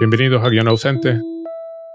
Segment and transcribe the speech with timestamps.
[0.00, 1.20] bienvenidos a Guión Ausente.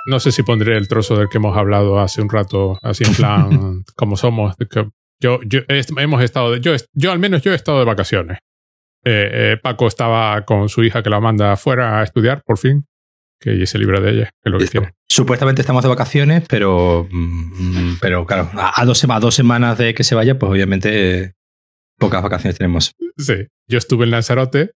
[0.05, 3.15] No sé si pondré el trozo del que hemos hablado hace un rato, así en
[3.15, 4.55] plan, como somos.
[4.69, 4.87] Que
[5.19, 8.37] yo, yo hemos estado, de, yo, yo al menos yo he estado de vacaciones.
[9.03, 12.85] Eh, eh, Paco estaba con su hija que la manda afuera a estudiar, por fin,
[13.39, 14.93] que se libra de ella, que es lo que quiere.
[15.09, 20.03] Supuestamente estamos de vacaciones, pero, mm, pero claro, a dos, a dos semanas de que
[20.03, 21.33] se vaya, pues obviamente
[21.97, 22.93] pocas vacaciones tenemos.
[23.17, 24.71] Sí, yo estuve en Lanzarote,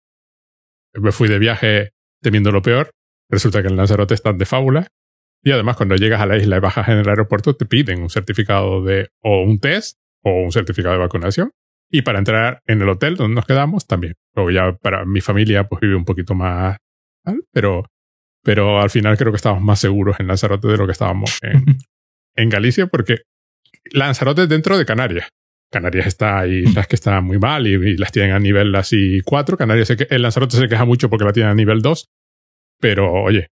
[0.96, 1.92] me fui de viaje
[2.22, 2.92] temiendo lo peor,
[3.30, 4.88] resulta que en Lanzarote están de fábula,
[5.44, 8.10] y además cuando llegas a la isla y bajas en el aeropuerto te piden un
[8.10, 11.52] certificado de o un test o un certificado de vacunación.
[11.92, 14.14] Y para entrar en el hotel donde nos quedamos también.
[14.36, 16.78] Luego ya para mi familia pues vive un poquito más,
[17.52, 17.86] pero,
[18.44, 21.64] pero al final creo que estamos más seguros en Lanzarote de lo que estábamos en,
[22.36, 23.20] en Galicia porque
[23.92, 25.30] Lanzarote es dentro de Canarias.
[25.72, 29.58] Canarias está ahí, sabes que está muy mal y, las tienen a nivel así 4.
[29.58, 32.06] Canarias, el Lanzarote se queja mucho porque la tienen a nivel 2.
[32.80, 33.48] Pero oye,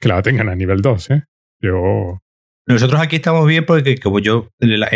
[0.00, 1.24] que la tengan a nivel 2, ¿eh?
[1.60, 2.18] Yo.
[2.66, 4.88] Nosotros aquí estamos bien porque, como yo, la,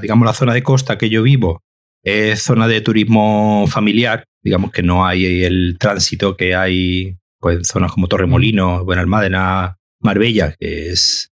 [0.00, 1.62] digamos, la zona de costa que yo vivo
[2.02, 7.64] es zona de turismo familiar, digamos que no hay el tránsito que hay pues, en
[7.64, 11.31] zonas como Torremolinos, Buenalmádena, Marbella, que es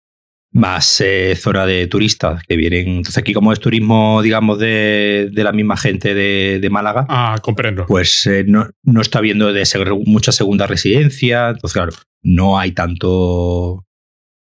[0.52, 2.88] más eh, zona de turistas que vienen.
[2.88, 7.06] Entonces aquí como es turismo, digamos, de, de la misma gente de, de, Málaga.
[7.08, 7.86] Ah, comprendo.
[7.86, 9.64] Pues eh, no, no, está viendo de
[10.06, 11.50] mucha segunda residencia.
[11.50, 13.86] Entonces, claro, no hay tanto,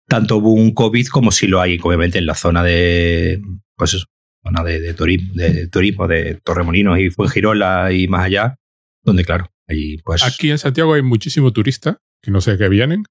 [0.06, 3.40] tanto boom COVID como si lo hay, obviamente, en la zona de,
[3.76, 4.06] pues eso,
[4.44, 8.56] zona de, de, turismo, de turismo, de Torremolinos y Fuengirola y más allá,
[9.02, 10.22] donde, claro, allí pues...
[10.22, 13.04] Aquí en Santiago hay muchísimo turista, que no sé qué vienen,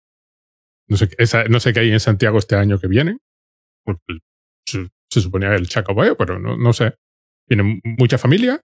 [0.88, 3.20] no sé, esa, no sé qué hay en Santiago este año que vienen.
[4.68, 6.96] Se, se suponía el Chacabueo, pero no, no sé.
[7.48, 8.60] Viene mucha familia.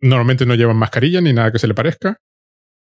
[0.00, 2.16] normalmente no llevan mascarilla ni nada que se le parezca.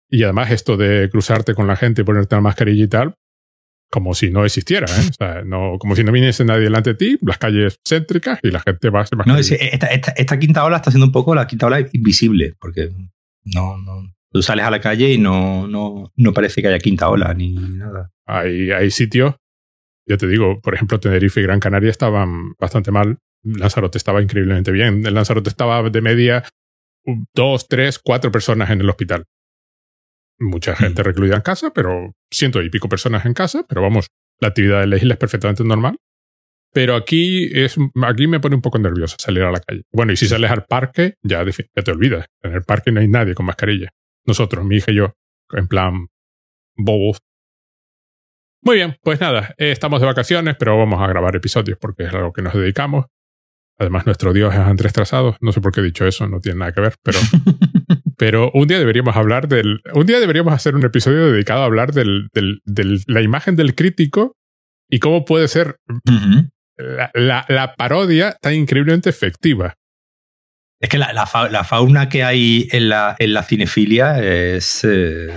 [0.10, 3.16] Y además esto de cruzarte con la gente y ponerte la mascarilla y tal,
[3.90, 5.10] como si no existiera, ¿eh?
[5.10, 8.52] O sea, no, como si no viniese nadie delante de ti, las calles céntricas y
[8.52, 9.56] la gente va a ser No, esta,
[9.88, 12.92] esta, esta, quinta ola está siendo un poco la quinta ola invisible, porque
[13.46, 17.08] no, no, Tú sales a la calle y no, no, no parece que haya quinta
[17.08, 18.12] ola ni nada.
[18.26, 19.36] Hay, hay sitios,
[20.06, 23.20] yo te digo, por ejemplo, Tenerife y Gran Canaria estaban bastante mal.
[23.44, 25.06] Lanzarote estaba increíblemente bien.
[25.06, 26.44] El Lanzarote estaba de media
[27.34, 29.24] dos, tres, cuatro personas en el hospital.
[30.38, 30.76] Mucha mm.
[30.76, 34.08] gente recluida en casa, pero ciento y pico personas en casa, pero vamos,
[34.42, 35.96] la actividad de la isla es perfectamente normal.
[36.74, 39.84] Pero aquí, es, aquí me pone un poco nervioso salir a la calle.
[39.94, 42.26] Bueno, y si sales al parque, ya, ya te olvidas.
[42.44, 43.94] En el parque no hay nadie con mascarilla.
[44.26, 45.14] Nosotros, mi hija y yo,
[45.52, 46.08] en plan
[46.76, 47.20] bobos.
[48.62, 52.14] Muy bien, pues nada, eh, estamos de vacaciones, pero vamos a grabar episodios porque es
[52.14, 53.06] algo que nos dedicamos.
[53.78, 55.38] Además, nuestro Dios es Andrés Trazado.
[55.42, 57.20] No sé por qué he dicho eso, no tiene nada que ver, pero,
[58.18, 59.82] pero un día deberíamos hablar del.
[59.94, 63.76] Un día deberíamos hacer un episodio dedicado a hablar del, del, de la imagen del
[63.76, 64.36] crítico
[64.90, 65.78] y cómo puede ser
[66.78, 69.76] la, la, la, parodia tan increíblemente efectiva.
[70.86, 75.36] Es que la, la, fauna que hay en la, en la cinefilia es, eh,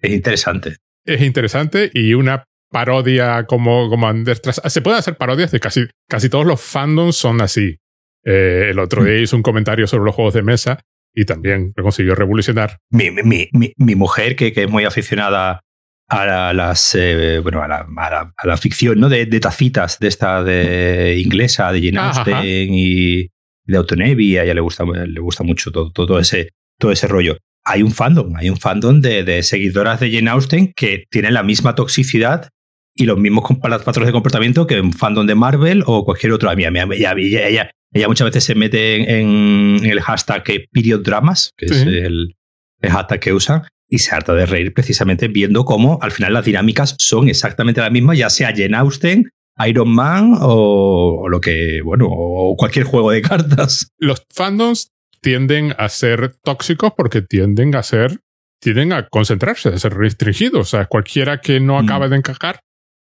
[0.00, 0.78] es interesante.
[1.04, 2.42] Es interesante y una
[2.72, 4.12] parodia como, como
[4.42, 7.76] Se pueden hacer parodias de casi, casi todos los fandoms son así.
[8.24, 10.80] Eh, el otro día hizo un comentario sobre los juegos de mesa
[11.14, 12.78] y también lo consiguió revolucionar.
[12.90, 15.60] Mi, mi, mi, mi mujer, que, que, es muy aficionada
[16.08, 19.08] a las eh, bueno a la, a, la, ficción ¿no?
[19.08, 23.30] de, de, tacitas de esta de inglesa de Jane Austen y
[23.70, 27.38] de Autonevi, a ella le gusta, le gusta mucho todo, todo, ese, todo ese rollo.
[27.64, 31.42] Hay un fandom, hay un fandom de, de seguidoras de Jane Austen que tienen la
[31.42, 32.48] misma toxicidad
[32.94, 36.50] y los mismos patrones de comportamiento que un fandom de Marvel o cualquier otro.
[36.50, 37.14] Ella, ella,
[37.48, 42.34] ella, ella muchas veces se mete en, el hashtag period dramas, que es el,
[42.80, 46.44] el, hashtag que usan, y se harta de reír precisamente viendo cómo al final las
[46.44, 49.30] dinámicas son exactamente las mismas, ya sea Jane Austen
[49.66, 53.92] Iron Man o, lo que, bueno, o cualquier juego de cartas.
[53.98, 58.20] Los fandoms tienden a ser tóxicos porque tienden a ser,
[58.60, 60.60] tienden a concentrarse, a ser restringidos.
[60.60, 61.84] O sea, cualquiera que no mm.
[61.84, 62.60] acabe de encajar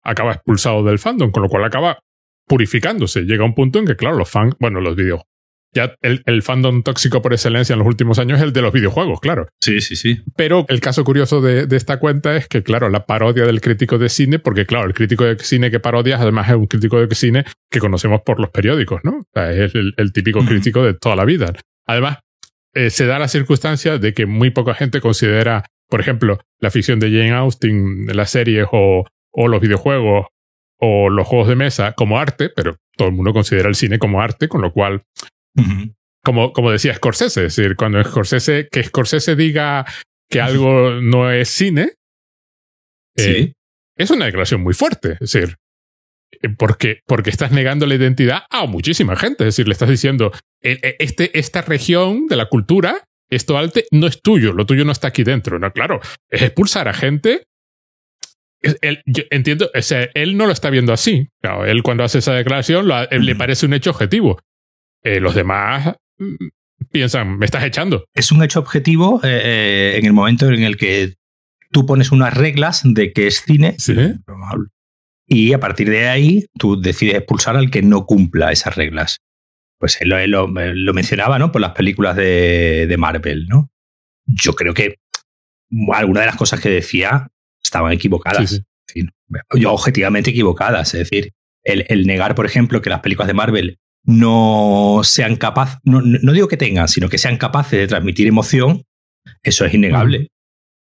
[0.03, 1.99] acaba expulsado del fandom, con lo cual acaba
[2.45, 3.21] purificándose.
[3.21, 5.32] Llega un punto en que, claro, los fans, bueno, los videojuegos
[5.73, 9.19] ya el, fandom tóxico por excelencia en los últimos años es el de los videojuegos,
[9.19, 9.47] claro.
[9.59, 10.21] Sí, sí, sí.
[10.35, 14.09] Pero el caso curioso de, esta cuenta es que, claro, la parodia del crítico de
[14.09, 17.45] cine, porque, claro, el crítico de cine que parodias además es un crítico de cine
[17.69, 19.17] que conocemos por los periódicos, ¿no?
[19.17, 21.53] O sea, es el, típico crítico de toda la vida.
[21.87, 22.19] Además,
[22.73, 26.99] eh, se da la circunstancia de que muy poca gente considera, por ejemplo, la ficción
[26.99, 30.27] de Jane Austen, las series o, o los videojuegos
[30.77, 34.21] o los juegos de mesa como arte, pero todo el mundo considera el cine como
[34.21, 35.03] arte, con lo cual
[36.23, 39.85] como, como decía Scorsese, es decir, cuando Scorsese, que Scorsese diga
[40.29, 41.93] que algo no es cine,
[43.17, 43.53] eh,
[43.97, 45.13] es una declaración muy fuerte.
[45.13, 45.57] Es decir,
[46.41, 49.43] eh, porque, porque estás negando la identidad a muchísima gente.
[49.43, 54.21] Es decir, le estás diciendo, este, esta región de la cultura, esto alte, no es
[54.21, 55.59] tuyo, lo tuyo no está aquí dentro.
[55.59, 57.43] No, claro, es expulsar a gente.
[58.61, 61.27] Él, yo entiendo, o sea, él no lo está viendo así.
[61.41, 64.39] Claro, él cuando hace esa declaración le parece un hecho objetivo.
[65.03, 66.47] Los demás mm,
[66.91, 68.05] piensan, me estás echando.
[68.13, 71.15] Es un hecho objetivo eh, en el momento en el que
[71.71, 73.75] tú pones unas reglas de que es cine.
[75.27, 79.19] Y a partir de ahí tú decides expulsar al que no cumpla esas reglas.
[79.79, 81.51] Pues él, lo, mencionaba, ¿no?
[81.51, 83.69] Por las películas de, Marvel, ¿no?
[84.25, 84.99] Yo creo que
[85.91, 87.27] algunas de las cosas que decía
[87.61, 88.61] estaban equivocadas.
[89.55, 90.93] yo objetivamente equivocadas.
[90.93, 91.33] Es decir,
[91.63, 96.33] el, el, negar, por ejemplo, que las películas de Marvel no sean capaces, no, no,
[96.33, 98.83] digo que tengan, sino que sean capaces de transmitir emoción,
[99.41, 100.27] eso es innegable.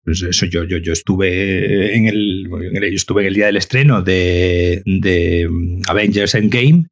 [0.05, 2.49] Pues eso yo, yo, yo estuve en el,
[2.95, 6.87] estuve en el día del estreno de, de mm, Avengers Endgame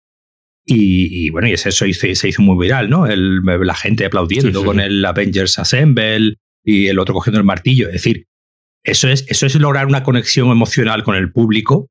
[0.66, 3.06] y, y, bueno, y eso se hizo, se hizo muy viral, ¿no?
[3.06, 7.86] El, la gente aplaudiendo con el Avengers Assemble y el otro cogiendo el martillo.
[7.86, 8.26] Es decir,
[8.82, 11.88] eso es, eso es lograr una conexión emocional con el público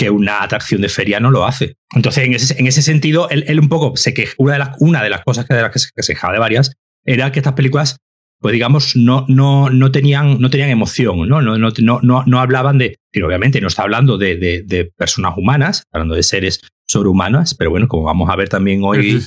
[0.00, 1.76] que una atracción de feria no lo hace.
[1.94, 5.02] Entonces, en ese, en ese sentido, él, un poco se que una de las, una
[5.02, 6.72] de las cosas que, de las que se, quejaba de varias
[7.04, 7.98] era que estas películas,
[8.38, 11.42] pues digamos, no, no, no, tenían, no tenían emoción, ¿no?
[11.42, 11.70] No, no,
[12.00, 12.96] no, no, hablaban de.
[13.22, 18.04] Obviamente no está hablando de, de, personas humanas, hablando de seres sobrehumanas, pero bueno, como
[18.04, 19.22] vamos a ver también hoy.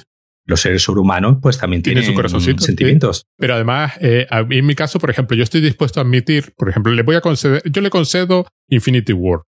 [0.45, 3.23] Los seres sobrehumanos, pues también tienen Tiene sentimientos.
[3.37, 6.91] Pero además, eh, en mi caso, por ejemplo, yo estoy dispuesto a admitir, por ejemplo,
[6.91, 9.43] le voy a conceder, yo le concedo Infinity War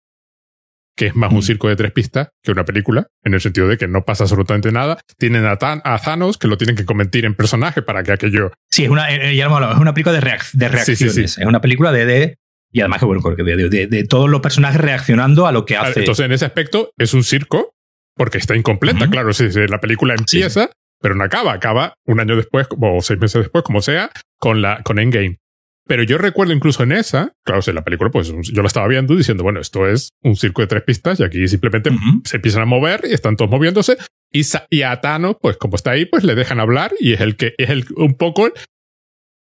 [0.96, 1.44] que es más un mm.
[1.44, 4.72] circo de tres pistas que una película, en el sentido de que no pasa absolutamente
[4.72, 5.00] nada.
[5.18, 8.52] Tienen a, Thanos, que lo tienen que convertir en personaje para que aquello...
[8.70, 10.20] Sí, es una, eh, ya es una película de,
[10.54, 11.38] de reacciones.
[11.38, 12.38] Es una película de, de
[12.74, 16.00] y además que bueno, de, de, de, todos los personajes reaccionando a lo que hace.
[16.00, 17.76] Entonces, en ese aspecto, es un circo
[18.16, 19.08] porque está incompleta.
[19.10, 21.54] Claro, sí, la película empieza, pero no acaba.
[21.54, 24.10] Acaba un año después, o seis meses después, como sea,
[24.40, 25.38] con, la, con Endgame.
[25.86, 29.16] Pero yo recuerdo incluso en esa, claro, en la película, pues yo la estaba viendo
[29.16, 31.92] diciendo, bueno, esto es un circo de tres pistas y aquí simplemente
[32.24, 33.98] se empiezan a mover y están todos moviéndose.
[34.32, 37.36] Y, y a Thanos, pues como está ahí, pues le dejan hablar y es el
[37.36, 38.52] que es el un poco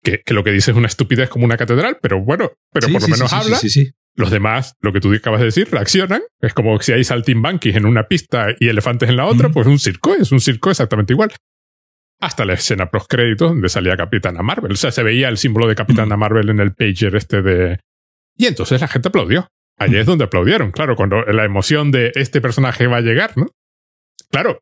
[0.03, 3.01] que, que lo que dice es una estupidez como una catedral, pero bueno, pero por
[3.01, 3.59] lo menos habla.
[4.17, 6.21] Los demás, lo que tú acabas de decir, reaccionan.
[6.39, 9.77] Es como si hay saltimbanquis en una pista y elefantes en la otra, pues un
[9.77, 11.31] circo, es un circo exactamente igual
[12.19, 14.71] hasta la escena post créditos donde salía Capitana Marvel.
[14.71, 17.79] O sea, se veía el símbolo de Capitana Marvel en el pager este de...
[18.37, 19.47] Y entonces la gente aplaudió.
[19.77, 23.47] Allí es donde aplaudieron, claro, cuando la emoción de este personaje va a llegar, ¿no?
[24.31, 24.59] Claro.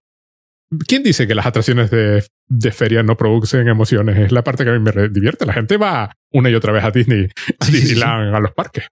[0.88, 4.18] ¿Quién dice que las atracciones de, de feria no producen emociones?
[4.18, 5.46] Es la parte que a mí me divierte.
[5.46, 7.28] La gente va una y otra vez a Disney,
[7.60, 8.88] a Disneyland, a los parques.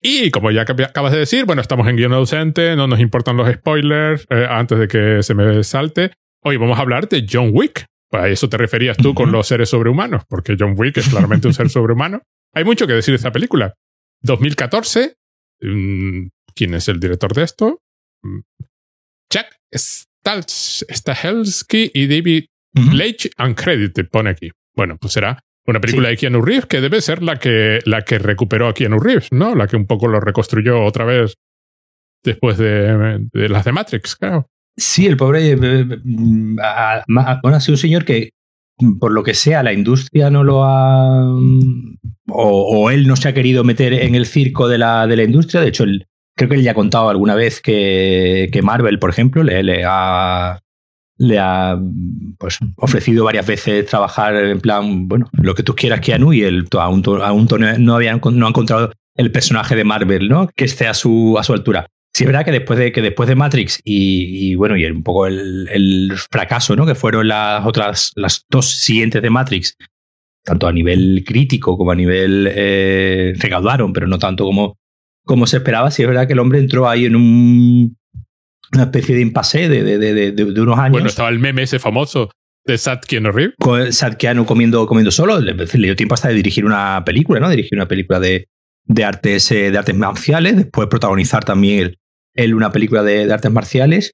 [0.00, 3.52] Y como ya acabas de decir, bueno, estamos en guion ausente, no nos importan los
[3.52, 6.12] spoilers eh, antes de que se me salte.
[6.44, 7.86] Hoy vamos a hablar de John Wick,
[8.16, 11.54] a eso te referías tú con los seres sobrehumanos, porque John Wick es claramente un
[11.54, 12.22] ser sobrehumano.
[12.54, 13.74] Hay mucho que decir de esta película.
[14.22, 15.16] 2014,
[15.60, 17.82] mm, ¿quién es el director de esto?
[18.22, 18.40] Mm,
[19.30, 19.58] Jack
[20.90, 22.46] Stahelski y David
[22.92, 24.50] Leitch uncredited, pone aquí.
[24.74, 28.18] Bueno, pues será una película de Keanu Reeves que debe ser la que, la que
[28.18, 29.54] recuperó a Keanu Reeves, ¿no?
[29.54, 31.34] La que un poco lo reconstruyó otra vez
[32.22, 34.48] después de, de las de Matrix, claro.
[34.76, 35.52] Sí, el pobre.
[35.52, 36.56] Eh, eh, mm,
[37.42, 38.30] bueno, ha sido un señor que,
[39.00, 41.24] por lo que sea, la industria no lo ha.
[41.24, 41.96] Mm,
[42.28, 45.60] o, él no se ha querido meter en el circo de la, de la industria.
[45.60, 45.84] De hecho,
[46.36, 50.60] creo que él ya ha contado alguna vez que, que Marvel, por ejemplo, le, ha.
[51.18, 51.78] Le ha
[52.38, 56.66] pues, ofrecido varias veces trabajar en plan, bueno, lo que tú quieras, Keanu, y él
[56.78, 60.46] aún, aún no, había, no ha encontrado el personaje de Marvel, ¿no?
[60.54, 61.86] Que esté a su, a su altura.
[62.16, 65.26] Sí, es verdad que después de, que después de Matrix y, bueno, y un poco
[65.26, 66.86] el, fracaso, ¿no?
[66.86, 69.76] Que fueron las otras, las dos siguientes de Matrix,
[70.42, 74.78] tanto a nivel crítico como a nivel eh, recaudaron, pero no tanto como,
[75.26, 75.90] como se esperaba.
[75.90, 77.98] Sí, es verdad que el hombre entró ahí en un,
[78.72, 80.92] una especie de impasse de, de, de, unos años.
[80.92, 82.30] Bueno, estaba el meme ese famoso
[82.64, 83.94] de Sat Keanu Reeves.
[83.94, 85.38] Sat Keanu comiendo, comiendo solo.
[85.38, 87.50] Le, le dio tiempo hasta de dirigir una película, ¿no?
[87.50, 88.48] Dirigir una película de,
[88.86, 91.98] de artes, eh, de artes marciales, después protagonizar también el,
[92.36, 94.12] él una película de, artes marciales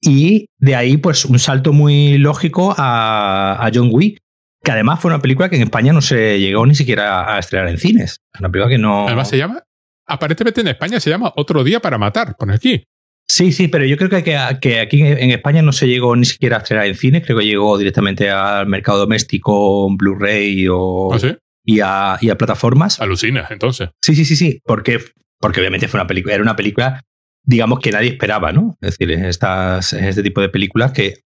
[0.00, 4.18] y de ahí pues un salto muy lógico a, John Wick,
[4.62, 7.68] que además fue una película que en España no se llegó ni siquiera a estrenar
[7.68, 8.20] en cines.
[8.38, 9.06] Una película que no...
[9.06, 9.62] Además se llama,
[10.06, 12.84] aparentemente en España se llama Otro Día para Matar, pone aquí.
[13.26, 14.22] Sí, sí, pero yo creo que,
[14.60, 17.46] que, aquí en España no se llegó ni siquiera a estrenar en cines, creo que
[17.46, 21.14] llegó directamente al mercado doméstico, Blu-ray o...
[21.14, 23.00] ¿Ah, y, a, y a plataformas.
[23.00, 23.88] Alucinas, entonces.
[24.02, 25.00] Sí, sí, sí, sí, porque
[25.44, 27.04] porque obviamente fue una película, era una película,
[27.44, 28.76] digamos, que nadie esperaba, ¿no?
[28.80, 31.20] Es decir, estas, este tipo de películas que,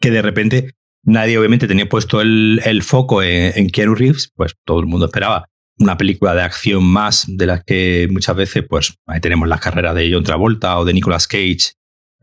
[0.00, 0.72] que de repente
[1.04, 5.06] nadie obviamente tenía puesto el, el foco en, en, Keanu Reeves, pues todo el mundo
[5.06, 5.48] esperaba
[5.78, 9.94] una película de acción más de las que muchas veces, pues ahí tenemos las carreras
[9.94, 11.72] de John Travolta o de Nicolas Cage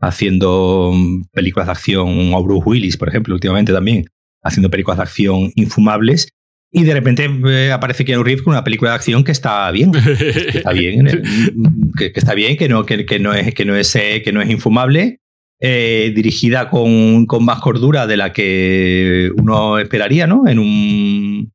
[0.00, 0.92] haciendo
[1.32, 4.06] películas de acción, o Bruce Willis, por ejemplo, últimamente también,
[4.42, 6.30] haciendo películas de acción infumables.
[6.72, 9.90] Y de repente eh, aparece Keanu Reeves con una película de acción que está bien,
[9.90, 11.04] que está bien,
[11.96, 14.48] que, está bien, que no, que, no es, que no es, eh, que no es
[14.50, 15.20] infumable,
[15.58, 20.46] eh, dirigida con, con, más cordura de la que uno esperaría, ¿no?
[20.46, 21.52] En un,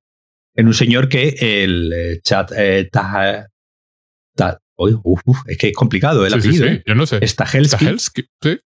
[0.53, 2.89] en un señor que el chat eh,
[5.47, 6.67] es que es complicado el apellido.
[6.67, 7.25] Sí, Yo no sé.
[7.25, 7.87] Stahelski.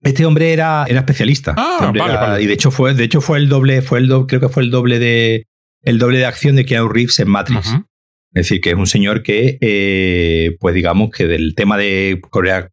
[0.03, 1.55] Este hombre era, era especialista.
[1.57, 4.49] Ah, este Y de hecho fue, de hecho fue el doble, fue el creo que
[4.49, 5.47] fue el doble de
[5.87, 7.67] el doble de acción de Keanu Reeves en Matrix.
[8.33, 12.19] Es decir, que es un señor que, eh, pues digamos que del tema de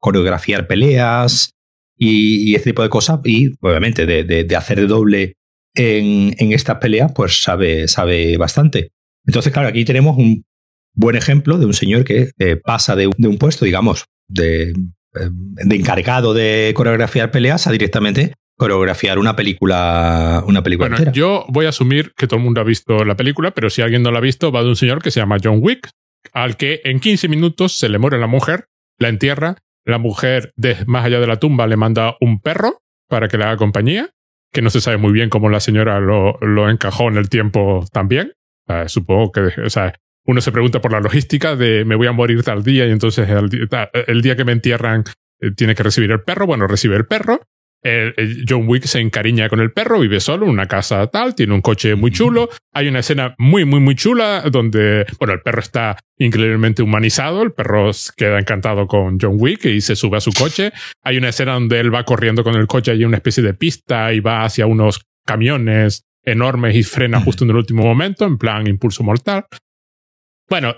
[0.00, 1.50] coreografiar peleas
[1.96, 5.36] y, este tipo de cosas, y obviamente de, de, hacer de doble
[5.76, 8.90] en, en, estas peleas, pues sabe, sabe bastante.
[9.24, 10.44] Entonces, claro, aquí tenemos un
[10.92, 15.76] buen ejemplo de un señor que eh, pasa de, un puesto, digamos, de, eh, de,
[15.76, 21.70] encargado de coreografiar peleas a directamente coreografiar una película, una película bueno, Yo voy a
[21.70, 24.22] asumir que todo el mundo ha visto la película, pero si alguien no la ha
[24.22, 25.90] visto, va de un señor que se llama John Wick,
[26.32, 28.68] al que en 15 minutos se le muere la mujer,
[28.98, 33.28] la entierra, la mujer de más allá de la tumba le manda un perro para
[33.28, 34.10] que le haga compañía,
[34.52, 37.84] que no se sabe muy bien cómo la señora lo, lo encajó en el tiempo
[37.92, 38.32] también.
[38.86, 39.94] supongo que, o sea,
[40.26, 43.28] uno se pregunta por la logística de me voy a morir tal día y entonces
[43.28, 45.04] el, día que me entierran
[45.40, 46.46] eh, tiene que recibir el perro.
[46.46, 47.42] Bueno, recibe el perro.
[48.48, 51.60] John Wick se encariña con el perro, vive solo en una casa tal, tiene un
[51.60, 52.48] coche muy chulo.
[52.72, 57.42] Hay una escena muy, muy, muy chula donde, bueno, el perro está increíblemente humanizado.
[57.42, 60.72] El perro queda encantado con John Wick y se sube a su coche.
[61.02, 64.12] Hay una escena donde él va corriendo con el coche y una especie de pista
[64.12, 68.66] y va hacia unos camiones enormes y frena justo en el último momento, en plan
[68.66, 69.44] impulso mortal.
[70.48, 70.74] Bueno,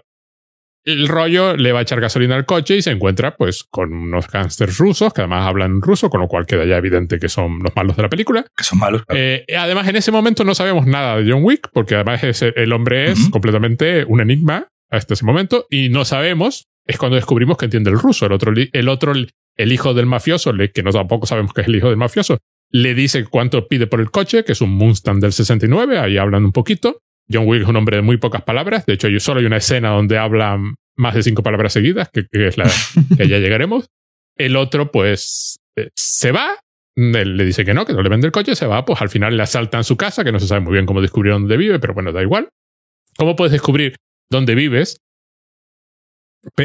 [0.86, 4.28] el rollo le va a echar gasolina al coche y se encuentra pues con unos
[4.28, 7.74] gángsters rusos que además hablan ruso, con lo cual queda ya evidente que son los
[7.74, 8.46] malos de la película.
[8.56, 9.02] Que son malos.
[9.08, 13.10] Eh, además, en ese momento no sabemos nada de John Wick, porque además el hombre
[13.10, 16.68] es completamente un enigma hasta ese momento y no sabemos.
[16.86, 18.26] Es cuando descubrimos que entiende el ruso.
[18.26, 21.74] El otro, el otro, el hijo del mafioso, que no tampoco sabemos que es el
[21.74, 22.38] hijo del mafioso,
[22.70, 26.44] le dice cuánto pide por el coche, que es un Mustang del 69, ahí hablan
[26.44, 27.00] un poquito.
[27.30, 28.86] John Wick es un hombre de muy pocas palabras.
[28.86, 30.58] De hecho, solo hay una escena donde habla
[30.96, 32.70] más de cinco palabras seguidas, que, es la
[33.16, 33.88] que ya llegaremos.
[34.36, 36.58] El otro, pues, eh, se va.
[36.94, 38.84] Él le dice que no, que no le vende el coche, se va.
[38.84, 41.42] Pues al final le asaltan su casa, que no se sabe muy bien cómo descubrieron
[41.42, 42.48] dónde vive, pero bueno, da igual.
[43.16, 43.96] ¿Cómo puedes descubrir
[44.30, 44.98] dónde vives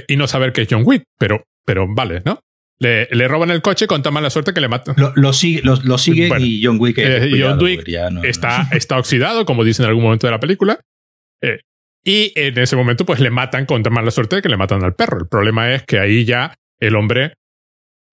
[0.07, 1.03] y no saber que es John Wick?
[1.17, 2.41] Pero, pero vale, ¿no?
[2.81, 4.95] Le, le, roban el coche con tan mala suerte que le matan.
[5.15, 7.87] Lo, sigue, lo, sigue y John Wick, eh, John Wick
[8.23, 10.79] está, está oxidado, como dicen en algún momento de la película.
[11.43, 11.59] Eh,
[12.03, 14.95] y en ese momento, pues le matan con tan mala suerte que le matan al
[14.95, 15.19] perro.
[15.19, 17.35] El problema es que ahí ya el hombre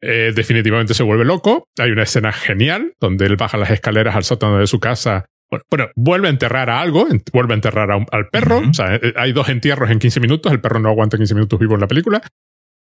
[0.02, 1.64] eh, definitivamente se vuelve loco.
[1.78, 5.24] Hay una escena genial donde él baja las escaleras al sótano de su casa.
[5.70, 8.58] Bueno, vuelve a enterrar a algo, vuelve a enterrar al perro.
[8.58, 10.52] O sea, hay dos entierros en 15 minutos.
[10.52, 12.20] El perro no aguanta 15 minutos vivo en la película.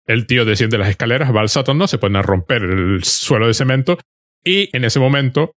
[0.08, 3.54] El tío desciende las escaleras, va al sótano, se pone a romper el suelo de
[3.54, 3.98] cemento
[4.44, 5.54] y en ese momento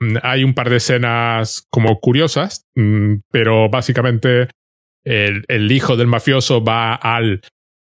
[0.00, 4.48] mm, hay un par de escenas como curiosas, mm, pero básicamente
[5.04, 7.42] el, el, hijo del mafioso va al...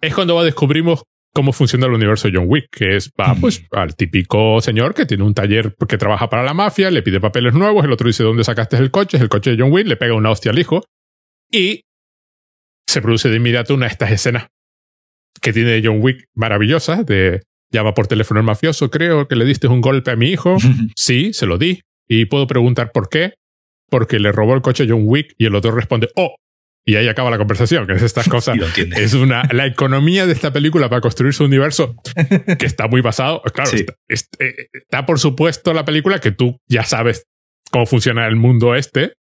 [0.01, 3.95] Es cuando descubrimos cómo funciona el universo de John Wick, que es, va pues al
[3.95, 7.85] típico señor que tiene un taller que trabaja para la mafia, le pide papeles nuevos,
[7.85, 9.17] el otro dice, ¿dónde sacaste el coche?
[9.17, 10.83] Es el coche de John Wick, le pega una hostia al hijo
[11.49, 11.85] y
[12.87, 14.47] se produce de inmediato una de estas escenas
[15.41, 17.41] que tiene John Wick maravillosa de
[17.73, 20.57] llama por teléfono el mafioso, creo que le diste un golpe a mi hijo.
[20.95, 21.81] sí, se lo di.
[22.07, 23.33] Y puedo preguntar por qué.
[23.89, 26.35] Porque le robó el coche a John Wick y el otro responde, oh.
[26.85, 28.57] Y ahí acaba la conversación, que es estas cosas.
[28.77, 31.95] es una, la economía de esta película para construir su universo,
[32.59, 33.41] que está muy basado.
[33.41, 37.25] Claro, eh, está, por supuesto la película que tú ya sabes
[37.71, 39.13] cómo funciona el mundo este,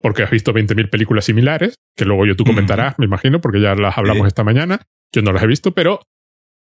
[0.00, 3.74] porque has visto 20.000 películas similares, que luego yo tú comentarás, me imagino, porque ya
[3.74, 4.82] las hablamos esta mañana.
[5.12, 6.00] Yo no las he visto, pero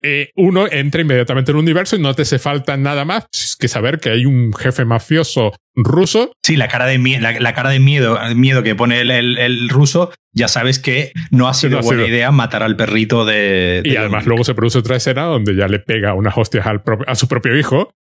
[0.03, 3.27] eh, uno entra inmediatamente en un universo y no te hace falta nada más
[3.59, 6.33] que saber que hay un jefe mafioso ruso.
[6.45, 10.79] Sí, la cara de, la, cara de miedo, miedo que pone el, ruso, ya sabes
[10.79, 13.83] que no ha sido buena idea matar al perrito de...
[13.85, 17.15] y además luego se produce otra escena donde ya le pega unas hostias al a
[17.15, 17.93] su propio hijo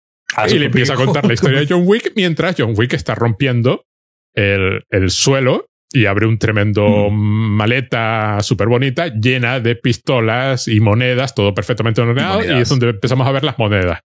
[0.48, 3.86] y le empieza a contar la historia de John Wick mientras John Wick está rompiendo
[4.34, 11.34] el, el suelo y abre un tremendo maleta súper bonita llena de pistolas y monedas,
[11.34, 14.00] todo perfectamente ordenado, y, es donde empezamos a ver las monedas.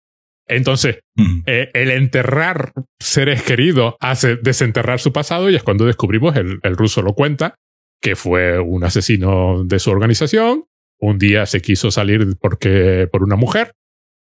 [0.47, 0.99] Entonces,
[1.45, 6.75] eh, el enterrar seres queridos hace desenterrar su pasado y es cuando descubrimos, el, el
[6.75, 7.55] ruso lo cuenta,
[8.01, 10.65] que fue un asesino de su organización.
[10.99, 13.73] Un día se quiso salir porque, por una mujer.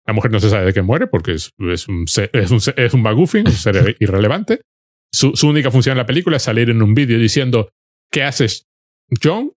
[0.07, 2.95] La mujer no se sabe de qué muere porque es, es un, es un, es
[2.95, 4.61] un un ser irrelevante.
[5.13, 7.69] Su, su, única función en la película es salir en un vídeo diciendo,
[8.11, 8.67] ¿qué haces,
[9.23, 9.53] John?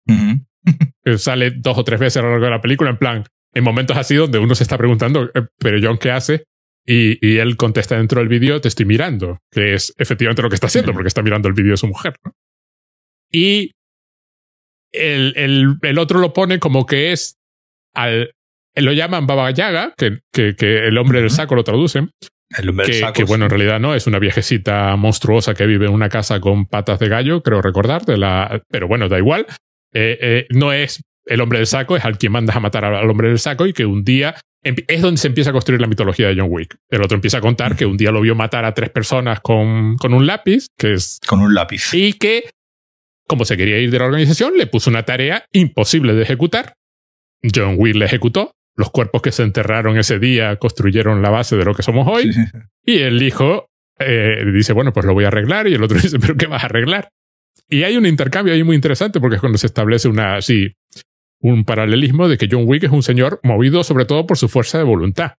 [1.17, 3.95] Sale dos o tres veces a lo largo de la película en plan, en momentos
[3.97, 6.43] así donde uno se está preguntando, eh, pero John, ¿qué hace?
[6.85, 10.55] Y, y él contesta dentro del vídeo, te estoy mirando, que es efectivamente lo que
[10.55, 12.15] está haciendo, porque está mirando el vídeo de su mujer.
[12.23, 12.33] ¿no?
[13.31, 13.71] Y
[14.91, 17.37] el, el, el, otro lo pone como que es
[17.93, 18.31] al.
[18.75, 22.11] Lo llaman Baba Yaga, que, que, que el hombre del saco lo traducen.
[22.57, 23.13] El hombre que, del saco.
[23.13, 26.65] que bueno, en realidad no, es una viejecita monstruosa que vive en una casa con
[26.65, 29.45] patas de gallo, creo recordar, de la, pero bueno, da igual.
[29.93, 33.09] Eh, eh, no es el hombre del saco, es al quien mandas a matar al
[33.09, 36.27] hombre del saco y que un día es donde se empieza a construir la mitología
[36.27, 36.75] de John Wick.
[36.89, 39.95] El otro empieza a contar que un día lo vio matar a tres personas con,
[39.97, 41.19] con un lápiz, que es...
[41.27, 41.93] Con un lápiz.
[41.93, 42.49] Y que
[43.27, 46.75] como se quería ir de la organización, le puso una tarea imposible de ejecutar.
[47.53, 48.51] John Wick le ejecutó.
[48.75, 52.33] Los cuerpos que se enterraron ese día construyeron la base de lo que somos hoy.
[52.33, 52.41] Sí.
[52.83, 55.67] Y el hijo eh, dice, bueno, pues lo voy a arreglar.
[55.67, 57.09] Y el otro dice, pero ¿qué vas a arreglar?
[57.69, 60.75] Y hay un intercambio ahí muy interesante porque es cuando se establece una, así,
[61.39, 64.77] un paralelismo de que John Wick es un señor movido sobre todo por su fuerza
[64.77, 65.33] de voluntad.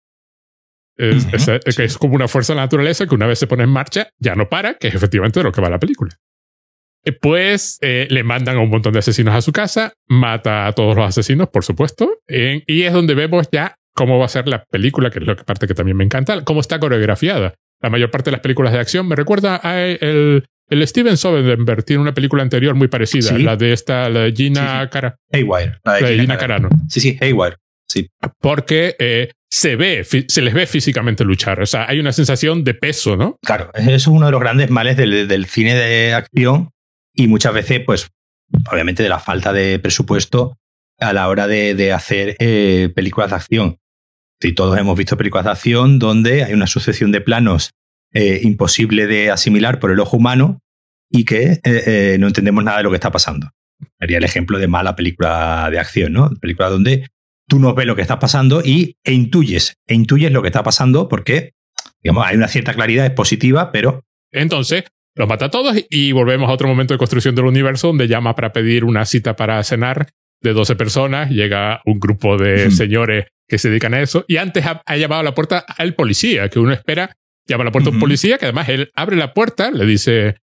[0.97, 1.83] Es, uh -huh, es, sí.
[1.83, 4.35] es como una fuerza de la naturaleza que una vez se pone en marcha ya
[4.35, 6.16] no para, que es efectivamente de lo que va la película.
[7.21, 10.97] Pues eh, le mandan a un montón de asesinos a su casa, mata a todos
[10.97, 14.65] los asesinos, por supuesto, en, y es donde vemos ya cómo va a ser la
[14.65, 17.55] película, que es la parte que también me encanta, cómo está coreografiada.
[17.83, 21.85] La mayor parte de las películas de acción me recuerda a el, el Steven Soderbergh
[21.85, 23.43] tiene una película anterior muy parecida, ¿Sí?
[23.43, 24.91] la de esta, la de Gina sí, sí.
[24.91, 25.17] Cara.
[25.33, 25.78] Haywire.
[25.85, 26.69] La de, la de Gina, Gina Carano.
[26.89, 27.57] Sí, sí, Haywire.
[27.89, 28.09] Sí.
[28.41, 31.61] Porque eh, se ve, se les ve físicamente luchar.
[31.61, 33.37] O sea, hay una sensación de peso, ¿no?
[33.45, 36.71] Claro, eso es uno de los grandes males del, del cine de acción
[37.17, 38.09] y muchas veces, pues,
[38.71, 40.57] obviamente de la falta de presupuesto
[40.99, 43.79] a la hora de, de hacer eh, películas de acción.
[44.41, 47.71] Sí, todos hemos visto películas de acción donde hay una sucesión de planos
[48.13, 50.61] eh, imposible de asimilar por el ojo humano
[51.11, 53.50] y que eh, no entendemos nada de lo que está pasando.
[53.99, 56.31] Sería el ejemplo de mala película de acción, ¿no?
[56.41, 57.09] Película donde
[57.49, 60.63] tú no ves lo que está pasando y, e intuyes, e intuyes lo que está
[60.63, 61.52] pasando porque,
[62.02, 64.05] digamos, hay una cierta claridad expositiva, pero...
[64.33, 64.85] Entonces,
[65.17, 68.35] los mata a todos y volvemos a otro momento de construcción del universo donde llama
[68.35, 70.09] para pedir una cita para cenar
[70.43, 74.67] de 12 personas, llega un grupo de señores que se dedican a eso y antes
[74.67, 77.17] ha, ha llamado a la puerta al policía, que uno espera,
[77.49, 80.37] llama a la puerta a un policía, que además él abre la puerta, le dice,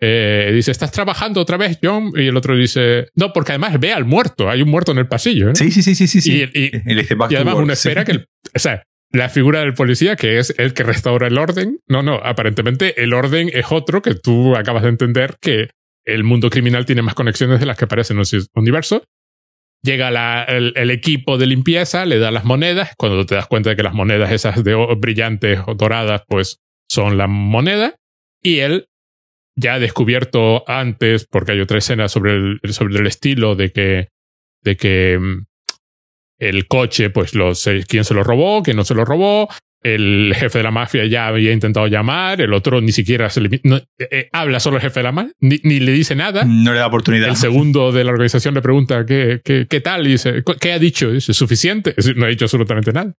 [0.00, 2.12] eh, dice, ¿estás trabajando otra vez, John?
[2.14, 5.08] Y el otro dice, no, porque además ve al muerto, hay un muerto en el
[5.08, 5.50] pasillo.
[5.50, 5.54] ¿eh?
[5.56, 6.32] Sí, sí, sí, sí, sí.
[6.32, 8.06] Y, y, y, dice, y además uno espera sí.
[8.06, 11.78] que, el, o sea, la figura del policía, que es el que restaura el orden.
[11.86, 15.70] No, no, aparentemente el orden es otro que tú acabas de entender que
[16.04, 19.04] el mundo criminal tiene más conexiones de las que parecen en el universo.
[19.82, 22.90] Llega el, equipo de limpieza, le da las monedas.
[22.96, 27.16] Cuando te das cuenta de que las monedas esas de brillantes o doradas, pues son
[27.16, 27.94] la moneda.
[28.42, 28.88] Y él
[29.56, 34.08] ya ha descubierto antes, porque hay otra escena sobre el, sobre el estilo de que,
[34.62, 35.44] de que mm,
[36.48, 39.48] el coche, pues los, quién se lo robó, quién no se lo robó.
[39.82, 43.60] El jefe de la mafia ya había intentado llamar, el otro ni siquiera se le,
[43.64, 46.44] no, eh, habla solo el jefe de la mafia, ni, ni, le dice nada.
[46.46, 47.28] No le da oportunidad.
[47.28, 50.78] El segundo de la organización le pregunta qué, qué, qué tal y dice, ¿qué ha
[50.78, 51.10] dicho?
[51.10, 51.90] Dice, suficiente.
[51.90, 53.12] Es decir, no ha dicho absolutamente nada.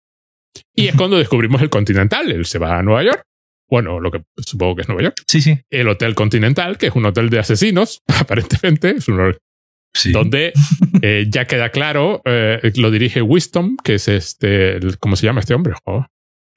[0.75, 2.31] Y es cuando descubrimos el Continental.
[2.31, 3.25] Él se va a Nueva York.
[3.69, 5.23] Bueno, lo que supongo que es Nueva York.
[5.27, 5.59] Sí, sí.
[5.71, 8.91] El Hotel Continental, que es un hotel de asesinos, aparentemente.
[8.91, 9.35] Es un
[9.95, 10.11] Sí.
[10.11, 10.53] donde
[11.03, 15.41] eh, ya queda claro, eh, lo dirige Wisdom, que es este, el, ¿cómo se llama
[15.41, 15.75] este hombre?
[15.85, 16.05] Oh,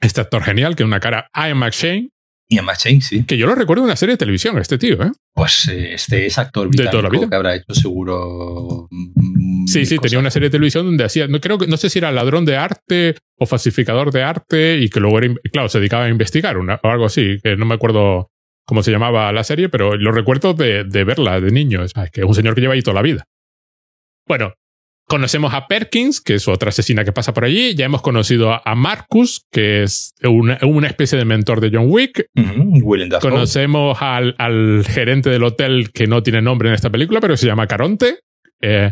[0.01, 2.09] este actor genial, que una cara, Ian McShane.
[2.49, 3.25] Ian McShane, sí.
[3.25, 5.11] Que yo lo recuerdo en una serie de televisión, este tío, ¿eh?
[5.33, 7.29] Pues eh, este es actor de toda la vida.
[7.29, 8.87] que habrá hecho seguro.
[8.89, 11.89] Mm, sí, sí, tenía una serie de televisión donde hacía, no creo que, no sé
[11.89, 15.79] si era ladrón de arte o falsificador de arte y que luego era, claro, se
[15.79, 18.31] dedicaba a investigar una, o algo así, que no me acuerdo
[18.67, 21.83] cómo se llamaba la serie, pero lo recuerdo de, de verla de niño.
[21.83, 23.23] Es que es un señor que lleva ahí toda la vida.
[24.27, 24.53] Bueno,
[25.07, 27.75] conocemos a Perkins, que es otra asesina que pasa por allí.
[27.75, 32.27] Ya hemos conocido a Marcus, que es una, una especie de mentor de John Wick.
[32.35, 33.19] Uh -huh.
[33.21, 37.47] Conocemos al, al, gerente del hotel que no tiene nombre en esta película, pero se
[37.47, 38.19] llama Caronte.
[38.61, 38.91] Eh,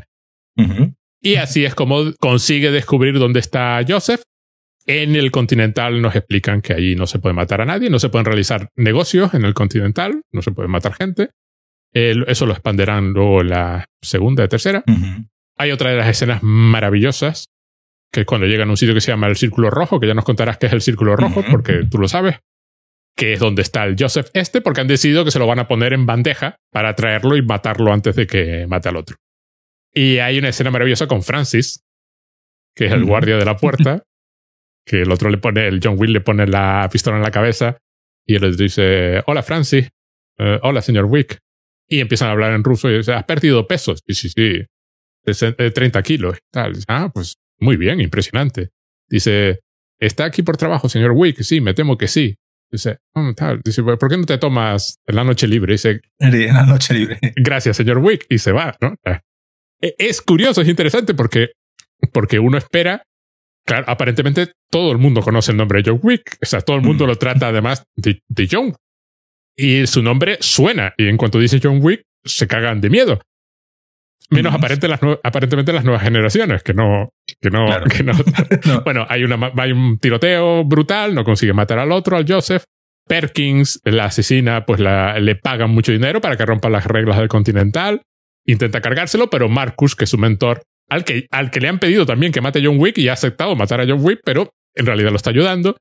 [0.58, 0.96] uh -huh.
[1.22, 4.22] Y así es como consigue descubrir dónde está Joseph.
[4.88, 8.10] En el Continental nos explican que allí no se puede matar a nadie, no se
[8.10, 11.32] pueden realizar negocios en el Continental, no se puede matar gente.
[11.92, 14.84] eso lo expanderán luego en la segunda y tercera.
[15.58, 17.48] Hay otra de las escenas maravillosas,
[18.12, 20.14] que es cuando llegan a un sitio que se llama el Círculo Rojo, que ya
[20.14, 22.40] nos contarás qué es el Círculo Rojo, porque tú lo sabes,
[23.16, 25.68] que es donde está el Joseph este, porque han decidido que se lo van a
[25.68, 29.16] poner en bandeja para traerlo y matarlo antes de que mate al otro.
[29.94, 31.84] Y hay una escena maravillosa con Francis,
[32.76, 34.04] que es el guardia de la puerta,
[34.86, 37.78] que el otro le pone, el John Will le pone la pistola en la cabeza
[38.26, 39.90] y él le dice, hola Francis,
[40.38, 41.40] eh, hola señor Wick.
[41.88, 44.02] Y empiezan a hablar en ruso y dice, has perdido pesos.
[44.08, 46.38] Sí, sí, sí, 30 kilos.
[46.52, 46.74] Tal.
[46.88, 48.70] ah, pues muy bien, impresionante.
[49.08, 49.60] Dice,
[50.00, 51.42] ¿está aquí por trabajo, señor Wick?
[51.42, 52.36] Sí, me temo que sí.
[52.72, 53.62] Dice, oh, tal.
[53.64, 55.74] Dice, ¿por qué no te tomas en la noche libre?
[55.74, 57.20] Dice, en la noche libre.
[57.36, 58.26] Gracias, señor Wick.
[58.30, 58.96] Y se va, ¿no?
[59.82, 61.52] E, es curioso, es interesante porque,
[62.12, 63.04] porque uno espera.
[63.66, 66.38] Claro, aparentemente todo el mundo conoce el nombre de John Wick.
[66.42, 67.08] O sea, todo el mundo mm.
[67.08, 68.76] lo trata además de, de John.
[69.58, 70.94] Y su nombre suena.
[70.98, 73.20] Y en cuanto dice John Wick, se cagan de miedo.
[74.30, 78.04] Menos aparente las aparentemente las nuevas generaciones, que no, que no, que
[78.68, 82.64] no, Bueno, hay, una, hay un tiroteo brutal, no consigue matar al otro, al Joseph.
[83.08, 87.28] Perkins, la asesina, pues la, le pagan mucho dinero para que rompa las reglas del
[87.28, 88.02] Continental.
[88.48, 92.06] Intenta cargárselo, pero Marcus, que es su mentor, al que, al que le han pedido
[92.06, 94.86] también que mate a John Wick y ha aceptado matar a John Wick, pero en
[94.86, 95.78] realidad lo está ayudando.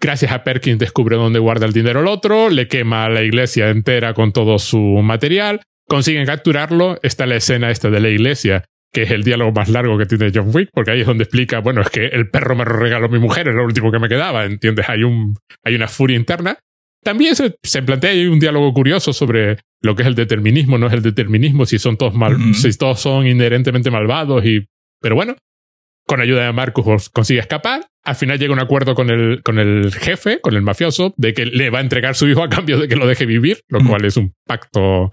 [0.00, 4.14] Gracias a Perkins descubre dónde guarda el dinero el otro, le quema la iglesia entera
[4.14, 6.98] con todo su material consiguen capturarlo.
[7.02, 10.30] Está la escena esta de la iglesia, que es el diálogo más largo que tiene
[10.34, 13.08] John Wick, porque ahí es donde explica, bueno, es que el perro me lo regaló
[13.08, 14.88] mi mujer, es lo último que me quedaba, ¿entiendes?
[14.88, 16.58] Hay, un, hay una furia interna.
[17.06, 20.88] También se, se plantea ahí un diálogo curioso sobre lo que es el determinismo, no
[20.88, 24.66] es el determinismo, si son todos mal, si todos son inherentemente malvados y,
[25.00, 25.36] pero bueno,
[26.04, 27.86] con ayuda de Marcus consigue escapar.
[28.02, 31.46] Al final llega un acuerdo con el, con el jefe, con el mafioso, de que
[31.46, 34.04] le va a entregar su hijo a cambio de que lo deje vivir, lo cual
[34.04, 35.12] es un pacto.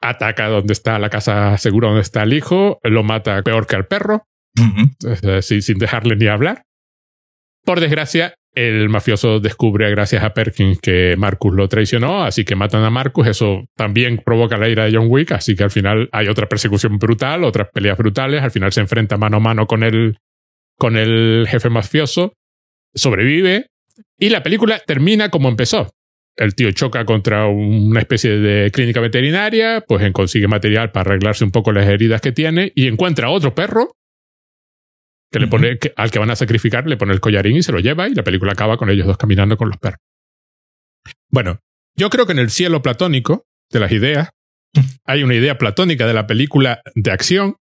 [0.00, 3.88] Ataca donde está la casa segura donde está el hijo, lo mata peor que al
[3.88, 4.28] perro,
[5.24, 6.62] eh, sin, dejarle ni hablar.
[7.64, 12.82] Por desgracia, el mafioso descubre, gracias a Perkins, que Marcus lo traicionó, así que matan
[12.82, 13.28] a Marcus.
[13.28, 16.98] Eso también provoca la ira de John Wick, así que al final hay otra persecución
[16.98, 18.42] brutal, otras peleas brutales.
[18.42, 20.18] Al final se enfrenta mano a mano con el,
[20.76, 22.34] con el jefe mafioso,
[22.94, 23.66] sobrevive
[24.18, 25.88] y la película termina como empezó
[26.38, 31.50] el tío choca contra una especie de clínica veterinaria, pues consigue material para arreglarse un
[31.50, 33.96] poco las heridas que tiene y encuentra otro perro
[35.30, 37.80] que le pone, al que van a sacrificar, le pone el collarín y se lo
[37.80, 40.00] lleva y la película acaba con ellos dos caminando con los perros.
[41.30, 41.60] Bueno,
[41.96, 44.30] yo creo que en el cielo platónico de las ideas
[45.04, 47.56] hay una idea platónica de la película de acción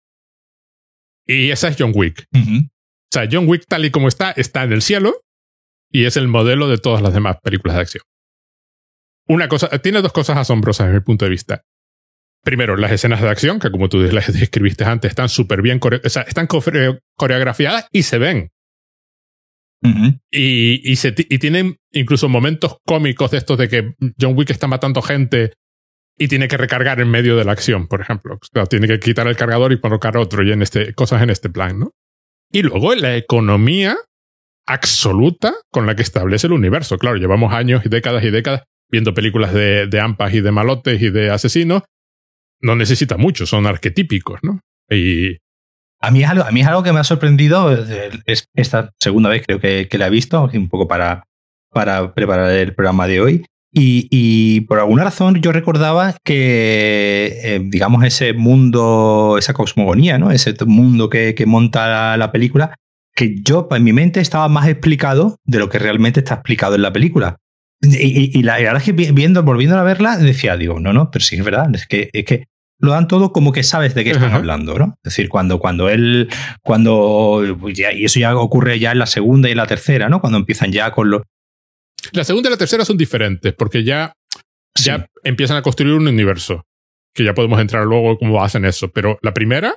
[1.26, 2.26] y esa es John Wick.
[2.34, 5.22] O sea, John Wick tal y como está, está en el cielo
[5.92, 8.04] y es el modelo de todas las demás películas de acción
[9.28, 11.64] una cosa, tiene dos cosas asombrosas desde mi punto de vista.
[12.48, 16.10] Primero, las escenas de acción, que como tú las describiste antes, están súper bien, o
[16.10, 18.52] sea, están coreografiadas y se ven.
[20.32, 24.66] y, y, se y tienen incluso momentos cómicos de estos de que John Wick está
[24.68, 25.52] matando gente
[26.18, 28.40] y tiene que recargar en medio de la acción, por ejemplo.
[28.70, 31.78] tiene que quitar el cargador y colocar otro y en este, cosas en este plan,
[31.78, 31.92] ¿no?
[32.50, 33.98] Y luego la economía
[34.66, 36.98] absoluta con la que establece el universo.
[36.98, 41.02] Claro, llevamos años y décadas y décadas viendo películas de, de ampas y de malotes
[41.02, 41.84] y de asesinos,
[42.62, 44.60] no necesita mucho, son arquetípicos, ¿no?
[44.90, 45.38] Y,
[46.00, 47.72] a mí, es algo, a mí es algo que me ha sorprendido,
[48.26, 51.24] es esta segunda vez creo que, que la he visto, un poco para,
[51.72, 53.46] para preparar el programa de hoy.
[53.80, 60.32] Y, por alguna razón yo recordaba que, eh, digamos, ese mundo, esa cosmogonía, ¿no?
[60.32, 62.74] ese mundo que, que monta la, película,
[63.14, 66.82] que yo en mi mente estaba más explicado de lo que realmente está explicado en
[66.82, 67.38] la película.
[67.82, 71.36] Y, la, verdad es que viendo, volviendo a verla, decía, digo, no, no, pero sí
[71.36, 72.46] es verdad, es que, es que
[72.80, 74.98] lo dan todo como que sabes de qué están hablando, ¿no?
[75.04, 76.30] Es decir, cuando, cuando él,
[76.64, 80.22] cuando, y eso ya ocurre ya en la segunda y en la tercera, ¿no?
[80.22, 81.22] Cuando empiezan ya con los...
[82.12, 84.14] La segunda y la tercera son diferentes, porque ya,
[84.76, 86.66] ya empiezan a construir un universo,
[87.14, 89.76] que ya podemos entrar luego cómo hacen eso, pero la primera...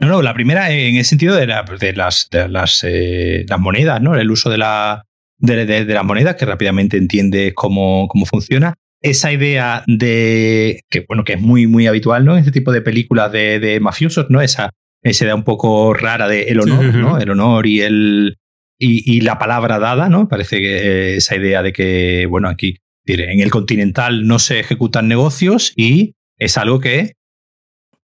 [0.00, 4.02] No, no, la primera en el sentido de, de las, de las, eh, las monedas,
[4.02, 4.16] ¿no?
[4.16, 5.04] El uso de la
[5.42, 8.74] de, la moneda, que rápidamente entiende cómo, cómo funciona.
[9.00, 12.36] Esa idea de que, bueno, que es muy, muy habitual, ¿no?
[12.36, 14.40] Este tipo de películas de, de mafiosos, ¿no?
[14.40, 14.70] Esa,
[15.02, 17.18] esa idea un poco rara de el honor, ¿no?
[17.20, 18.38] El honor y el.
[18.78, 20.28] Y, y, la palabra dada, ¿no?
[20.28, 25.72] Parece que esa idea de que, bueno, aquí en el continental no se ejecutan negocios
[25.76, 27.14] y es algo que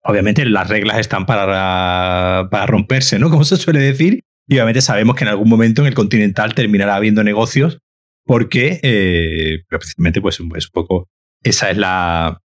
[0.04, 3.30] obviamente las reglas están para, para romperse, ¿no?
[3.32, 6.96] Como se suele decir, y obviamente sabemos que en algún momento en el continental terminará
[6.96, 7.80] habiendo negocios
[8.26, 11.10] porque eh, precisamente pues, es un poco
[11.44, 12.42] esa es la,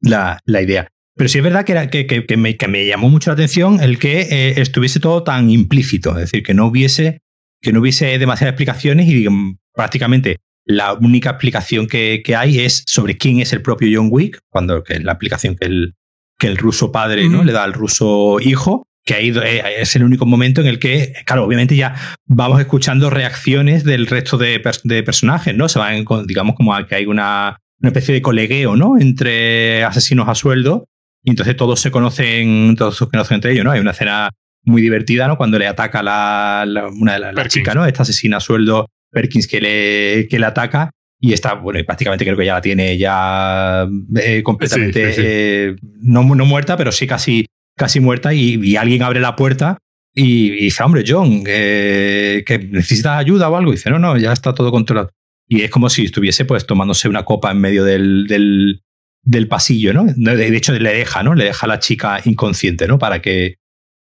[0.00, 0.88] la, la idea.
[1.16, 3.80] Pero sí es verdad que, era, que, que, me, que, me, llamó mucho la atención
[3.80, 7.22] el que eh, estuviese todo tan implícito, es decir, que no hubiese,
[7.60, 9.26] que no hubiese demasiadas explicaciones y
[9.74, 14.84] prácticamente la única explicación que, hay es sobre quién es el propio John Wick, cuando
[14.84, 15.94] que es la explicación que el,
[16.38, 17.42] que el ruso padre ¿no?
[17.42, 21.14] le da al ruso hijo, que ahí eh, es el único momento en el que,
[21.24, 21.94] claro, obviamente ya
[22.26, 25.66] vamos escuchando reacciones del resto de, de personajes, ¿no?
[25.70, 28.98] Se van, digamos, como que hay una, una especie de colegueo, ¿no?
[28.98, 30.84] Entre asesinos a sueldo
[31.24, 33.70] y entonces todos se conocen, todos se conocen entre ellos, ¿no?
[33.70, 34.28] Hay una escena
[34.64, 35.38] muy divertida, ¿no?
[35.38, 37.86] Cuando le ataca la, una de las chicas, ¿no?
[37.86, 42.26] Esta asesina a sueldo Perkins que le, que le ataca y está, bueno, y prácticamente
[42.26, 47.46] creo que ya la tiene ya eh, completamente, eh, no, no, muerta, pero sí casi,
[47.78, 49.78] casi muerta y, alguien abre la puerta
[50.14, 53.72] y, dice, hombre, John, eh, que necesita ayuda o algo.
[53.72, 55.10] Y dice, no, no, ya está todo controlado.
[55.48, 58.82] Y es como si estuviese pues tomándose una copa en medio del, del,
[59.22, 60.04] del pasillo, ¿no?
[60.04, 61.34] De hecho, le deja, ¿no?
[61.34, 62.98] Le deja a la chica inconsciente, ¿no?
[62.98, 63.56] Para que,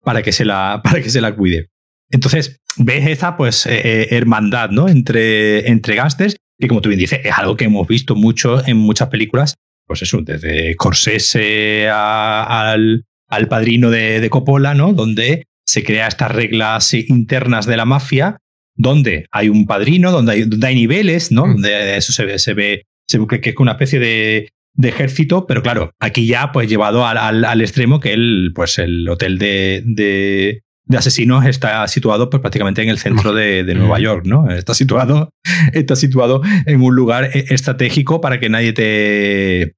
[0.03, 1.69] para que, se, la, para que se la cuide.
[2.11, 4.89] Entonces, ves esa, pues, eh, eh, hermandad, ¿no?
[4.89, 8.77] Entre, entre gángsters, que como tú bien dices, es algo que hemos visto mucho en
[8.77, 14.93] muchas películas, pues eso, desde Corsese al, al padrino de, de Coppola, ¿no?
[14.93, 18.39] Donde se crea estas reglas internas de la mafia,
[18.77, 21.47] donde hay un padrino, donde hay, donde hay niveles, ¿no?
[21.47, 21.53] Mm.
[21.55, 25.47] Donde eso se ve, se ve, se ve que es una especie de, de ejército,
[25.47, 29.83] pero claro, aquí ya pues llevado al, al, extremo que el, pues el hotel de,
[29.85, 34.51] de, de, asesinos está situado pues prácticamente en el centro de, de, Nueva York, ¿no?
[34.51, 35.31] Está situado,
[35.73, 39.75] está situado en un lugar e, estratégico para que nadie te...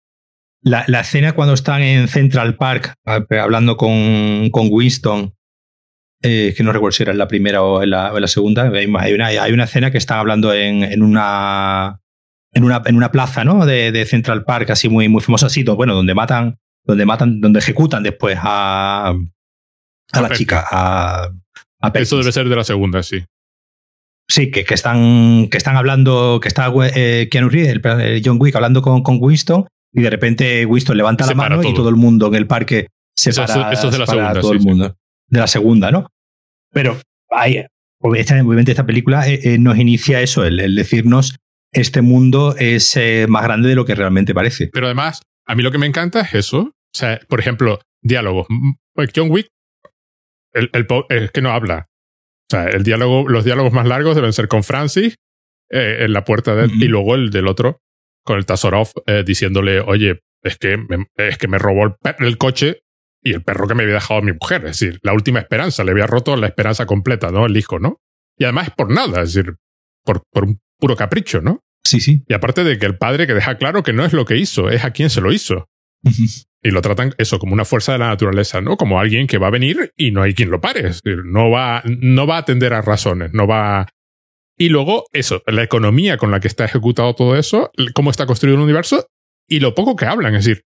[0.69, 5.35] La, la escena cuando están en Central Park hablando con, con Winston,
[6.23, 8.71] eh, que no recuerdo si era en la primera o en la, en la segunda,
[8.71, 12.01] hay una, hay una escena que están hablando en, en una
[12.53, 13.65] en una, en una plaza, ¿no?
[13.65, 17.61] De, de, Central Park, así muy, muy famosa, así, bueno, donde matan, donde matan, donde
[17.61, 19.15] ejecutan después a,
[20.13, 21.31] a, la chica, a,
[21.81, 23.25] a Eso debe ser de la segunda, sí.
[24.29, 28.57] Sí, que, que, están, que están hablando, que está eh, Keanu Reeves, el, John Wick,
[28.57, 32.29] hablando con, con Winston, y de repente Winston levanta la mano y todo el mundo
[32.29, 34.97] en el parque se para, eso, de la segunda, todo el mundo.
[35.27, 36.09] De la segunda, ¿no?
[36.73, 37.65] Pero hay,
[38.01, 41.37] obviamente esta película eh, eh, nos inicia eso, el, el decirnos
[41.73, 44.71] este mundo es eh, más grande de lo que realmente parece.
[44.73, 46.61] Pero además, a mí lo que me encanta es eso.
[46.61, 48.47] O sea, por ejemplo, diálogo.
[48.95, 49.49] Pues John Wick,
[50.53, 50.71] el,
[51.11, 51.87] es que no habla.
[52.51, 55.17] O sea, el diálogo, los diálogos más largos deben ser con Francis
[55.71, 57.83] en la puerta de y luego el del otro
[58.29, 62.37] con el Tazorov eh, diciéndole, oye, es que me, es que me robó el, el,
[62.37, 62.83] coche
[63.23, 64.67] y el perro que me había dejado mi mujer.
[64.67, 67.47] Es decir, la última esperanza, le había roto la esperanza completa, ¿no?
[67.47, 68.03] El hijo, ¿no?
[68.37, 69.57] Y además es por nada, es decir,
[70.05, 71.65] por, por un puro capricho, ¿no?
[71.85, 72.23] Sí, sí.
[72.29, 74.69] Y aparte de que el padre que deja claro que no es lo que hizo,
[74.69, 75.71] es a quien se lo hizo.
[76.63, 78.77] y lo tratan eso como una fuerza de la naturaleza, ¿no?
[78.77, 80.81] Como alguien que va a venir y no hay quien lo pare.
[80.81, 83.89] Es decir, no va, no va a atender a razones, no va.
[84.59, 88.57] Y luego, eso, la economía con la que está ejecutado todo eso, cómo está construido
[88.57, 89.07] el universo
[89.49, 90.35] y lo poco que hablan.
[90.35, 90.65] Es decir,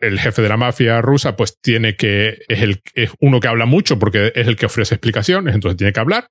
[0.00, 2.38] el jefe de la mafia rusa, pues tiene que.
[2.48, 5.92] Es, el, es uno que habla mucho porque es el que ofrece explicaciones, entonces tiene
[5.92, 6.28] que hablar.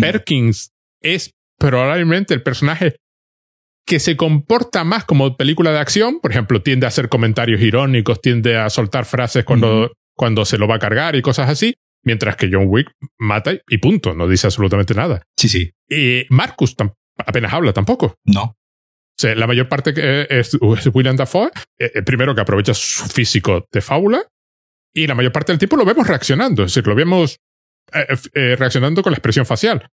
[0.00, 0.72] Perkins
[1.02, 2.96] es probablemente el personaje
[3.86, 8.20] que se comporta más como película de acción, por ejemplo, tiende a hacer comentarios irónicos,
[8.20, 12.36] tiende a soltar frases cuando, cuando se lo va a cargar y cosas así, mientras
[12.36, 15.22] que John Wick mata y punto, no dice absolutamente nada.
[15.36, 15.72] Sí, sí.
[15.88, 16.74] Y Marcus
[17.18, 18.14] apenas habla tampoco.
[18.24, 18.42] No.
[18.42, 20.56] O sea, la mayor parte que es,
[20.92, 24.22] William Dafoe, el eh, eh, primero que aprovecha su físico de fábula,
[24.94, 27.38] y la mayor parte del tiempo lo vemos reaccionando, es decir, lo vemos
[27.92, 29.90] eh, reaccionando con la expresión facial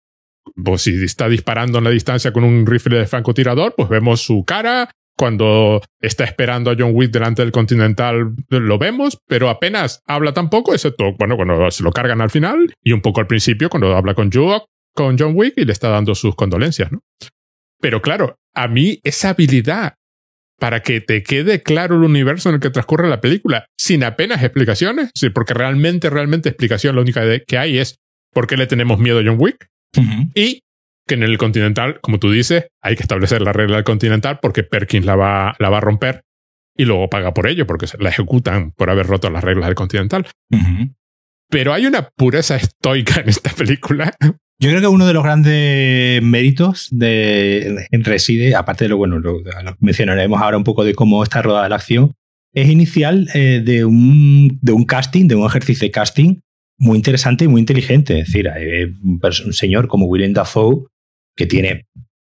[0.55, 4.43] pues si está disparando en la distancia con un rifle de francotirador, pues vemos su
[4.45, 4.89] cara.
[5.19, 10.73] Cuando está esperando a John Wick delante del Continental, lo vemos, pero apenas habla tampoco,
[10.73, 14.13] excepto, bueno, cuando se lo cargan al final y un poco al principio, cuando habla
[14.13, 14.61] con, Joe,
[14.95, 17.01] con John Wick y le está dando sus condolencias, ¿no?
[17.81, 19.95] Pero claro, a mí esa habilidad
[20.57, 24.41] para que te quede claro el universo en el que transcurre la película, sin apenas
[24.41, 27.97] explicaciones, sí, porque realmente, realmente explicación la única que hay es
[28.31, 29.67] por qué le tenemos miedo a John Wick,
[30.33, 30.61] y
[31.09, 34.63] que en el Continental, como tú dices, hay que establecer la regla del Continental porque
[34.63, 36.23] Perkins la va, la va a romper
[36.77, 40.27] y luego paga por ello porque la ejecutan por haber roto las reglas del Continental.
[41.49, 44.13] Pero hay una pureza estoica en esta película.
[44.61, 49.41] Yo creo que uno de los grandes méritos de, reside, aparte de lo bueno, lo,
[49.79, 52.13] mencionaremos ahora un poco de cómo está rodada la acción,
[52.53, 56.35] es inicial eh, de, un, de un casting, de un ejercicio de casting
[56.77, 58.19] muy interesante y muy inteligente.
[58.19, 60.87] Es decir, hay un, señor como William Dafoe
[61.39, 61.85] que tiene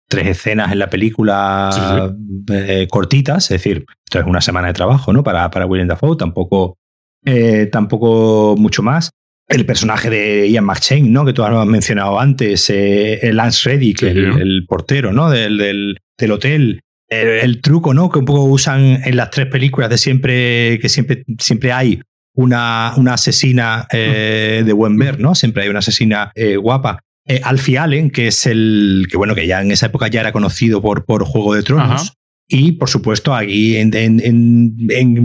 [0.09, 2.15] tres escenas en la película
[2.53, 5.25] eh, cortitas, es decir, esto es una semana de trabajo, ¿no?
[5.25, 6.77] Para, para William Dafoe, tampoco,
[7.25, 9.11] eh, tampoco mucho más.
[9.49, 11.25] El personaje de Ian McShane, ¿no?
[11.25, 15.31] Que tú has mencionado antes, el Lance Reddick, el, portero, ¿no?
[15.31, 16.81] Del, del, hotel.
[17.09, 18.11] El, truco, ¿no?
[18.11, 22.03] Que un poco usan en las tres películas de siempre, que siempre, siempre hay
[22.35, 25.35] una, una asesina de buen ver, ¿no?
[25.35, 27.01] Siempre hay una asesina guapa.
[27.27, 30.33] Eh, Alfie Allen, que es el que bueno, que ya en esa época ya era
[30.33, 32.15] conocido por, por Juego de Tronos.
[32.53, 33.91] Y por supuesto, aquí en,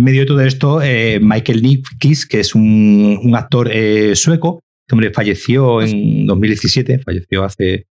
[0.04, 5.12] medio de todo esto, eh, Michael Nickis, que es un, actor eh, sueco, que hombre
[5.12, 7.88] falleció en 2017, falleció hace.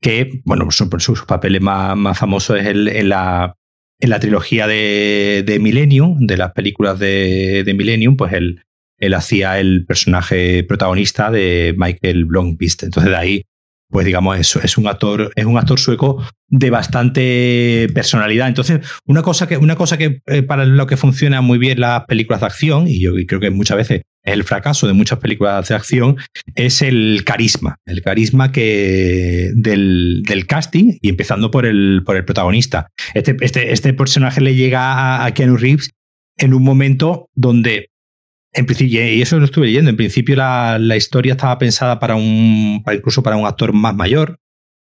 [0.00, 3.56] que, bueno, su, sus papeles más, más famosos es el, en, la,
[3.98, 8.62] en la trilogía de, de Millennium, de las películas de, de Millennium, pues el,
[9.00, 12.84] él hacía el personaje protagonista de Michael Blomqvist.
[12.84, 13.42] Entonces de ahí,
[13.88, 18.46] pues digamos, es, es, un actor, es un actor sueco de bastante personalidad.
[18.46, 22.04] Entonces, una cosa que, una cosa que eh, para lo que funciona muy bien las
[22.04, 25.68] películas de acción, y yo creo que muchas veces es el fracaso de muchas películas
[25.68, 26.18] de acción,
[26.54, 27.76] es el carisma.
[27.84, 32.88] El carisma que del, del casting, y empezando por el, por el protagonista.
[33.14, 35.90] Este, este, este personaje le llega a, a Keanu Reeves
[36.36, 37.89] en un momento donde
[38.52, 42.82] en principio, y eso lo estuve leyendo, en principio la, historia estaba pensada para un,
[42.92, 44.38] incluso para un actor más mayor.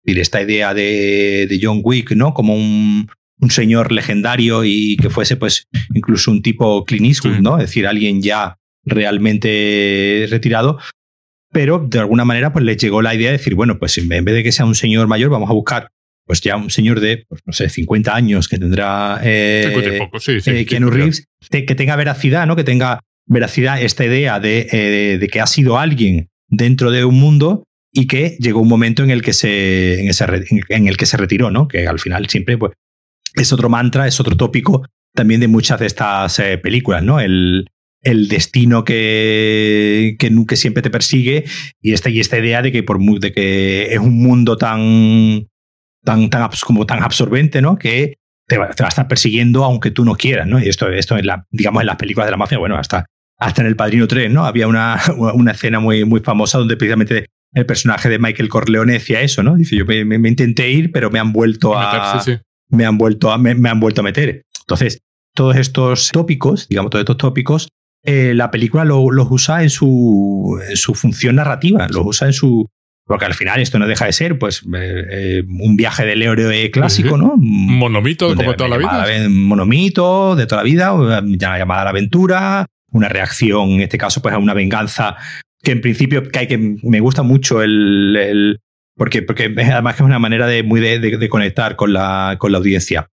[0.05, 2.35] Y esta idea de, John Wick, ¿no?
[2.35, 3.09] Como un,
[3.51, 7.59] señor legendario y que fuese, pues, incluso un tipo Clint Eastwood, ¿no?
[7.59, 10.79] Es decir, alguien ya realmente retirado.
[11.53, 14.35] Pero de alguna manera, pues le llegó la idea de decir, bueno, pues en vez
[14.35, 15.89] de que sea un señor mayor, vamos a buscar
[16.25, 19.75] pues ya un señor de, pues, no sé, 50 años que tendrá eh,
[20.47, 22.55] eh, Keanu Reeves, que tenga veracidad, ¿no?
[22.55, 27.65] Que tenga veracidad esta idea eh, de, que ha sido alguien dentro de un mundo
[27.93, 31.69] y que llegó un momento en el que se, en, el que se retiró, ¿no?
[31.69, 32.73] Que al final siempre pues,
[33.35, 37.21] es otro mantra, es otro tópico también de muchas de estas eh, películas, ¿no?
[37.21, 37.67] El,
[38.03, 41.45] el destino que, que, siempre te persigue
[41.81, 45.49] y esta, y esta idea de que, por, de que es un mundo tan,
[46.05, 47.79] tan, tan, como tan absorbente, ¿no?
[47.79, 48.17] Que
[48.53, 50.61] te va, a estar persiguiendo aunque tú no quieras, ¿no?
[50.63, 53.07] Y esto, esto en la, digamos, en las películas de la mafia, bueno, hasta
[53.39, 54.45] hasta en El Padrino 3, ¿no?
[54.45, 55.01] Había una,
[55.35, 59.57] una escena muy, muy famosa donde precisamente el personaje de Michael Corleone decía eso, ¿no?
[59.57, 62.23] Dice, yo me, intenté ir, pero me han vuelto a...
[62.69, 64.45] Me han vuelto a, me, han vuelto a meter.
[64.61, 65.01] Entonces,
[65.35, 67.69] todos estos tópicos, digamos, todos estos tópicos,
[68.03, 72.71] eh, la película los usa en su, su función narrativa, los usa en su,
[73.05, 76.71] porque al final esto no deja de ser pues eh, eh, un viaje del héroe
[76.71, 77.35] clásico, ¿no?
[77.37, 79.29] Monomito como toda la vida.
[79.29, 84.23] Monomito de toda la vida, ya llamada a la aventura, una reacción, en este caso,
[84.23, 85.17] pues a una venganza
[85.63, 88.61] que en principio que, hay que me gusta mucho el,
[88.97, 92.59] porque, porque además que es una manera de, muy de, conectar con la, con la
[92.59, 93.09] audiencia.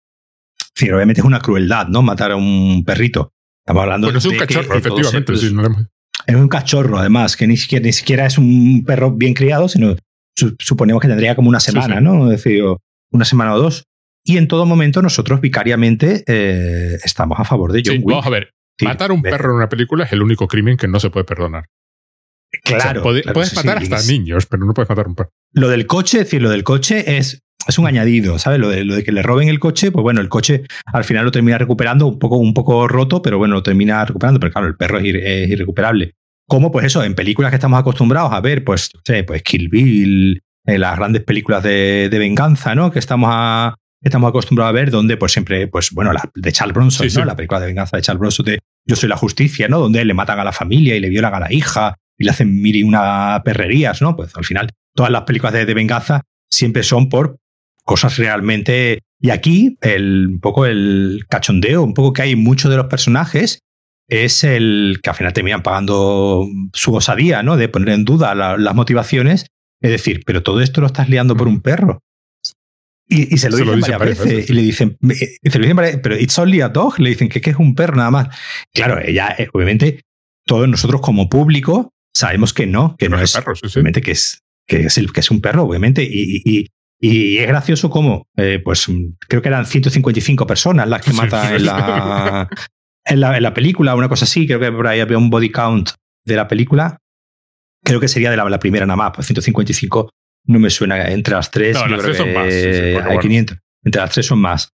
[0.76, 2.02] Sí, obviamente es una crueldad, ¿no?
[2.02, 3.32] Matar a un perrito.
[3.66, 4.18] Estamos hablando de.
[4.18, 5.34] es un cachorro, efectivamente.
[6.28, 9.96] Es un cachorro, además, que ni siquiera, ni siquiera es un perro bien criado, sino
[10.60, 12.32] suponemos que tendría como una semana, ¿no?
[12.32, 12.64] Es decir,
[13.12, 13.86] una semana o dos.
[14.24, 18.52] Y en todo momento nosotros vicariamente eh, estamos a favor de John Vamos a ver,
[18.84, 21.24] Matar a un perro en una película es el único crimen que no se puede
[21.24, 21.66] perdonar.
[22.64, 23.02] Claro.
[23.02, 25.30] puedes matar hasta niños, pero no puedes matar a un perro.
[25.54, 28.60] Lo del coche, es decir, lo del coche es, es un añadido, ¿sabes?
[28.60, 31.26] Lo de, lo de que le roben el coche, pues bueno, el coche al final
[31.26, 34.68] lo termina recuperando un poco, un poco roto, pero bueno, lo termina recuperando, pero claro,
[34.68, 36.14] el perro es, irrecuperable.
[36.48, 36.72] ¿Cómo?
[36.72, 40.82] Pues eso, en películas que estamos acostumbrados a ver, pues, sé, pues Kill Bill, en
[40.82, 42.92] las grandes películas de, de venganza, ¿no?
[42.92, 46.74] Que estamos a, estamos acostumbrados a ver, donde pues siempre, pues bueno, la de Charles
[46.74, 47.26] Bronson, ¿no?
[47.26, 49.80] La película de venganza de Charles Bronson de Yo soy la justicia, ¿no?
[49.80, 52.62] Donde le matan a la familia y le violan a la hija y le hacen
[52.62, 54.16] mil y una perrerías, ¿no?
[54.16, 57.38] Pues al final todas las películas de, venganza siempre son por
[57.88, 59.00] cosas realmente...
[59.20, 63.62] Y aquí el, un poco el cachondeo, un poco que hay muchos de los personajes
[64.08, 67.58] es el que al final terminan pagando su osadía, ¿no?
[67.58, 69.48] De poner en duda las motivaciones.
[69.82, 72.00] Es decir, pero todo esto lo estás liando por un perro.
[73.10, 74.50] Y, se lo dicen varias veces.
[74.50, 77.00] Y le dicen, y se lo dicen pero it's only a dog.
[77.00, 78.38] Le dicen que, que es un perro nada más.
[78.74, 80.02] Claro, ella, eh, obviamente,
[80.46, 83.36] todos nosotros como público sabemos que no, que no es.
[83.36, 86.04] Obviamente que es, que es, el, que es un perro, obviamente.
[86.04, 86.68] Y, y,
[87.00, 88.88] y es gracioso como, eh, pues
[89.28, 92.50] creo que eran 155 personas las que matan en, la,
[93.06, 94.48] en, la, en la película, una cosa así.
[94.48, 95.92] Creo que por ahí había un body count
[96.26, 96.98] de la película.
[97.84, 100.10] Creo que sería de la, la primera nada más, pues 155
[100.46, 101.08] no me suena.
[101.10, 102.48] Entre las tres, no, las tres son más.
[102.48, 103.58] hay 500.
[103.84, 104.70] Entre las tres son más.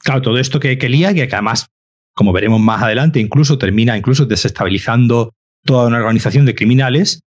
[0.00, 1.68] Claro, todo esto que, que lía, que además,
[2.14, 5.32] como veremos más adelante, incluso termina incluso desestabilizando
[5.64, 7.22] toda una organización de criminales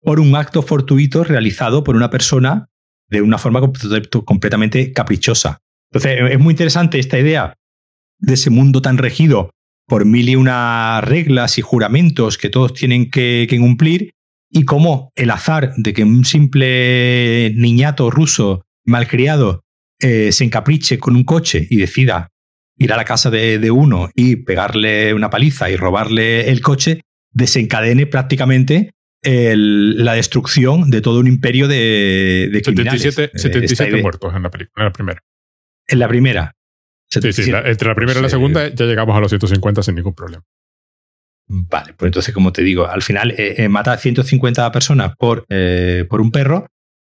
[0.00, 2.68] por un acto fortuito realizado por una persona
[3.14, 3.60] de una forma
[4.24, 5.58] completamente caprichosa.
[5.90, 7.54] Entonces, es muy interesante esta idea
[8.18, 9.50] de ese mundo tan regido
[9.86, 14.10] por mil y una reglas y juramentos que todos tienen que, cumplir,
[14.50, 19.62] y cómo el azar de que un simple niñato ruso malcriado
[20.00, 22.28] eh, se encapriche con un coche y decida
[22.76, 27.00] ir a la casa de, uno y pegarle una paliza y robarle el coche,
[27.32, 28.90] desencadene prácticamente
[29.24, 34.92] la destrucción de todo un imperio de, de 77, 77 muertos en la, en la
[34.92, 35.20] primera.
[35.86, 36.54] En la primera.
[37.08, 40.14] Sí, sí, entre la primera y la segunda ya llegamos a los 150 sin ningún
[40.14, 40.42] problema.
[41.46, 45.44] Vale, pues entonces, como te digo, al final eh, eh, mata a 150 personas por,
[45.50, 46.66] eh, por un perro,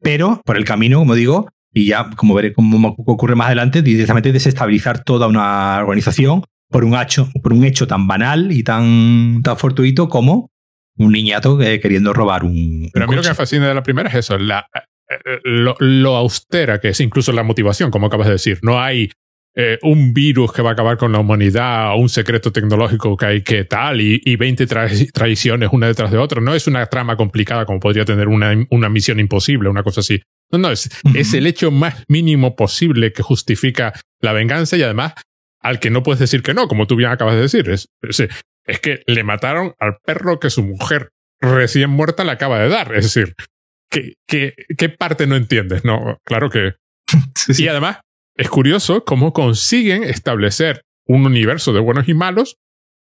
[0.03, 4.33] pero por el camino, como digo, y ya, como veré cómo ocurre más adelante, directamente
[4.33, 9.57] desestabilizar toda una organización por un hecho, por un hecho tan banal y tan, tan
[9.57, 10.51] fortuito como
[10.97, 12.91] un niñato queriendo robar un.
[12.93, 14.67] Pero a mí lo que me fascina de la primera es eso, la,
[15.45, 18.59] lo, lo, austera que es incluso la motivación, como acabas de decir.
[18.63, 19.11] No hay
[19.55, 23.27] eh, un virus que va a acabar con la humanidad o un secreto tecnológico que
[23.27, 26.41] hay que tal y, y 20 traiciones una detrás de otra.
[26.41, 30.21] No es una trama complicada como podría tener una, una misión imposible, una cosa así.
[30.53, 35.15] No, no, es, es el hecho más mínimo posible que justifica la venganza y además
[35.61, 37.69] al que no puedes decir que no, como tú bien acabas de decir.
[37.71, 38.29] Es, es,
[38.81, 41.11] que le mataron al perro que su mujer
[41.41, 42.95] recién muerta le acaba de dar.
[42.95, 43.35] Es decir,
[43.91, 45.85] ¿qué, qué, qué parte no entiendes?
[45.85, 46.75] No, claro que...
[47.59, 48.01] Y además,
[48.37, 52.57] es curioso cómo consiguen establecer un universo de buenos y malos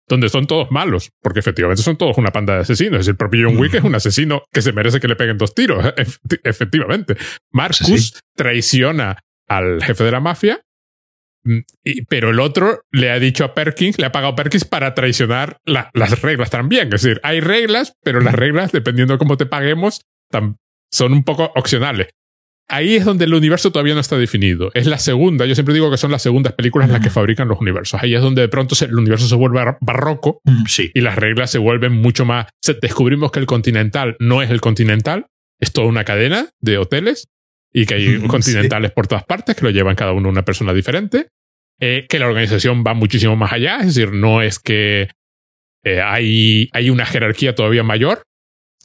[0.08, 3.00] donde son todos malos, porque efectivamente son todos una panda de asesinos.
[3.00, 5.54] Es el propio John Wick es un asesino que se merece que le peguen dos
[5.54, 5.84] tiros,
[6.44, 7.16] efectivamente.
[7.52, 10.60] Marcus traiciona al jefe de la mafia,
[12.08, 15.58] pero el otro le ha dicho a Perkins, le ha pagado a Perkins para traicionar
[15.64, 16.92] las reglas también.
[16.92, 20.02] Es decir, hay reglas, pero las reglas, dependiendo de cómo te paguemos,
[20.90, 22.08] son un poco opcionales
[22.68, 24.70] ahí es donde el universo todavía no está definido.
[24.74, 27.60] Es la segunda, yo siempre digo que son las segundas películas las que fabrican los
[27.60, 28.02] universos.
[28.02, 30.64] Ahí es donde de pronto el universo se vuelve barroco mm,
[30.94, 32.46] y las reglas se vuelven mucho más...
[32.80, 35.26] Descubrimos que el continental no es el continental,
[35.60, 37.28] es toda una cadena de hoteles
[37.72, 41.28] y que hay continentales por todas partes que lo llevan cada uno una persona diferente.
[41.80, 45.08] Eh, que la organización va muchísimo más allá, es decir, no es que
[45.82, 48.22] eh, hay, hay una jerarquía todavía mayor,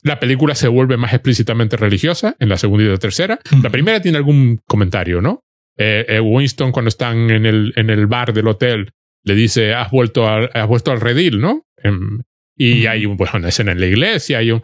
[0.03, 3.39] la película se vuelve más explícitamente religiosa en la segunda y la tercera.
[3.61, 5.43] La primera tiene algún comentario, ¿no?
[5.77, 8.91] Eh, eh, Winston, cuando están en el, en el bar del hotel,
[9.23, 11.63] le dice: Has vuelto al, has vuelto al redil, ¿no?
[11.77, 12.21] Em,
[12.55, 14.63] y hay un, pues, una escena en la iglesia, hay un,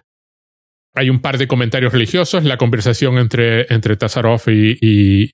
[0.94, 5.32] hay un par de comentarios religiosos, la conversación entre, entre Tazaroff y, y,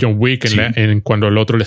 [0.00, 0.44] John Wick
[0.76, 1.64] en, cuando el otro le,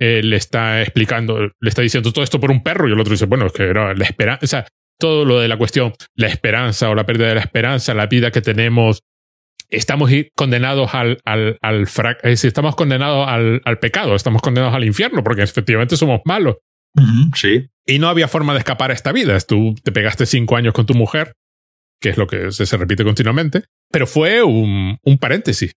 [0.00, 3.12] eh, le está explicando, le está diciendo todo esto por un perro y el otro
[3.12, 4.40] dice, bueno, es que era la esperanza.
[4.42, 4.66] O sea,
[4.98, 8.30] todo lo de la cuestión, la esperanza o la pérdida de la esperanza, la vida
[8.30, 9.02] que tenemos,
[9.68, 11.86] estamos condenados al, al, al
[12.22, 16.56] estamos condenados al, al, pecado, estamos condenados al infierno, porque efectivamente somos malos.
[17.34, 17.66] sí.
[17.86, 19.38] Y no había forma de escapar a esta vida.
[19.40, 21.34] Tú te pegaste cinco años con tu mujer,
[22.00, 25.72] que es lo que se, repite continuamente, pero fue un, un, paréntesis.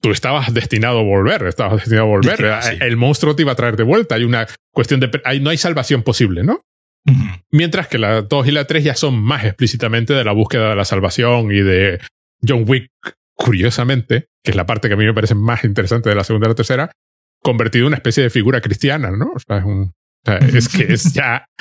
[0.00, 2.40] Tú estabas destinado a volver, estabas destinado a volver.
[2.80, 4.14] El monstruo te iba a traer de vuelta.
[4.14, 5.10] Hay una cuestión de.
[5.40, 6.62] no hay salvación posible, ¿no?
[7.50, 10.76] Mientras que la 2 y la 3 ya son más explícitamente de la búsqueda de
[10.76, 12.00] la salvación y de
[12.46, 12.90] John Wick,
[13.34, 16.46] curiosamente, que es la parte que a mí me parece más interesante de la segunda
[16.46, 16.92] y la tercera,
[17.42, 19.32] convertido en una especie de figura cristiana, ¿no?
[19.34, 19.92] O sea, es, un,
[20.54, 21.46] es que es ya...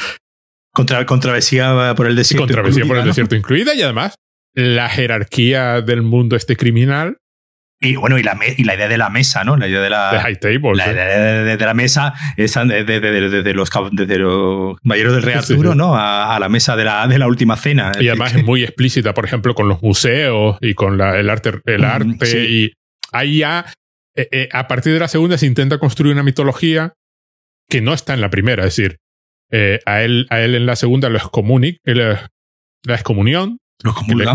[0.71, 2.45] Contra, contravesía por el desierto.
[2.45, 4.15] Contravesía por el desierto incluida y además
[4.53, 7.17] la jerarquía del mundo este criminal
[7.81, 9.55] y bueno, y la, y la idea de la mesa, ¿no?
[9.55, 10.19] La idea de la.
[10.21, 10.75] high table.
[10.75, 15.95] La idea de, la mesa es desde, los, desde los caballeros del Rey Arturo, ¿no?
[15.95, 17.93] A, la mesa de la, de la última cena.
[17.97, 21.61] Y además es muy explícita, por ejemplo, con los museos y con la, el arte.
[21.65, 22.73] El arte Y
[23.13, 23.65] ahí ya,
[24.15, 26.93] eh, eh, a partir de la segunda, se intenta construir una mitología
[27.69, 28.65] que no está en la primera.
[28.65, 28.97] Es decir,
[29.51, 32.29] eh, a, él, a él en la segunda lo excomuni, la
[32.95, 33.59] excomunión.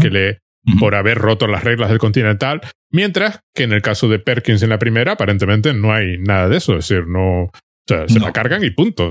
[0.00, 0.38] que le,
[0.78, 4.70] por haber roto las reglas del continental, mientras que en el caso de Perkins en
[4.70, 8.32] la primera, aparentemente no hay nada de eso, es decir, no, o sea, se la
[8.32, 9.10] cargan y punto.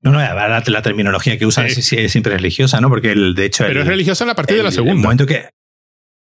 [0.00, 2.88] no, no, la, la, terminología que usan es, siempre religiosa, ¿no?
[2.88, 3.64] Porque el, de hecho.
[3.66, 5.02] Pero es religiosa a partir de la segunda.
[5.02, 5.50] momento que.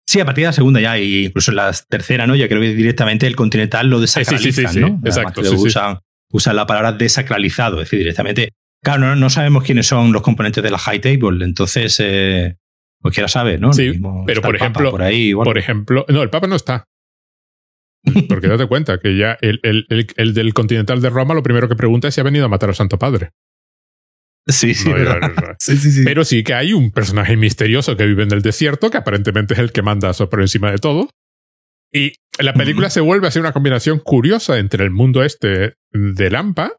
[0.06, 2.36] Sí, a partir de la segunda ya, y incluso en la tercera, ¿no?
[2.36, 5.02] Ya creo que directamente el continental lo desacralizan, sí, sí, ¿no?
[5.04, 5.42] Exacto.
[5.42, 6.00] Usan,
[6.32, 8.54] usan, la palabra desacralizado, es decir, directamente.
[8.82, 11.98] Claro, no, no, sabemos quiénes son los componentes de la high table, entonces.
[12.00, 12.56] Eh,
[13.02, 13.74] Cualquiera sabe, ¿no?
[13.74, 16.86] Sí, pero por ejemplo, por, ahí, por ejemplo, no, el Papa no está.
[18.30, 19.86] Porque date cuenta que ya el, el,
[20.16, 22.70] el, del Continental de Roma lo primero que pregunta es si ha venido a matar
[22.70, 23.32] al Santo Padre.
[24.48, 24.90] Sí, sí,
[25.60, 28.98] sí, sí, Pero sí que hay un personaje misterioso que vive en el desierto, que
[28.98, 31.10] aparentemente es el que manda por encima de todo.
[31.92, 36.30] Y la película se vuelve a ser una combinación curiosa entre el mundo este de
[36.30, 36.74] Lampa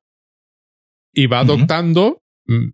[1.12, 2.68] y va adoptando mm,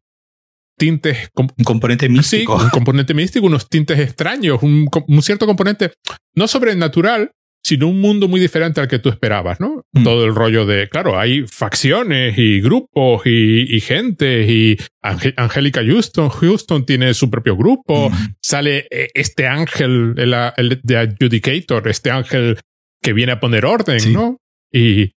[0.77, 1.31] tintes.
[1.35, 2.59] Un componente místico.
[2.59, 5.93] Sí, un componente místico, unos tintes extraños, un, un, cierto componente
[6.35, 7.31] no sobrenatural,
[7.63, 9.85] sino un mundo muy diferente al que tú esperabas, ¿no?
[9.93, 10.05] Mm.
[10.05, 16.29] Todo el rollo de, claro, hay facciones y grupos y, y gente y Angélica Houston,
[16.29, 18.35] Houston tiene su propio grupo, mm.
[18.43, 22.59] sale eh, este ángel, el, de Adjudicator, este ángel
[23.03, 24.39] que viene a poner orden, ¿no?
[24.71, 25.13] Y,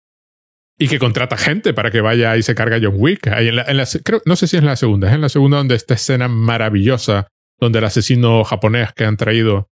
[0.77, 3.27] y que contrata gente para que vaya y se carga John Wick.
[3.27, 5.21] Ahí en la, en la, creo, no sé si es en la segunda, es en
[5.21, 7.27] la segunda donde esta escena maravillosa
[7.59, 9.69] donde el asesino japonés que han traído,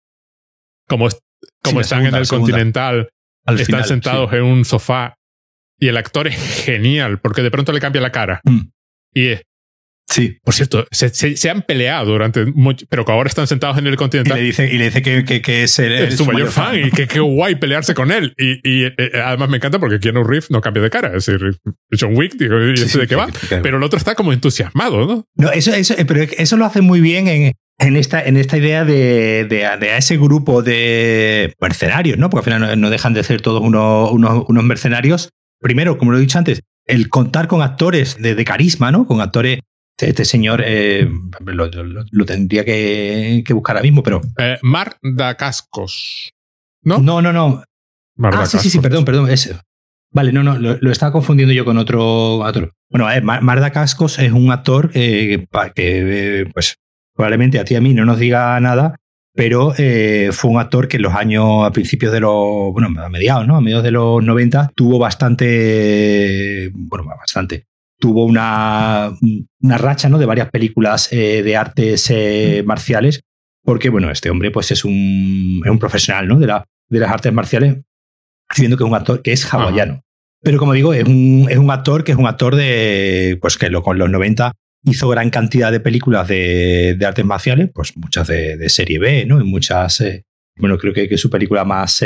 [0.89, 1.09] como,
[1.63, 3.11] como están en el Continental,
[3.47, 5.15] están sentados en un sofá
[5.79, 8.41] y el actor es genial porque de pronto le cambia la cara.
[8.45, 8.61] Mm.
[9.13, 9.43] Y es,
[10.17, 10.39] Sí.
[10.43, 13.97] Por cierto, se, se, han peleado durante mucho, pero que ahora están sentados en el
[13.97, 14.39] Continental.
[14.39, 16.91] Y le dice, y le dice que, que, que es, el, su, mayor, fan, y
[16.91, 18.33] que qué guay pelearse con él.
[18.39, 21.09] Y, y eh, además me encanta porque Keanu Reeves no cambia de cara.
[21.15, 21.59] Es decir,
[22.01, 23.29] John Wick, digo, y sí, de qué va.
[23.63, 25.27] Pero el otro está como entusiasmado, ¿no?
[25.35, 28.57] No, eso, eso, eh, pero eso lo hace muy bien en, en esta, en esta
[28.57, 32.31] idea de, de, de, ese grupo de mercenarios, ¿no?
[32.31, 35.29] Porque al final no, dejan de ser todos unos, unos, unos, mercenarios.
[35.61, 39.07] Primero, como lo he dicho antes, el contar con actores de, de carisma, ¿no?
[39.07, 39.59] Con actores
[39.99, 41.09] este, este, señor eh,
[41.41, 44.21] lo, tendría que, buscar ahora mismo, pero.
[44.37, 46.35] Eh, Mar da Cascos.
[46.83, 46.99] ¿No?
[46.99, 47.63] No, no, no.
[48.23, 49.31] ah, sí, sí, sí, perdón, perdón.
[50.13, 52.41] Vale, no, no, lo, estaba confundiendo yo con otro.
[52.41, 52.73] otro.
[52.91, 56.77] Bueno, a Mar, da Cascos es un actor eh, que, pues,
[57.15, 58.97] probablemente a ti y a mí no nos diga nada,
[59.35, 63.47] pero fue un actor que en los años, a principios de los, bueno, a mediados,
[63.47, 63.57] ¿no?
[63.57, 67.65] A mediados de los 90, tuvo bastante, bueno, bastante,
[67.99, 69.13] tuvo una,
[69.61, 70.19] una racha ¿no?
[70.19, 73.23] de varias películas eh, de artes eh, marciales,
[73.63, 76.39] porque bueno, este hombre pues es un, es un profesional ¿no?
[76.39, 77.79] de, la, de las artes marciales,
[78.51, 80.03] siendo que es un actor que es hawaiano.
[80.43, 83.71] Pero como digo, es un, es un actor que es un actor de, pues que
[83.71, 84.53] lo, con los 90
[84.85, 89.25] hizo gran cantidad de películas de, de artes marciales, pues muchas de, de, serie B,
[89.27, 89.41] ¿no?
[89.41, 90.23] Y muchas, eh,
[90.59, 92.05] bueno, creo que, que, su película más,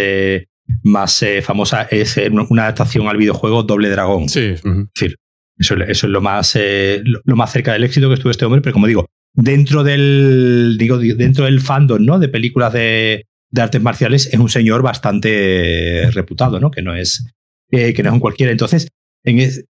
[0.82, 2.16] más famosa es
[2.48, 4.30] una adaptación al videojuego Doble Dragón.
[4.30, 4.54] Sí.
[4.54, 5.16] Es decir,
[5.60, 8.72] eso, es lo más, eh, lo, más cerca del éxito que estuvo este hombre, pero
[8.72, 12.18] como digo, dentro del, digo, dentro del fandom ¿no?
[12.18, 16.70] de películas de, artes marciales es un señor bastante reputado, ¿no?
[16.70, 17.26] que, no es,
[17.70, 18.52] eh, que no es un cualquiera.
[18.52, 18.88] Entonces,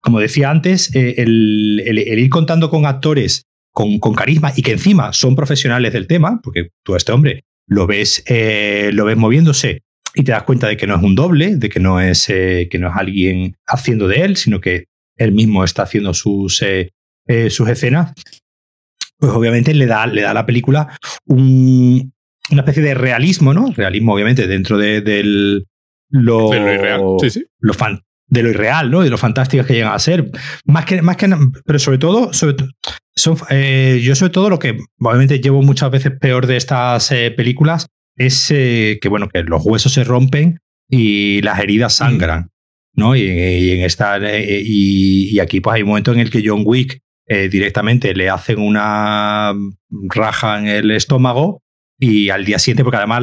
[0.01, 5.35] como decía antes, eh, el, ir contando con actores con, carisma y que encima son
[5.35, 8.23] profesionales del tema, porque tú a este hombre lo ves,
[8.93, 9.81] lo ves moviéndose
[10.15, 12.79] y te das cuenta de que no es un doble, de que no es, que
[12.79, 14.85] no es alguien haciendo de él, sino que
[15.17, 16.93] él mismo está haciendo sus, eh,
[17.27, 18.13] eh, sus escenas,
[19.19, 22.13] pues obviamente le da, le da a la película un,
[22.51, 23.73] una especie de realismo, ¿no?
[23.75, 25.67] Realismo, obviamente, dentro de, del,
[26.11, 27.47] lo, de lo irreal, sí, sí.
[27.61, 29.03] Lo fan, de lo irreal, ¿no?
[29.03, 30.31] De lo fantásticas que llegan a ser.
[30.65, 31.31] Más que, más que
[31.65, 32.57] pero sobre todo, sobre,
[33.15, 37.87] son, eh, yo sobre todo lo que obviamente llevo muchas veces peor de estas películas
[38.17, 40.59] es que, bueno, que los huesos se rompen
[40.89, 42.51] y las heridas sangran.
[42.95, 43.17] ¿No?
[43.17, 47.01] Y, en esta, eh, y, aquí pues hay un momento en el que John Wick
[47.27, 49.55] eh, directamente le hacen una
[49.91, 51.63] raja en el estómago
[51.99, 53.23] y al día siguiente, porque además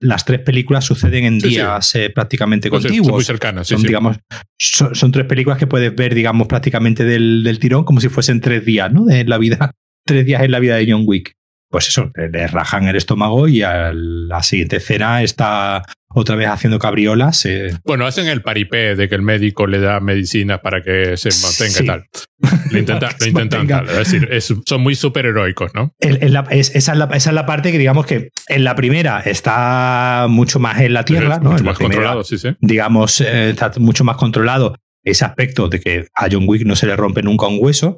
[0.00, 3.06] las tres películas suceden en días eh, prácticamente pues contiguos.
[3.06, 4.18] Son muy cercanas, son, digamos,
[4.58, 8.66] son, tres películas que puedes ver, digamos, prácticamente del, del, tirón, como si fuesen tres
[8.66, 9.06] días, ¿no?
[9.06, 9.72] De la vida,
[10.04, 11.34] tres días en la vida de John Wick
[11.72, 15.82] pues eso, le rajan el estómago y a la siguiente escena está
[16.14, 17.46] otra vez haciendo cabriolas.
[17.46, 17.70] Eh.
[17.84, 21.82] Bueno, hacen el paripé de que el médico le da medicina para que se mantenga
[21.82, 22.04] y tal.
[22.70, 22.78] Lo
[23.28, 23.88] intentan, tal.
[23.88, 25.94] Es decir, son muy superheroicos, ¿no?
[25.98, 31.06] esa, es la, parte que digamos que en la primera está mucho más en la
[31.06, 31.52] tierra, ¿no?
[31.52, 32.54] Mucho más controlado, sí, sí.
[32.60, 36.86] Digamos, eh, está mucho más controlado ese aspecto de que a John Wick no se
[36.86, 37.96] le rompe nunca un hueso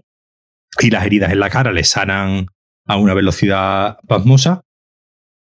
[0.80, 2.46] y las heridas en la cara le sanan
[2.86, 4.62] a una velocidad pasmosa.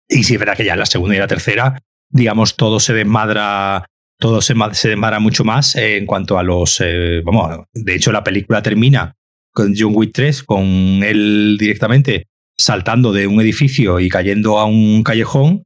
[0.07, 2.93] Y si es verdad que ya en la segunda y la tercera, digamos, todo se
[2.93, 3.85] desmadra,
[4.17, 6.81] todo se, desmadra mucho más en cuanto a los.
[6.81, 9.15] Eh, vamos, de hecho, la película termina
[9.51, 10.65] con John Wick 3, con
[11.03, 12.27] él directamente
[12.57, 15.65] saltando de un edificio y cayendo a un callejón,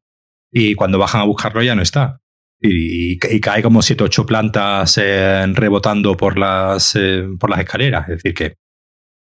[0.51, 2.19] y cuando bajan a buscarlo ya no está.
[2.61, 8.07] Y, cae como siete ocho plantas eh, rebotando por las, eh, por las escaleras.
[8.07, 8.55] Es decir, que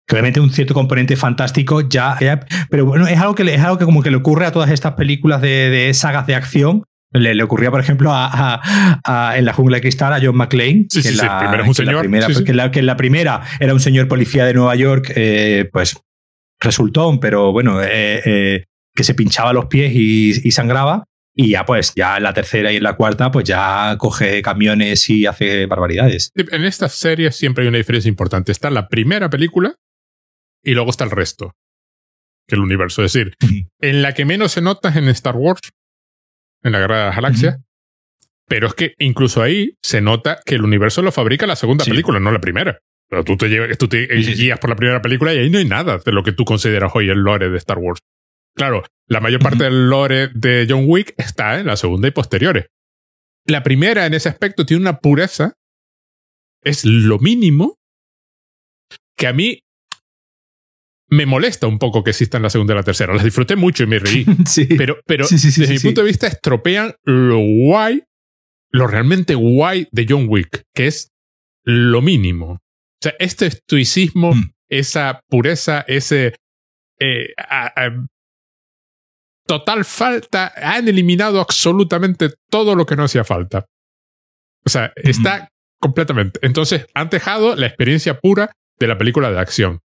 [0.06, 2.18] que obviamente un cierto componente fantástico ya,
[2.70, 4.94] pero bueno, es algo que es algo que como que le ocurre a todas estas
[4.94, 6.84] películas de, sagas de acción.
[7.14, 10.86] Le, le ocurría, por ejemplo, a, en la jungla de cristal a John McClane.
[10.88, 12.00] Sí, que sí, la, primero es un señor.
[12.00, 15.68] Primera, Que, la, que, en la, primera era un señor policía de Nueva York, eh,
[15.70, 15.94] pues
[16.58, 21.04] resultó, pero bueno, eh, eh, que se pinchaba los pies y, sangraba.
[21.34, 25.08] Y ya pues, ya en la tercera y en la cuarta, pues ya coge camiones
[25.08, 26.30] y hace barbaridades.
[26.34, 28.52] En estas series siempre hay una diferencia importante.
[28.52, 29.74] Está la primera película
[30.62, 31.54] y luego está el resto.
[32.46, 33.04] Que el universo.
[33.04, 33.34] Es decir,
[33.80, 35.60] en la que menos se nota es en Star Wars,
[36.62, 37.60] en la Guerra de las Galaxias.
[38.46, 42.20] Pero es que incluso ahí se nota que el universo lo fabrica la segunda película,
[42.20, 42.78] no la primera.
[43.08, 45.64] Pero tú te, llevas, tú te guías por la primera película y ahí no hay
[45.64, 48.00] nada de lo que tú consideras hoy el lore de Star Wars.
[48.54, 52.66] Claro, la mayor parte del lore de John Wick está en la segunda y posteriores.
[53.46, 55.54] La primera, en ese aspecto, tiene una pureza.
[56.62, 57.78] Es lo mínimo
[59.16, 59.62] que a mí
[61.12, 63.12] me molesta un poco que existan la segunda y la tercera.
[63.12, 64.24] Las disfruté mucho y me reí.
[64.78, 68.02] Pero, pero desde mi punto de vista estropean lo guay,
[68.70, 71.10] lo realmente guay de John Wick, que es
[71.64, 72.52] lo mínimo.
[72.52, 72.58] O
[73.02, 74.52] sea, este estoicismo, mm.
[74.70, 76.34] esa pureza, ese
[76.98, 77.34] eh,
[79.46, 83.66] total falta, han eliminado absolutamente todo lo que no hacía falta.
[84.64, 85.48] O sea, está
[85.78, 86.40] completamente.
[86.42, 89.80] Entonces, han dejado la experiencia pura de la película de acción.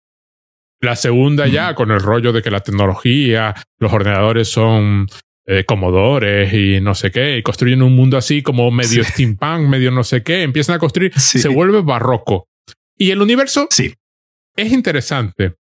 [0.80, 5.08] La segunda ya, con el rollo de que la tecnología, los ordenadores son
[5.46, 9.92] eh, comodores y no sé qué, y construyen un mundo así como medio steampunk, medio
[9.92, 12.48] no sé qué, empiezan a construir, se vuelve barroco.
[12.98, 13.94] Y el universo sí.
[14.56, 15.56] es interesante,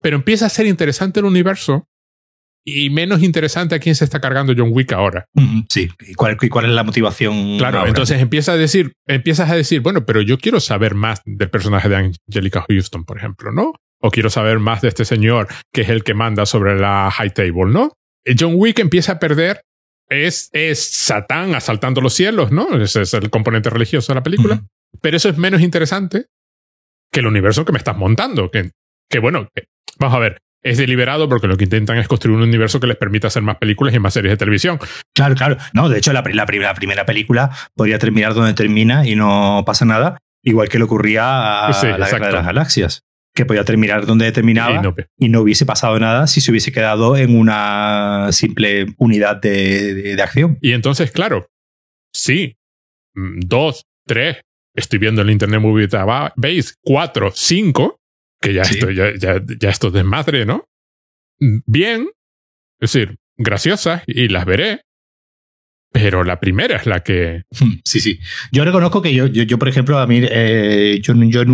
[0.00, 1.86] pero empieza a ser interesante el universo
[2.64, 5.26] y menos interesante a quién se está cargando John Wick ahora.
[5.68, 7.58] Sí, ¿y cuál, cuál es la motivación?
[7.58, 11.50] Claro, entonces empieza a decir, empiezas a decir, bueno, pero yo quiero saber más del
[11.50, 13.72] personaje de Angelica Houston, por ejemplo, ¿no?
[14.02, 17.32] O quiero saber más de este señor que es el que manda sobre la high
[17.32, 17.92] table, ¿no?
[18.38, 19.62] John Wick empieza a perder,
[20.08, 22.80] es, es Satán asaltando los cielos, ¿no?
[22.80, 24.62] Ese es el componente religioso de la película.
[25.00, 26.26] Pero eso es menos interesante
[27.10, 28.50] que el universo que me estás montando.
[28.50, 28.70] Que,
[29.08, 29.48] que bueno,
[29.98, 32.96] vamos a ver, es deliberado porque lo que intentan es construir un universo que les
[32.96, 34.78] permita hacer más películas y más series de televisión.
[35.14, 35.56] Claro, claro.
[35.72, 40.18] No, de hecho, la, la, primera película podría terminar donde termina y no pasa nada,
[40.42, 43.02] igual que le ocurría a la Guerra de las Galaxias,
[43.34, 47.36] que podía terminar donde terminaba y no, hubiese pasado nada si se hubiese quedado en
[47.36, 50.58] una simple unidad de, de acción.
[50.60, 51.48] Y entonces, claro,
[52.12, 52.56] sí,
[53.14, 54.42] mm, dos, tres,
[54.74, 58.00] estoy viendo el Internet Movie Database, cuatro, cinco,
[58.40, 60.64] que ya, esto, ya, ya, ya esto es desmadre, ¿no?
[61.38, 62.08] Bien,
[62.80, 64.82] es decir, graciosas y las veré,
[65.92, 67.42] pero la primera es la que.
[67.84, 68.18] Sí, sí.
[68.50, 71.44] Yo reconozco que yo, yo, yo por ejemplo, a mí, eh, yo, yo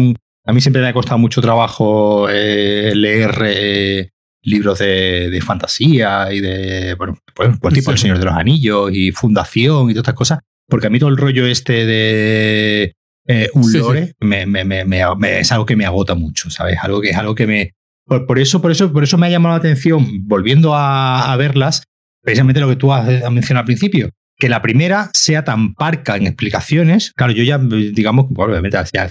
[0.49, 4.09] a mí siempre me ha costado mucho trabajo eh, leer eh,
[4.41, 8.91] libros de, de, fantasía y de, bueno, pues, pues tipo El Señor de los Anillos
[8.91, 12.95] y Fundación y todas estas cosas, porque a mí todo el rollo este de
[13.27, 16.79] eh, un lore Me, me, me, es algo que me agota mucho, ¿sabes?
[16.81, 17.75] Algo que es algo que me.
[18.07, 21.83] Por, eso, por, eso, por eso me ha llamado la atención, volviendo a, verlas,
[22.23, 26.27] precisamente lo que tú has, mencionado al principio, que la primera sea tan parca en
[26.27, 27.13] explicaciones.
[27.13, 29.11] Claro, yo ya, digamos, obviamente, ya,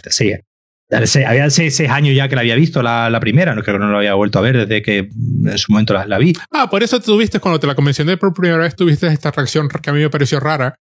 [0.90, 3.92] había seis, años ya que la había visto la, la, primera, no creo que no
[3.92, 6.34] la había vuelto a ver desde que en su momento la, la, vi.
[6.52, 9.90] Ah, por eso tuviste, cuando te la convencioné por primera vez, tuviste esta reacción que
[9.90, 10.76] a mí me pareció rara,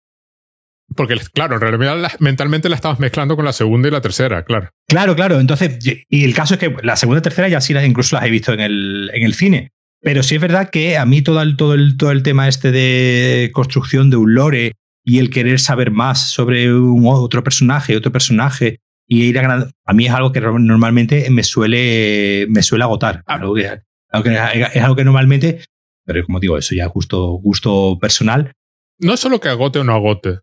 [0.94, 4.70] porque, claro, en realidad mentalmente la estabas mezclando con la segunda y la tercera, claro.
[4.86, 5.40] Claro, claro.
[5.40, 5.78] Entonces,
[6.08, 8.30] y el caso es que la segunda y tercera ya sí las, incluso las he
[8.30, 9.72] visto en el, en el cine.
[10.00, 12.70] Pero sí es verdad que a mí todo el, todo, el, todo el tema este
[12.70, 14.72] de construcción de un lore
[15.04, 19.92] y el querer saber más sobre un otro personaje, otro personaje, y ir a a
[19.92, 23.22] mí es algo que normalmente me suele, me suele agotar.
[23.26, 25.60] Algo que, es algo que normalmente,
[26.04, 28.52] pero como digo, eso ya gusto, gusto personal,
[28.98, 30.38] no es solo que agote o no agote.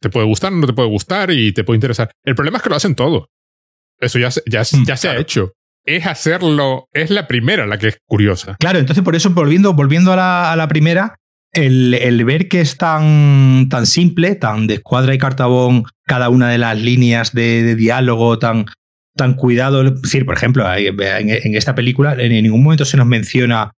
[0.00, 2.10] te puede gustar o no te puede gustar y te puede interesar.
[2.24, 3.28] El problema es que lo hacen todo.
[4.00, 5.52] Eso ya, ya, mm, ya se ha hecho.
[5.84, 8.56] Es hacerlo, es la primera la que es curiosa.
[8.58, 11.16] Claro, entonces por eso, volviendo, volviendo a, la, a la primera,
[11.66, 16.48] el, el, ver que es tan, tan simple, tan de escuadra y cartabón, cada una
[16.48, 18.66] de las líneas de, de diálogo, tan,
[19.16, 19.82] tan cuidado.
[19.82, 23.72] Es decir, por ejemplo, en, en, esta película en ningún momento se nos menciona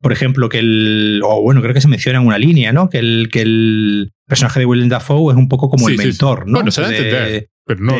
[0.00, 1.20] por ejemplo, que el.
[1.24, 2.88] O bueno, creo que se menciona en una línea, ¿no?
[2.88, 6.58] Que el, que el personaje de Willem Dafoe es un poco como el mentor, ¿no?
[6.58, 7.94] Bueno, se da a entender, pero no.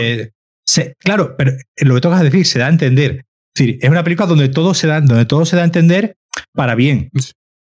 [1.01, 3.25] claro, pero lo que tocas decir, se da a entender.
[3.55, 6.17] Es decir, es una película donde todo se da, donde todo se da a entender
[6.53, 7.11] para bien.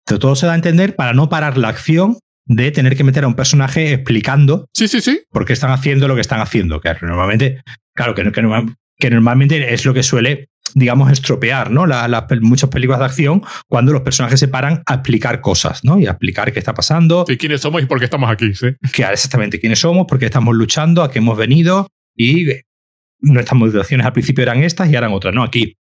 [0.07, 3.26] Todo se da a entender para no parar la acción de tener que meter a
[3.26, 5.22] un personaje explicando sí, sí, sí.
[5.30, 6.80] por qué están haciendo lo que están haciendo.
[6.80, 7.62] Que normalmente,
[7.94, 8.66] claro, que, que,
[8.98, 11.86] que normalmente es lo que suele digamos, estropear ¿no?
[12.42, 15.98] muchas películas de acción cuando los personajes se paran a explicar cosas ¿no?
[15.98, 17.24] y a explicar qué está pasando.
[17.28, 18.54] Y quiénes somos y por qué estamos aquí.
[18.54, 18.68] ¿sí?
[18.92, 22.46] Que, exactamente quiénes somos, por qué estamos luchando, a qué hemos venido y
[23.20, 25.34] nuestras motivaciones al principio eran estas y eran otras.
[25.34, 25.42] ¿no?
[25.42, 25.76] Aquí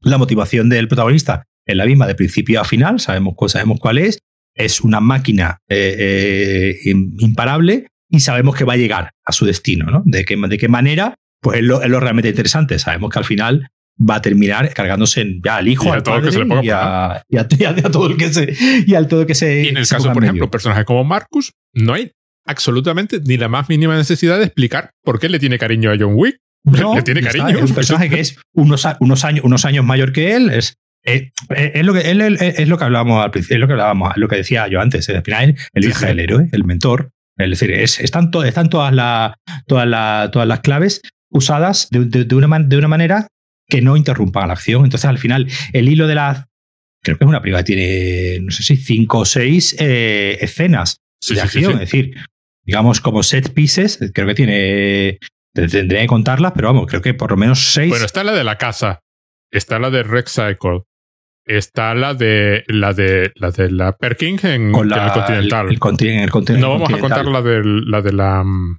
[0.00, 4.20] la motivación del protagonista es la misma de principio a final, sabemos, sabemos cuál es.
[4.54, 9.86] es una máquina eh, eh, imparable y sabemos que va a llegar a su destino,
[9.86, 10.02] ¿no?
[10.04, 12.78] De qué, de qué manera, pues es lo, es lo realmente interesante.
[12.78, 16.30] Sabemos que al final va a terminar cargándose ya al hijo, y al todo padre,
[16.62, 18.56] y, a, y, a, y, a, todo el que se
[18.86, 19.64] y al todo que se.
[19.64, 22.12] Y en el caso, por ejemplo, personajes como Marcus, no hay
[22.46, 26.14] absolutamente ni la más mínima necesidad de explicar por qué le tiene cariño a John
[26.14, 26.38] Wick.
[26.64, 27.48] No, le tiene cariño.
[27.48, 30.50] Es un personaje que es unos, unos, años, unos años mayor que él.
[30.50, 34.16] Es, es, es lo que, es lo que hablábamos al principio, es lo que hablábamos,
[34.16, 35.08] lo que decía yo antes.
[35.08, 37.10] Al final, el hijo del héroe, el mentor.
[37.36, 39.34] Es decir, es, están, to, están todas, la,
[39.66, 43.28] todas, la, todas las claves usadas de, de, de, una, de una manera
[43.68, 44.84] que no interrumpan la acción.
[44.84, 46.46] Entonces, al final, el hilo de la.
[47.02, 50.98] Creo que es una película que tiene, no sé si cinco o seis eh, escenas
[51.22, 51.64] Sí, de sí, acción.
[51.64, 51.72] sí, sí.
[51.84, 52.14] Es decir,
[52.64, 55.18] digamos, como set pieces, creo que tiene.
[55.54, 57.90] Tendré que contarlas, pero vamos, creo que por lo menos seis.
[57.90, 59.00] Bueno, está la de la casa,
[59.50, 60.82] está la de Rex Cycle,
[61.58, 65.60] está la de la de la de la Perkin en, con en la, el Continental.
[65.60, 65.72] El, el
[66.22, 66.60] el continente.
[66.60, 68.78] no vamos a contar la de la de la mm,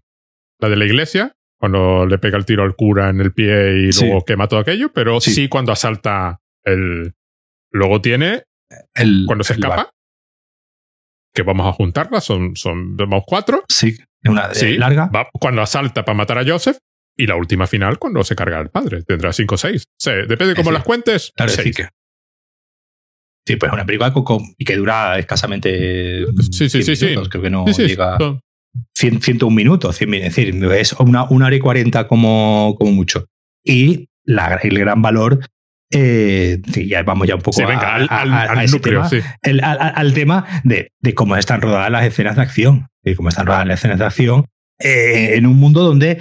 [0.60, 3.94] la de la iglesia cuando le pega el tiro al cura en el pie y
[3.94, 4.06] Sí.
[4.06, 5.32] luego quema todo aquello, pero Sí.
[5.32, 7.14] sí, cuando asalta el
[7.72, 8.44] luego tiene
[8.96, 9.92] el- cuando se el escapa
[11.34, 15.10] que vamos a juntarla son son vamos cuatro Sí, una sí larga.
[15.16, 16.78] va- cuando asalta para matar a Joseph
[17.18, 20.48] y la última final cuando se carga al padre tendrá cinco o seis Sí, depende
[20.48, 21.76] de cómo las cuentes Claro, seis.
[21.76, 21.88] que.
[23.46, 26.26] Sí, pues es una película con- y que dura escasamente.
[26.52, 27.16] Sí, sí, 100 sí, sí.
[27.30, 28.18] Creo que no Sí, sí, llega.
[28.96, 32.92] 100, 101 minutos, 100 min- es decir, es una, una hora y 40 como, como
[32.92, 33.26] mucho.
[33.66, 35.40] Y la, el gran valor,
[35.92, 38.64] eh, sí, ya vamos ya un poco sí, a- al, a- al- a- al a
[38.64, 39.20] ese núcleo, tema, sí.
[39.42, 42.88] el- al, al- al tema de, de cómo están rodadas las escenas de acción.
[43.04, 44.46] Y cómo están rodadas las escenas de acción
[44.80, 46.20] eh, en un mundo donde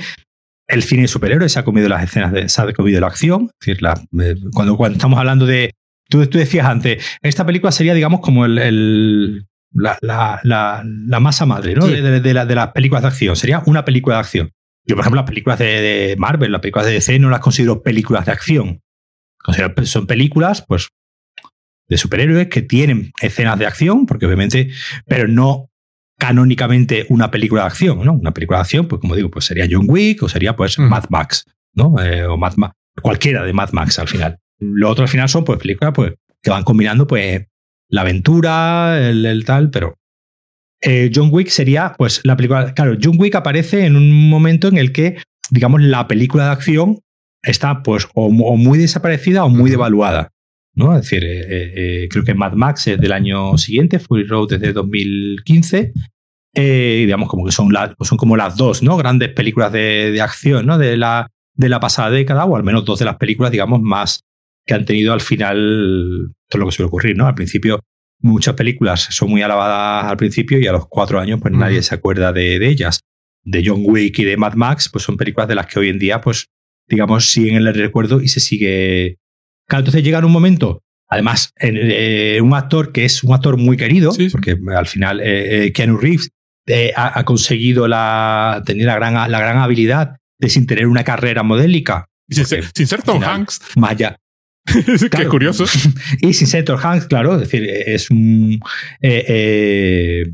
[0.66, 3.50] el cine de superhéroes se ha comido las escenas de, se ha comido la acción.
[3.60, 5.72] Es decir, la- eh, cuando, cuando estamos hablando de.
[6.10, 11.20] Tú, tú decías antes, esta película sería, digamos, como el, el- la, la, la, la
[11.20, 11.86] masa madre ¿no?
[11.86, 11.92] Sí.
[11.92, 13.36] de, de- de la- de las películas de acción.
[13.36, 14.50] Sería una película de acción.
[14.84, 17.82] Yo, por ejemplo, las películas de, de Marvel, las películas de DC, no las considero
[17.82, 18.80] películas de acción.
[19.42, 20.88] Considero- son películas, pues,
[21.88, 24.70] de superhéroes que tienen escenas de acción, porque obviamente,
[25.06, 25.70] pero no
[26.18, 28.12] canónicamente una película de acción, ¿no?
[28.12, 30.78] Una película de acción, pues como digo, pues sería John Wick o sería pues.
[30.78, 31.44] Mad Max,
[31.74, 31.94] ¿no?
[32.02, 34.38] Eh, o Mad Ma- cualquiera de Mad Max al final.
[34.60, 37.46] Lo otro al final son pues películas pues que van combinando pues
[37.88, 39.96] la aventura, el, el tal, pero
[40.82, 44.78] eh, John Wick sería pues la película, claro, John Wick aparece en un momento en
[44.78, 45.16] el que
[45.50, 46.98] digamos la película de acción
[47.42, 50.28] está pues o, mu- o muy desaparecida o muy devaluada.
[50.74, 50.94] ¿no?
[50.94, 54.72] Es decir, eh, eh, creo que Mad Max es del año siguiente, Fury Road desde
[54.72, 55.92] 2015.
[56.54, 58.96] eh, y digamos como que son, las son como las dos ¿no?
[58.96, 60.78] grandes películas de, de acción ¿no?
[60.78, 64.22] de, la, de la pasada década, o al menos dos de las películas, digamos, más
[64.70, 67.16] que han tenido al final todo lo que suele ocurrir.
[67.16, 67.26] ¿no?
[67.26, 67.80] Al principio,
[68.20, 71.60] muchas películas son muy alabadas al principio y a los cuatro años, pues Ujú.
[71.60, 73.00] nadie se acuerda de, de ellas.
[73.42, 75.98] De John Wick y de Mad Max, pues son películas de las que hoy en
[75.98, 76.46] día, pues,
[76.86, 79.16] digamos, siguen en el recuerdo y se sigue.
[79.66, 83.56] Claro, entonces llega en un momento, además, en, eh, un actor que es un actor
[83.56, 84.30] muy querido, Sí, sí.
[84.30, 86.30] porque al final eh, eh, Keanu Reeves
[86.66, 91.02] eh, ha, ha conseguido la, tener la gran, la gran habilidad de sin tener una
[91.02, 93.96] carrera modélica, sin, sin ser Tom Hanks más
[95.10, 95.64] qué curioso
[96.20, 98.60] y sin ser Tom Hanks, claro, es decir, es un.
[99.00, 100.24] Eh, eh,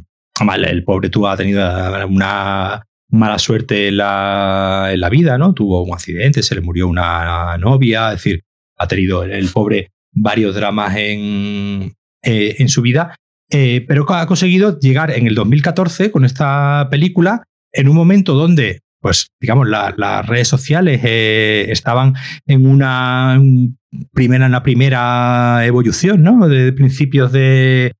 [0.69, 1.63] el pobre tuvo, ha tenido
[2.09, 5.55] una mala suerte en la, en la vida, ¿no?
[5.55, 8.43] Tuvo un accidente, se le murió una novia, es decir,
[8.77, 13.15] ha tenido el, el pobre varios dramas en, eh, en su vida,
[13.49, 19.29] pero ha conseguido llegar en el 2014 con esta película en un momento donde, pues,
[19.41, 22.15] digamos, la- las redes sociales eh, estaban
[22.47, 23.79] en una un
[24.13, 26.49] primera, en la primera evolución, ¿no?
[26.49, 27.93] De principios de.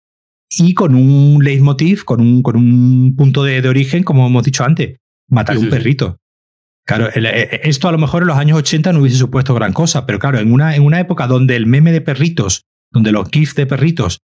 [0.51, 4.65] Y con un leitmotiv, con un, con un punto de, de origen, como hemos dicho
[4.65, 5.77] antes, matar Sí, un sí, sí.
[5.79, 6.19] perrito.
[6.87, 9.73] Claro, el- eh, esto a lo mejor en los años 80 no hubiese supuesto gran
[9.73, 13.29] cosa, pero claro, en una, en una época donde el meme de perritos, donde los
[13.31, 14.21] GIFs de perritos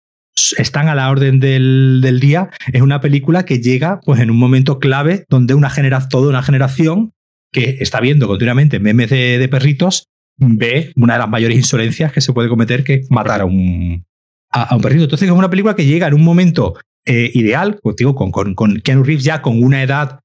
[0.58, 4.38] están a la orden del, del día, es una película que llega pues en un
[4.38, 7.12] momento clave donde una genera, toda una generación
[7.52, 10.06] que está viendo continuamente memes de, de perritos
[10.38, 14.06] ve una de las mayores insolencias que se puede cometer, que es matar a un,
[14.52, 15.04] a, un perrito.
[15.04, 16.76] Entonces es una película que llega en un momento
[17.06, 20.20] eh, ideal, pues, con, con, con Keanu Reeves ya con una edad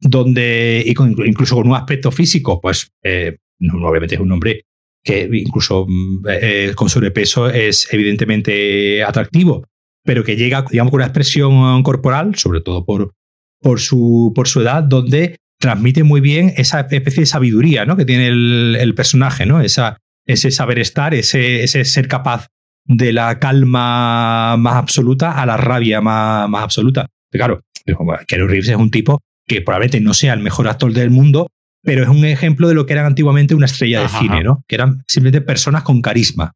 [0.00, 3.36] donde, y con- incluso con un aspecto físico, pues eh,
[3.82, 4.62] obviamente es un hombre
[5.02, 9.64] que incluso mm, eh, con sobrepeso es evidentemente atractivo,
[10.04, 13.12] pero que llega, digamos, con una expresión corporal, sobre todo por,
[13.60, 17.96] por, su, por su edad, donde transmite muy bien esa especie de sabiduría ¿no?
[17.96, 19.60] que tiene el, el personaje, ¿no?
[19.60, 22.46] Esa, ese saber estar, ese, ese ser capaz
[22.86, 27.06] de la calma más absoluta a la rabia más, más absoluta.
[27.30, 27.60] Pero
[27.94, 31.48] claro, Keanu Reeves es un tipo que probablemente no sea el mejor actor del mundo,
[31.82, 34.64] pero es un ejemplo de lo que eran antiguamente una estrella de cine, ¿no?
[34.68, 36.52] Que eran simplemente personas con carisma.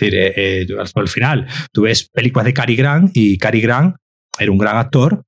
[0.00, 3.96] Eh, eh, al final, tú ves películas de Cary Grant y Cary Grant
[4.38, 5.22] era un gran actor,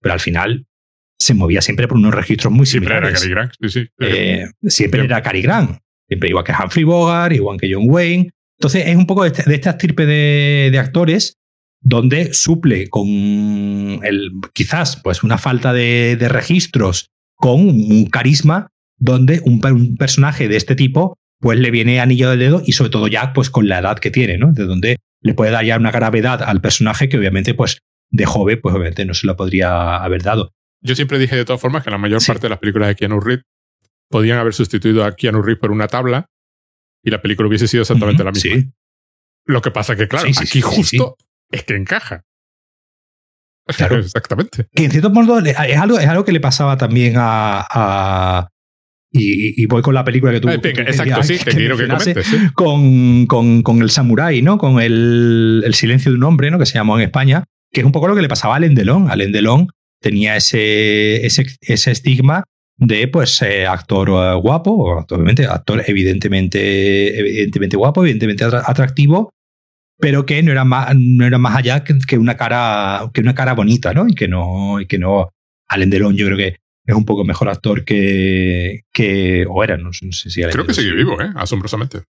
[0.00, 0.66] pero al final
[1.18, 3.20] se movía siempre por unos registros muy similares.
[3.20, 3.88] Siempre era Cary Grant, sí, sí.
[4.00, 5.78] Eh, siempre era Cary Grant.
[6.08, 8.30] Siempre igual que Humphrey Bogart, igual que John Wayne.
[8.58, 11.38] Entonces es un poco de, este, de esta estirpe de, actores
[11.80, 18.68] donde suple con el, quizás pues una falta de, registros con un carisma
[18.98, 19.60] donde un,
[19.96, 23.50] personaje de este tipo pues le viene anillo del dedo y sobre todo ya pues
[23.50, 24.52] con la edad que tiene, ¿no?
[24.52, 27.78] De donde le puede dar ya una gravedad al personaje que obviamente pues
[28.10, 30.52] de joven pues obviamente no se lo podría haber dado.
[30.80, 33.20] Yo siempre dije de todas formas que la mayor parte de las películas de Keanu
[33.20, 33.44] Reeves
[34.08, 36.26] podían haber sustituido a Keanu Reeves por una tabla
[37.02, 38.72] y la película hubiese sido exactamente la misma.
[39.46, 41.16] Lo que pasa que, claro, aquí justo
[41.50, 42.24] es que encaja.
[43.78, 43.96] Claro.
[43.96, 44.68] Exactamente.
[44.74, 48.46] Que en cierto modo es algo, es algo que le pasaba también a.
[49.16, 50.48] y, voy con la película que tú.
[50.48, 52.26] Exacto, sí, te quiero que comentes.
[52.54, 54.58] Con, con, con, el samurái, ¿no?
[54.58, 56.58] Con el, el, silencio de un hombre, ¿no?
[56.58, 58.74] Que se llamó en España, que es un poco lo que le pasaba a Alain
[58.74, 59.10] Delon.
[59.10, 59.68] Alain Delon
[60.00, 62.44] tenía ese, ese, ese estigma
[62.76, 69.30] de pues eh, actor eh, guapo, obviamente actor evidentemente, evidentemente guapo, evidentemente atractivo,
[69.98, 73.54] pero que no era más, no era más allá que, una cara, que una cara
[73.54, 74.08] bonita, ¿no?
[74.08, 75.30] Y que no, y que no.
[75.68, 76.56] Alain Delon, yo creo que
[76.86, 78.82] es un poco mejor actor que.
[78.92, 81.30] que o era, no, sé si Creo que sigue vivo, ¿eh?
[81.36, 82.02] Asombrosamente.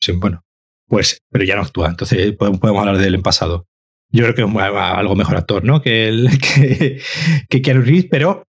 [0.00, 0.42] Sí, bueno.
[0.88, 3.66] Pues, pero ya no actúa, entonces podemos, podemos hablar de él en pasado.
[4.12, 5.82] Yo creo que es algo mejor actor, ¿no?
[5.82, 7.00] Que, el, que,
[7.48, 8.44] que Keanu Reeves, pero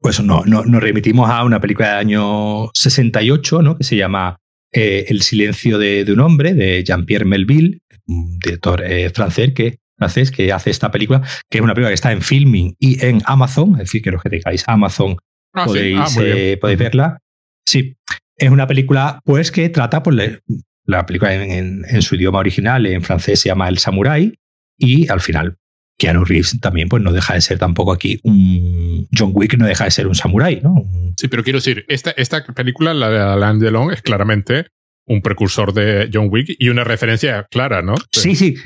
[0.00, 3.76] pues no, no, nos remitimos a una película del año 68, ¿no?
[3.76, 4.38] Que se llama
[4.72, 10.30] eh, El silencio de, un hombre, de Jean-Pierre Melville, un director eh, francés, que, francés
[10.30, 13.72] que hace esta película, que es una película que está en filming y en Amazon,
[13.72, 15.16] es decir, que los que tengáis Amazon
[15.54, 17.18] ah, podéis, ah, eh, podéis verla.
[17.66, 17.96] Sí,
[18.36, 20.40] es una película pues que trata, pues,
[20.84, 24.32] la película en, en, su idioma original, en francés se llama El Samurai,
[24.78, 25.58] y al final
[25.98, 29.84] Keanu Reeves también pues no deja de ser tampoco aquí un John Wick no deja
[29.84, 30.84] de ser un samurái, ¿no?
[31.16, 34.66] Sí, pero quiero decir, esta, esta película, la de Alain Delon, es claramente
[35.06, 37.94] un precursor de John Wick y una referencia clara, ¿no?
[38.12, 38.56] Sí, sí.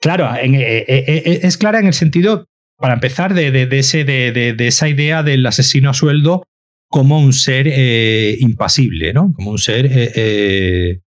[0.00, 2.46] Claro, eh, eh, eh, es clara en el sentido,
[2.76, 6.44] para empezar, de, de, ese, de, esa idea del asesino a sueldo
[6.88, 7.66] como un ser
[8.40, 9.32] impasible, ¿no?
[9.34, 11.00] Como un ser que,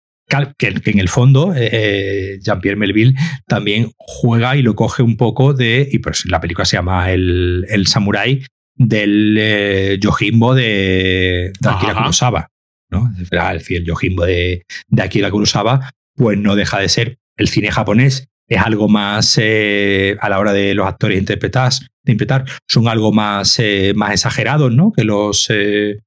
[0.86, 3.16] en el fondo Jean-Pierre Melville
[3.48, 7.66] también juega y lo coge un poco de, y pues la película se llama El,
[7.70, 8.44] el Samurai
[8.76, 12.50] del Yojimbo de, Akira Kurosawa.
[12.90, 13.10] ¿no?
[13.18, 17.72] Es decir, el Yojimbo de, de, Akira Kurosawa, pues no deja de ser el cine
[17.72, 18.28] japonés.
[18.52, 21.72] Es algo más a la hora de los actores interpretar,
[22.04, 23.62] de interpretar son algo más,
[23.96, 24.92] más exagerados ¿no?
[24.92, 26.02] que los, en,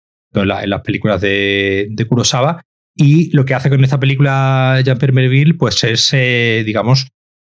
[0.44, 2.62] las películas de, de Kurosawa
[2.96, 7.08] y lo que hace con esta película Jean-Pierre Melville pues es, eh, digamos,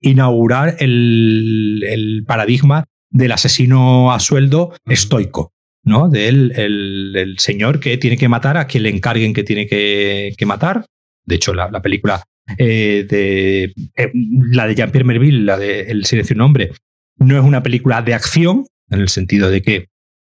[0.02, 5.52] inaugurar el, paradigma del asesino a sueldo estoico,
[5.84, 6.10] ¿no?
[6.10, 10.86] Del el, señor que tiene que matar a quien le encarguen que tiene que, matar.
[11.26, 12.24] De hecho, la, película
[12.58, 14.12] eh, de eh,
[14.52, 16.72] la de Jean-Pierre Melville, la de El silencio de un hombre,
[17.18, 19.88] no es una película de acción, en el sentido de que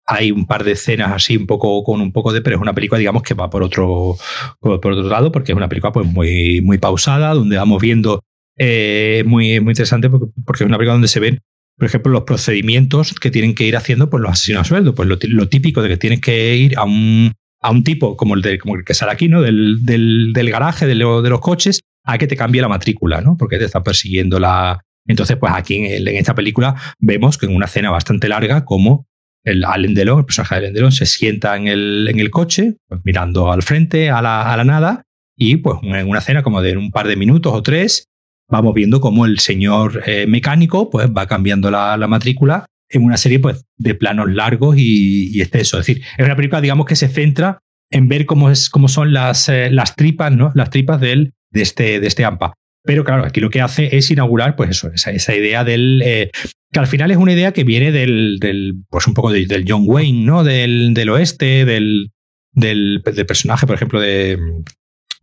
[0.06, 2.74] hay un par de escenas así un poco con un poco de, pero es una
[2.74, 4.16] película digamos que va por otro,
[4.58, 8.20] por, otro lado porque es una película pues muy, muy pausada, donde vamos viendo
[8.62, 11.38] eh, muy, muy interesante porque, es una película donde se ven,
[11.78, 14.94] por ejemplo, los procedimientos que tienen que ir haciendo pues, los asesinos a sueldo.
[14.94, 17.32] Pues lo, típico de que tienes que ir a un,
[17.62, 19.40] a un tipo como el, de, como el que sale aquí, ¿no?
[19.40, 21.80] Del, del, del garaje, de, de, los coches,
[22.12, 23.36] a que te cambie la matrícula, ¿no?
[23.36, 24.80] Porque te están persiguiendo la.
[25.06, 29.06] Entonces, pues aquí en, en esta película vemos que en una escena bastante larga, como
[29.44, 32.76] el Alain Delon, el personaje de Alain Delon, se sienta en el, en el coche,
[32.88, 35.02] pues, mirando al frente, a la, a la nada,
[35.36, 38.08] y pues en una escena como de un par de minutos o tres,
[38.48, 43.16] vamos viendo cómo el señor eh, mecánico pues va cambiando la, la, matrícula en una
[43.16, 45.80] serie pues de planos largos y, y extensos.
[45.80, 49.12] Es decir, es una película, digamos, que se centra en ver cómo, es, cómo son
[49.12, 50.52] las, eh, las tripas, ¿no?
[50.54, 52.54] Las tripas del, de, este, de este AMPA.
[52.82, 56.02] Pero claro, aquí lo que hace es inaugurar, pues eso, esa, esa idea del.
[56.04, 56.30] Eh,
[56.72, 59.82] que al final es una idea que viene del, del pues un poco del John
[59.84, 60.44] Wayne, ¿no?
[60.44, 62.10] Del, del oeste, del,
[62.52, 64.38] del, personaje, por ejemplo, de,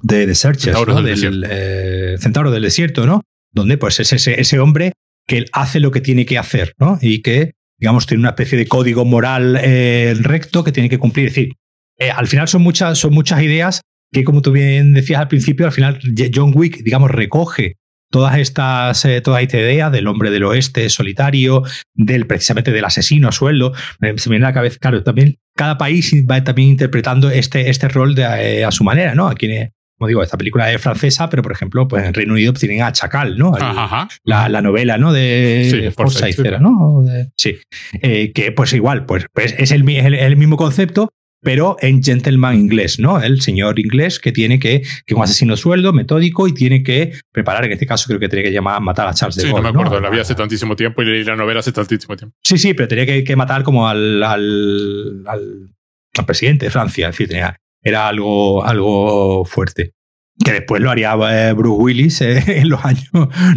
[0.01, 1.01] de Searchers, ¿no?
[1.01, 3.24] del, eh, Centauro del Desierto, ¿no?
[3.51, 4.93] Donde pues es ese, ese hombre
[5.26, 6.99] que hace lo que tiene que hacer, ¿no?
[7.01, 11.28] Y que, digamos, tiene una especie de código moral eh, recto que tiene que cumplir.
[11.28, 11.53] Es decir,
[12.14, 13.82] al final son muchas, son muchas ideas
[14.12, 16.00] que como tú bien decías al principio, al final
[16.34, 17.76] John Wick, digamos, recoge
[18.10, 23.28] todas estas, eh, toda esta idea del hombre del oeste solitario, del precisamente del asesino
[23.28, 27.30] a sueldo, se me viene a la cabeza, claro, también cada país va también interpretando
[27.30, 29.28] este, este rol de, a su manera, ¿no?
[29.28, 29.48] Aquí
[29.98, 32.91] como digo, esta película es francesa, pero por ejemplo, pues en Reino Unido tienen a
[32.91, 33.52] Chacal, ¿no?
[34.24, 35.12] La, novela, ¿no?
[35.12, 35.91] De sí,
[36.60, 37.04] ¿no?
[37.36, 37.58] sí.
[38.04, 41.10] Eh, que pues igual, pues, pues es, el, el, mismo concepto,
[41.42, 43.22] pero en gentleman inglés, ¿no?
[43.22, 47.66] El señor inglés que tiene que, que un asesino sueldo, metódico, y tiene que preparar,
[47.66, 49.58] en este caso creo que tiene que llamar matar a Charles de Gaulle.
[49.58, 52.16] Sí, no me acuerdo, la vi hace tantísimo tiempo y leí la novela hace tantísimo
[52.16, 52.36] tiempo.
[52.44, 57.28] Sí, sí, pero tenía que, matar como al, al, al, presidente de Francia, en fin,
[57.28, 59.94] tenía, era algo, algo fuerte.
[60.44, 63.10] Que después lo haría eh, Bruce Willis eh, en los años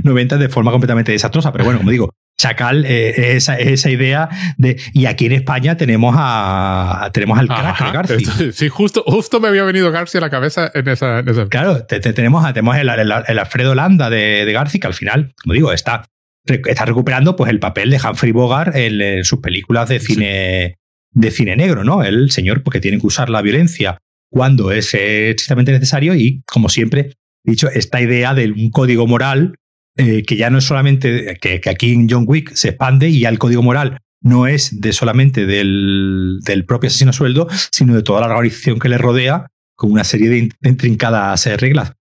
[0.03, 1.53] 90 de forma completamente desastrosa.
[1.53, 2.11] Pero bueno, como digo,
[2.41, 4.80] Chacal, eh, esa, esa, idea de.
[4.95, 8.32] Y aquí en España tenemos a tenemos al crack García.
[8.53, 11.22] Sí, justo, justo me había venido García a la cabeza en esa.
[11.51, 16.07] Claro, tenemos, tenemos el, Alfredo Landa de, de García, que al final, como digo, está,
[16.47, 20.78] está recuperando pues, el papel de Humphrey Bogart en, sus películas de cine,
[21.11, 22.03] de cine negro, ¿no?
[22.03, 23.99] El señor porque tiene que usar la violencia
[24.30, 27.12] cuando es estrictamente necesario y, como siempre,
[27.45, 29.57] dicho, esta idea de un código moral
[30.01, 33.28] eh, que ya no es solamente, que, aquí en John Wick se expande y ya
[33.28, 38.20] el código moral no es de solamente del, del propio asesino sueldo, sino de toda
[38.20, 39.46] la organización que le rodea
[39.76, 41.92] con una serie de intrincadas eh, reglas.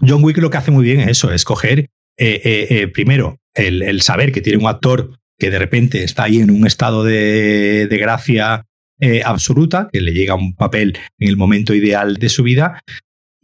[0.00, 1.88] John Wick lo que hace muy bien es eso, es coger
[2.18, 6.50] eh, primero el, el, saber que tiene un actor que de repente está ahí en
[6.50, 8.66] un estado de, de gracia
[8.98, 12.80] eh, absoluta, que le llega un papel en el momento ideal de su vida.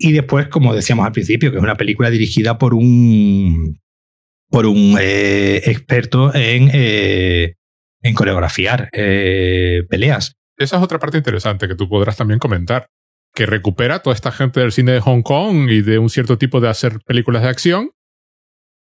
[0.02, 3.78] Y después, como decíamos al principio, que es una película dirigida por un,
[4.50, 7.54] por un eh, experto en, eh,
[8.02, 10.34] en coreografiar peleas.
[10.58, 12.88] Esa es otra parte interesante que tú podrás también comentar,
[13.32, 16.60] que recupera toda esta gente del cine de Hong Kong y de un cierto tipo
[16.60, 17.92] de hacer películas de acción,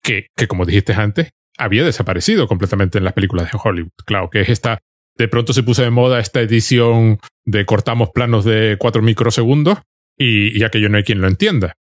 [0.03, 3.93] que, que como dijiste antes, había desaparecido completamente en las películas de Hollywood.
[4.05, 4.79] Claro, que es esta
[5.17, 9.79] de pronto se puso de moda esta edición de cortamos planos de 4 microsegundos
[10.19, 11.75] y, ya que yo no hay quien lo entienda.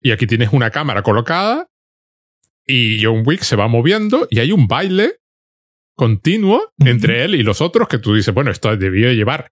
[0.00, 1.68] Y aquí tienes una cámara colocada
[2.66, 5.16] y John Wick se va moviendo y hay un baile
[5.94, 9.50] continuo entre él y los otros que tú dices, bueno, esto debió llevar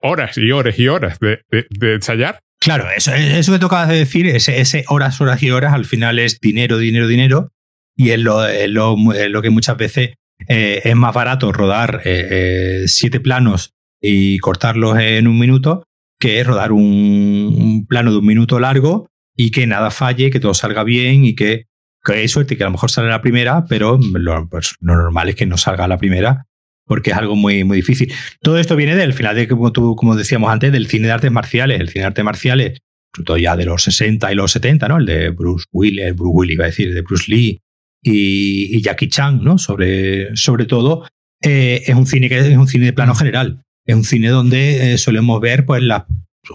[0.00, 1.40] horas y horas y horas de,
[1.80, 2.40] ensayar.
[2.60, 6.18] Claro, eso, eso que tocabas de decir, ese, ese, horas, horas y horas, al final
[6.18, 7.52] es dinero, dinero, dinero.
[7.96, 10.14] Y es lo, es lo, es lo que muchas veces
[10.46, 15.87] eh, es más barato rodar eh, eh, siete planos y cortarlos en un minuto
[16.18, 20.82] que rodar un, plano de un minuto largo y que nada falle, que todo salga
[20.84, 21.66] bien y que,
[22.04, 25.28] que hay suerte que a lo mejor sale la primera, pero lo, pues, lo normal
[25.28, 26.48] es que no salga la primera
[26.88, 28.12] porque es algo muy, muy difícil.
[28.40, 31.30] Todo esto viene del final de, como, tú, como decíamos antes, del cine de artes
[31.30, 31.78] marciales.
[31.80, 32.78] El cine de artes marciales,
[33.14, 34.96] sobre todo ya de los 60 y los 70, ¿no?
[34.96, 37.60] El de Bruce Willis, Bruce Willis iba a decir, de Bruce Lee,
[38.02, 39.58] y, Jackie Chan, ¿no?
[39.58, 41.04] Sobre, sobre todo,
[41.42, 43.62] eh, es un cine que es un cine de plano general.
[43.88, 46.06] Es un cine donde eh, solemos ver, pues, la,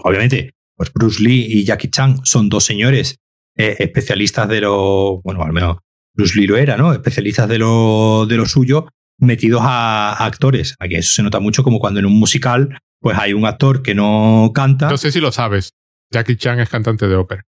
[0.04, 3.16] obviamente, pues Bruce Lee y Jackie Chan son dos señores
[3.56, 5.78] eh, especialistas de lo, bueno, al menos
[6.14, 6.92] Bruce Lee lo era, ¿no?
[6.92, 8.86] Especialistas de lo, de lo suyo,
[9.18, 10.76] metidos a, actores.
[10.78, 13.96] Aquí eso se nota mucho como cuando en un musical, pues hay un actor que
[13.96, 14.88] no canta.
[14.88, 15.72] No sé si lo sabes.
[16.12, 17.42] Jackie Chan es cantante de ópera.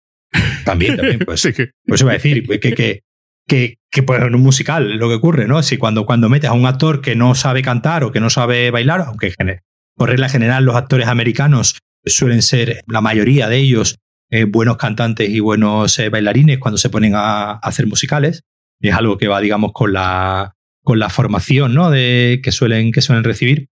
[0.63, 1.41] También, también, pues.
[1.41, 1.71] sí que...
[1.85, 3.01] Pues iba a decir que, que,
[3.45, 5.61] que, que pues en un musical lo que ocurre, ¿no?
[5.61, 8.71] Si cuando, cuando metes a un actor que no sabe cantar o que no sabe
[8.71, 9.33] bailar, aunque
[9.95, 13.97] por regla general los actores americanos suelen ser, la mayoría de ellos,
[14.29, 18.41] eh, buenos cantantes y buenos eh, bailarines cuando se ponen a, hacer musicales.
[18.81, 21.89] Es algo que va, digamos, con la, con la formación ¿no?
[21.89, 23.69] de, que, suelen, que suelen recibir.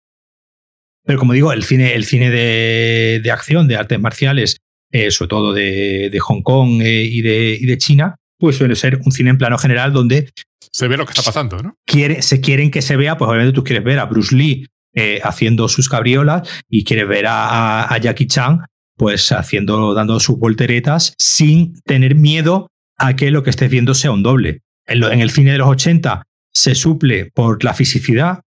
[1.03, 4.57] Pero como digo, el cine, el cine de, de acción, de artes marciales,
[4.91, 9.01] eh, sobre todo de, de Hong Kong y, de, y de China, pues suele ser
[9.05, 10.31] un cine en plano general donde...
[10.71, 11.77] Se ve lo que está pasando, ¿no?
[11.85, 14.65] Quiere, se quieren que se vea, pues obviamente tú quieres ver a Bruce Lee
[14.95, 18.65] eh, haciendo sus cabriolas y quieres ver a, Jackie Chan
[18.97, 24.11] pues haciendo, dando sus volteretas sin tener miedo a que lo que estés viendo sea
[24.11, 24.61] un doble.
[24.87, 26.23] En, en el cine de los 80
[26.53, 28.39] se suple por la fisicidad,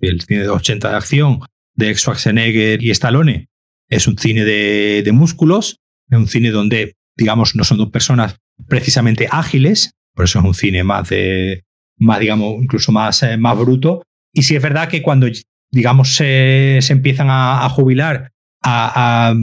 [0.00, 1.40] el cine de los 80 de acción
[1.74, 3.48] de Schwarzenegger y Stallone
[3.92, 5.80] es un cine de, de músculos,
[6.10, 8.36] es un cine donde, digamos, no son dos personas
[8.66, 11.64] precisamente ágiles, por eso es un cine más de,
[11.98, 14.02] más digamos, incluso más, eh, más bruto.
[14.32, 15.26] Y sí es verdad que cuando,
[15.72, 18.30] digamos, se, se empiezan a, jubilar
[18.62, 19.34] a,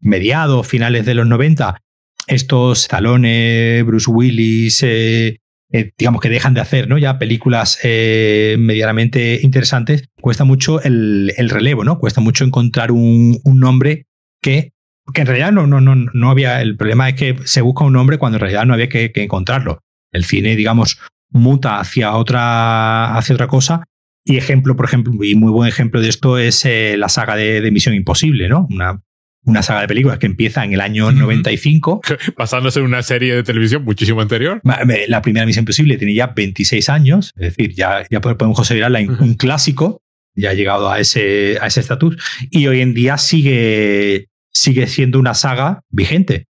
[0.00, 1.80] mediados, finales de los 90,
[2.26, 5.38] estos talones, Bruce Willis, eh,
[5.72, 6.98] eh, digamos que dejan de hacer ¿no?
[6.98, 11.98] ya películas medianamente interesantes, cuesta mucho el, el, relevo, ¿no?
[11.98, 14.06] Cuesta mucho encontrar un, un nombre
[14.42, 14.72] que
[15.12, 17.92] que en realidad no, no, no, no había, el problema es que se busca un
[17.92, 19.80] nombre cuando en realidad no había que, encontrarlo.
[20.12, 20.98] El cine, digamos,
[21.30, 23.84] muta hacia otra, hacia otra cosa.
[24.24, 27.60] Y ejemplo, por ejemplo, y muy buen ejemplo de esto es eh, la saga de,
[27.60, 28.66] de, Misión Imposible, ¿no?
[28.70, 29.02] Una,
[29.44, 32.00] una saga de películas que empieza en el año 95.
[32.36, 34.60] Basándose en una serie de televisión muchísimo anterior.
[35.08, 39.34] La primera Misión Imposible tiene ya 26 años, es decir, ya, ya podemos considerarla un
[39.34, 40.02] clásico,
[40.34, 42.16] ya ha llegado a ese a ese estatus,
[42.50, 46.46] y hoy en día sigue, sigue siendo una saga vigente.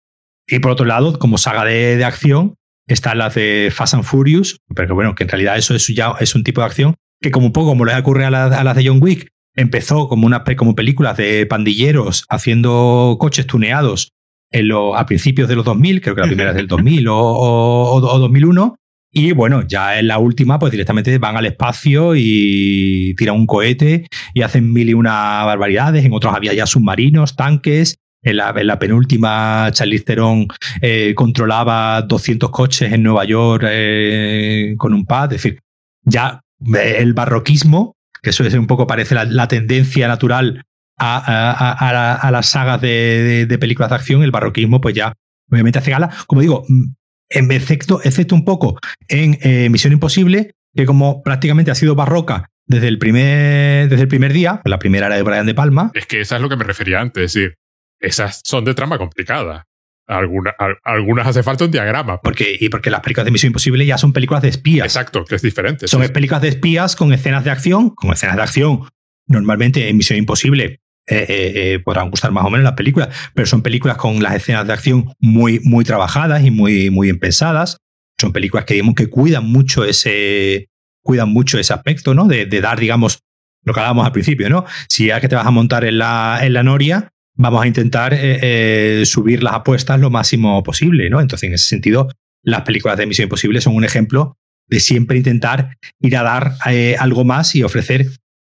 [0.47, 2.55] Y por otro lado, como saga de, de acción,
[2.87, 6.35] están las de Fast and Furious, pero bueno, que en realidad eso es ya es
[6.35, 8.87] un tipo de acción que como un poco como le ocurre a, a las de
[8.87, 14.09] John Wick, empezó como, una, como películas de pandilleros haciendo coches tuneados
[14.51, 17.17] en lo, a principios de los 2000, creo que la primera es del 2000 o,
[17.17, 18.75] o, 2001.
[19.11, 24.05] Y bueno, ya en la última, pues directamente van al espacio y tiran un cohete
[24.33, 26.05] y hacen mil y una barbaridades.
[26.05, 27.97] En otros había ya submarinos, tanques.
[28.21, 30.47] En la, en la penúltima, Charlize Theron
[30.81, 35.33] eh, controlaba 200 coches en Nueva York eh, con un pad.
[35.33, 35.59] Es decir,
[36.03, 40.65] ya el barroquismo que eso es un poco parece la, tendencia natural
[40.97, 45.13] a, las sagas de, películas de acción, el barroquismo pues ya
[45.49, 46.09] obviamente hace gala.
[46.27, 46.93] Como digo, mm,
[47.29, 52.49] en efecto, excepto un poco en eh, Misión Imposible, que como prácticamente ha sido barroca
[52.65, 55.91] desde el primer, desde el primer día, la primera era de Brian De Palma.
[55.93, 57.55] Es que esa es lo que me refería antes, es decir,
[57.99, 59.66] esas son de trama complicada.
[60.07, 62.21] Alguna, algunas hace falta un diagrama.
[62.21, 64.85] Porque, y porque las películas de Misión Imposible ya son películas de espías.
[64.85, 65.87] Exacto, que es diferente.
[65.87, 68.87] Son películas de espías con escenas de acción, con escenas de acción.
[69.27, 70.79] Normalmente en Misión Imposible
[71.09, 74.35] eh, eh, eh, podrán gustar más o menos las películas, pero son películas con las
[74.35, 77.77] escenas de acción muy, muy trabajadas y muy, muy bien pensadas.
[78.19, 80.69] Son películas que digamos que cuidan mucho ese,
[81.03, 82.27] cuidan mucho ese aspecto, ¿no?
[82.27, 83.19] De, de dar, digamos,
[83.63, 84.65] lo que hablábamos al principio, ¿no?
[84.87, 88.13] Si ya que te vas a montar en la, en la noria, vamos a intentar
[88.13, 91.21] eh, eh, subir las apuestas lo máximo posible, ¿no?
[91.21, 92.09] Entonces, en ese sentido,
[92.43, 96.95] las películas de Misión Imposible son un ejemplo de siempre intentar ir a dar eh,
[96.99, 98.07] algo más y ofrecer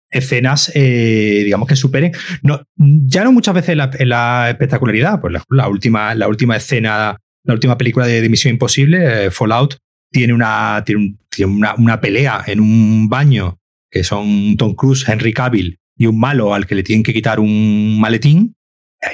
[0.10, 2.12] escenas, digamos, que superen.
[2.44, 7.78] No, ya no muchas veces la, espectacularidad, pues la, última, la última escena, la última
[7.78, 9.78] película de, Misión Imposible, Fallout,
[10.12, 11.16] tiene, una, tiene,
[11.46, 13.60] una, una, pelea en un baño
[13.90, 17.40] que son Tom Cruise, Henry Cavill y un malo al que le tienen que quitar
[17.40, 18.54] un maletín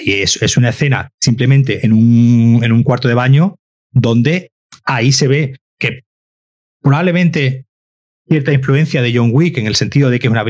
[0.03, 3.55] y es, es una escena simplemente en un, en un cuarto de baño
[3.91, 4.51] donde
[4.83, 6.01] ahí se ve que
[6.81, 7.65] probablemente
[8.27, 10.43] cierta influencia de John Wick en el sentido de que es una,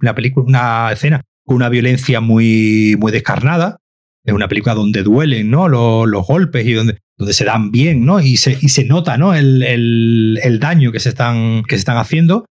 [0.00, 3.78] una película, una escena con una violencia muy, muy descarnada.
[4.24, 5.68] Es una película donde duelen ¿no?
[5.68, 8.20] los, los golpes y donde, donde se dan bien, ¿no?
[8.20, 9.34] Y se, y se nota, ¿no?
[9.34, 12.46] El, el, el, daño que se están, que se están haciendo.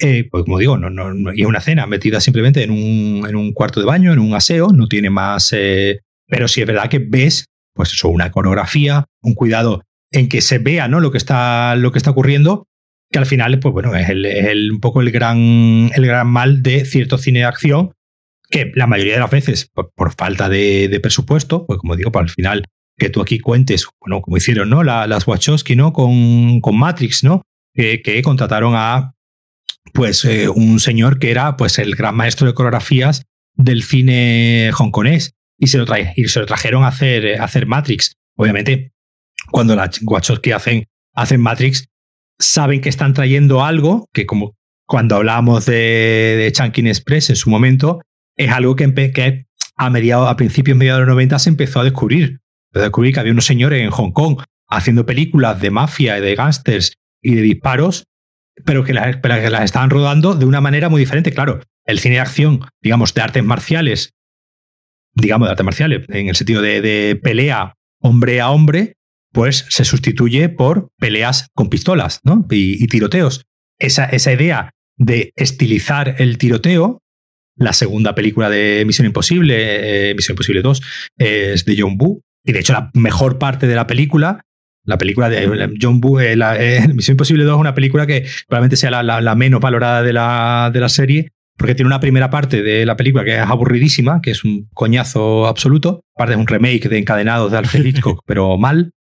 [0.00, 3.34] Eh, pues como digo, no, no, y es una cena metida simplemente en un, en
[3.34, 5.52] un, cuarto de baño, en un aseo, no tiene más.
[5.52, 9.82] Eh, pero sí es verdad que ves, pues eso, una coreografía, un cuidado
[10.12, 11.00] en que se vea ¿no?
[11.00, 12.66] lo, que está, lo que está ocurriendo,
[13.10, 16.84] que al final, pues bueno, es, el, un poco el gran, el gran mal de
[16.84, 17.92] cierto cine de acción,
[18.50, 22.30] que la mayoría de las veces, por, falta de, presupuesto, pues como digo, pues al
[22.30, 22.64] final
[22.96, 24.82] que tú aquí cuentes, bueno, como hicieron, ¿no?
[24.82, 25.92] las Wachowski, ¿no?
[25.92, 27.42] Con, con Matrix, ¿no?
[27.74, 29.14] Que contrataron a
[29.92, 33.24] pues eh, un señor que era pues el gran maestro de coreografías
[33.54, 37.66] del cine hongkonés y se lo, trae, y se lo trajeron a hacer, eh, hacer
[37.66, 38.14] Matrix.
[38.36, 38.92] Obviamente,
[39.50, 40.84] cuando las Wachowski hacen,
[41.14, 41.88] hacen Matrix,
[42.38, 44.56] saben que están trayendo algo que como
[44.86, 48.00] cuando hablábamos de, de Chunkin Express en su momento,
[48.36, 49.46] es algo que, que
[49.76, 52.40] a mediados, a principios, mediados de los 90 se empezó a descubrir.
[52.74, 56.34] A descubrir que había unos señores en Hong Kong haciendo películas de mafia y de
[56.34, 58.04] gángsters y de disparos
[58.64, 61.32] pero que, las, que las estaban rodando de una manera muy diferente.
[61.32, 64.14] Claro, el cine de acción, digamos, de artes marciales,
[65.14, 68.94] digamos, de artes marciales, en el sentido de, pelea hombre a hombre,
[69.32, 72.46] pues se sustituye por peleas con pistolas ¿no?
[72.50, 73.44] y, tiroteos.
[73.78, 77.00] Esa, esa idea de estilizar el tiroteo,
[77.56, 80.82] la segunda película de Misión Imposible, eh, Misión Imposible 2,
[81.18, 84.44] es de John Woo, y de hecho la mejor parte de la película
[84.88, 88.26] la película de John Boo, eh, la, eh, Misión Imposible 2 es una película que
[88.48, 91.28] probablemente sea la, menos valorada de la, de la serie,
[91.58, 95.46] porque tiene una primera parte de la película que es aburridísima, que es un coñazo
[95.46, 96.00] absoluto.
[96.16, 98.92] Aparte es un remake de Encadenados de Alfred Hitchcock, pero mal.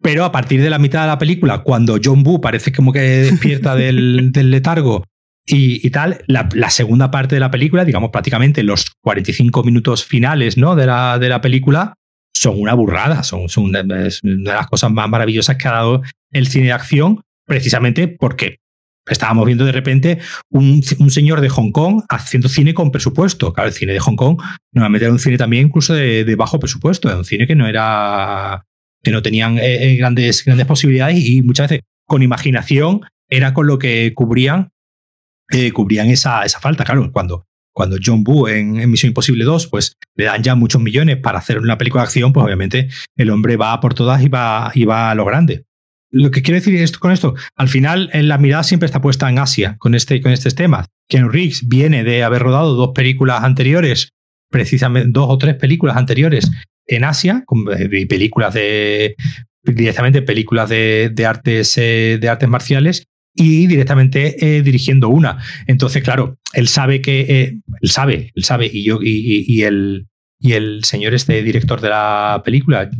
[0.00, 3.00] Pero a partir de la mitad de la película, cuando John Boo parece como que
[3.00, 5.04] despierta del, letargo
[5.44, 10.76] y, tal, la, segunda parte de la película, digamos prácticamente los 45 minutos finales ¿no?
[10.76, 11.94] de, la, de la película,
[12.42, 16.02] son una burrada, son, una, de las cosas más maravillosas que ha dado
[16.32, 18.58] el cine de acción, precisamente porque
[19.06, 20.18] estábamos viendo de repente
[20.50, 23.52] un, señor de Hong Kong haciendo cine con presupuesto.
[23.52, 24.40] Claro, el cine de Hong Kong
[24.72, 28.64] normalmente era un cine también incluso de, bajo presupuesto, era un cine que no era
[29.04, 33.66] que no tenían eh, eh, grandes, grandes posibilidades y muchas veces con imaginación era con
[33.66, 34.70] lo que cubrían,
[35.50, 36.84] eh, cubrían esa, esa falta.
[36.84, 41.16] Claro, cuando, cuando John Woo en, Misión Imposible 2, pues le dan ya muchos millones
[41.18, 44.70] para hacer una película de acción, pues obviamente el hombre va por todas y va,
[44.74, 45.64] y va a lo grande.
[46.10, 49.38] Lo que quiero decir esto, con esto, al final la mirada siempre está puesta en
[49.38, 50.86] Asia con este, con estos temas.
[51.08, 54.10] Keanu Reeves viene de haber rodado dos películas anteriores,
[54.50, 56.50] precisamente dos o tres películas anteriores
[56.86, 59.16] en Asia, con eh, películas de
[59.64, 65.38] directamente películas de, de artes eh, de artes marciales y directamente eh, dirigiendo una.
[65.66, 70.52] Entonces, claro, él sabe que él sabe, él sabe y yo y, y, el y
[70.52, 72.90] el señor este director de la película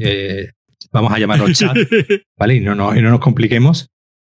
[0.92, 1.74] vamos a llamarlo Chad,
[2.38, 2.56] ¿vale?
[2.56, 3.90] Y no, no, no nos compliquemos.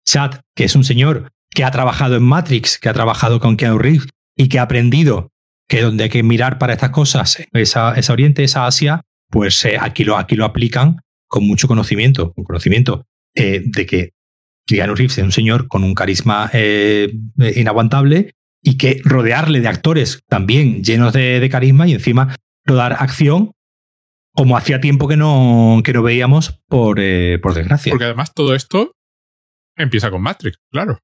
[0.07, 3.79] Chad, que es un señor que ha trabajado en Matrix, que ha trabajado con Keanu
[3.79, 5.31] Reeves y que ha aprendido
[5.69, 9.77] que donde hay que mirar para estas cosas, esa, esa Oriente, esa Asia, pues eh,
[9.79, 10.97] aquí, lo, aquí lo aplican
[11.27, 14.11] con mucho conocimiento, con conocimiento eh, de que
[14.69, 17.11] Keanu Reeves es un señor con un carisma eh,
[17.57, 23.53] inaguantable y que rodearle de actores también llenos de, de carisma y encima rodar acción
[24.39, 27.91] como hacía tiempo que no, que no veíamos, por, eh, por desgracia.
[27.91, 28.93] Porque además todo esto
[29.77, 31.01] empieza con Matrix, claro.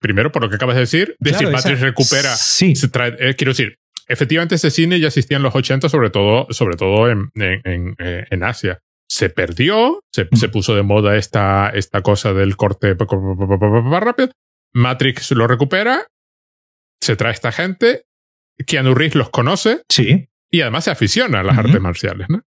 [0.00, 2.34] Primero, por lo que acabas de decir, de si Matrix recupera.
[2.34, 2.72] Sí.
[3.20, 3.76] Eh, quiero decir,
[4.08, 8.42] efectivamente ese cine ya existía en los 80, sobre todo, sobre todo en, en, en,
[8.42, 8.80] Asia.
[9.08, 14.30] Se perdió, se, se, puso de moda esta, esta cosa del corte rápido.
[14.72, 16.06] Matrix lo recupera,
[17.00, 18.06] se trae esta gente,
[18.66, 19.82] Keanu Reeves los conoce.
[19.88, 20.28] Sí.
[20.50, 22.42] Y además se aficiona a las artes marciales, ¿no?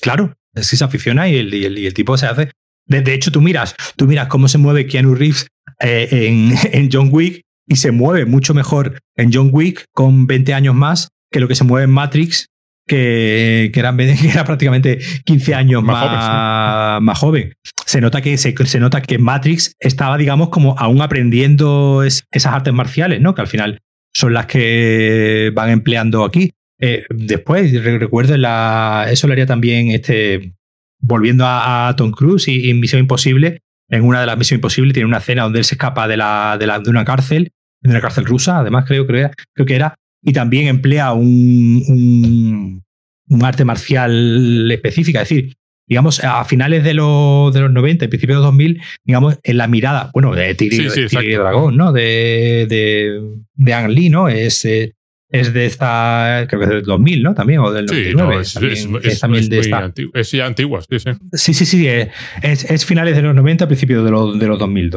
[0.00, 2.50] Claro, es que se aficiona y el, y el, tipo se hace.
[2.86, 5.48] De, hecho, tú miras, tú miras cómo se mueve Keanu Reeves
[5.80, 10.54] eh, en, en, John Wick y se mueve mucho mejor en John Wick con 20
[10.54, 12.48] años más que lo que se mueve en Matrix,
[12.88, 17.54] que, que, era, que era, prácticamente 15 años más, joven, más joven.
[17.86, 22.72] Se nota que se, se, nota que Matrix estaba, digamos, como aún aprendiendo esas artes
[22.72, 23.34] marciales, ¿no?
[23.34, 23.78] Que al final
[24.12, 26.50] son las que van empleando aquí.
[26.80, 30.54] Eh, después, recuerdo, la, eso lo haría también este,
[31.00, 33.60] volviendo a, Tom Cruise y, Misión Imposible.
[33.88, 36.56] En una de las Misión Imposible tiene una escena donde él se escapa de, la,
[36.58, 39.94] de, la, de una cárcel, de una cárcel rusa, además creo, creo, creo que era,
[40.28, 42.84] y también emplea un, un,
[43.30, 45.22] un arte marcial específica.
[45.22, 45.56] Es decir,
[45.86, 49.56] digamos, a finales de los, de los 90, y principios de los 2000, digamos, en
[49.56, 51.92] la mirada, bueno, de Tigre, sí, sí, Dragón, ¿no?
[51.92, 53.22] De, de,
[53.54, 54.28] de Ang Lee, ¿no?
[54.28, 54.92] Es, eh,
[55.30, 57.34] es de esta, creo que es del 2000, ¿no?
[57.34, 58.44] También, o del 99.
[58.44, 58.66] Sí,
[59.02, 59.92] es, también, de esta.
[60.12, 61.10] es ya antigua, sí, sí.
[61.32, 61.88] Sí, sí, sí.
[61.88, 62.10] Eh,
[62.42, 64.90] es, finales de los 90, principios de los, de los 2000.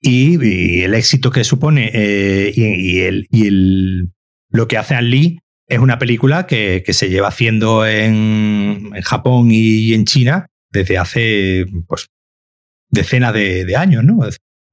[0.00, 4.10] Y, el éxito que supone eh, y, el, y el,
[4.50, 9.02] lo que hace An Lee es una película que, que se lleva haciendo en, en,
[9.02, 12.08] Japón y en China desde hace pues,
[12.90, 14.20] decenas de, de años, ¿no?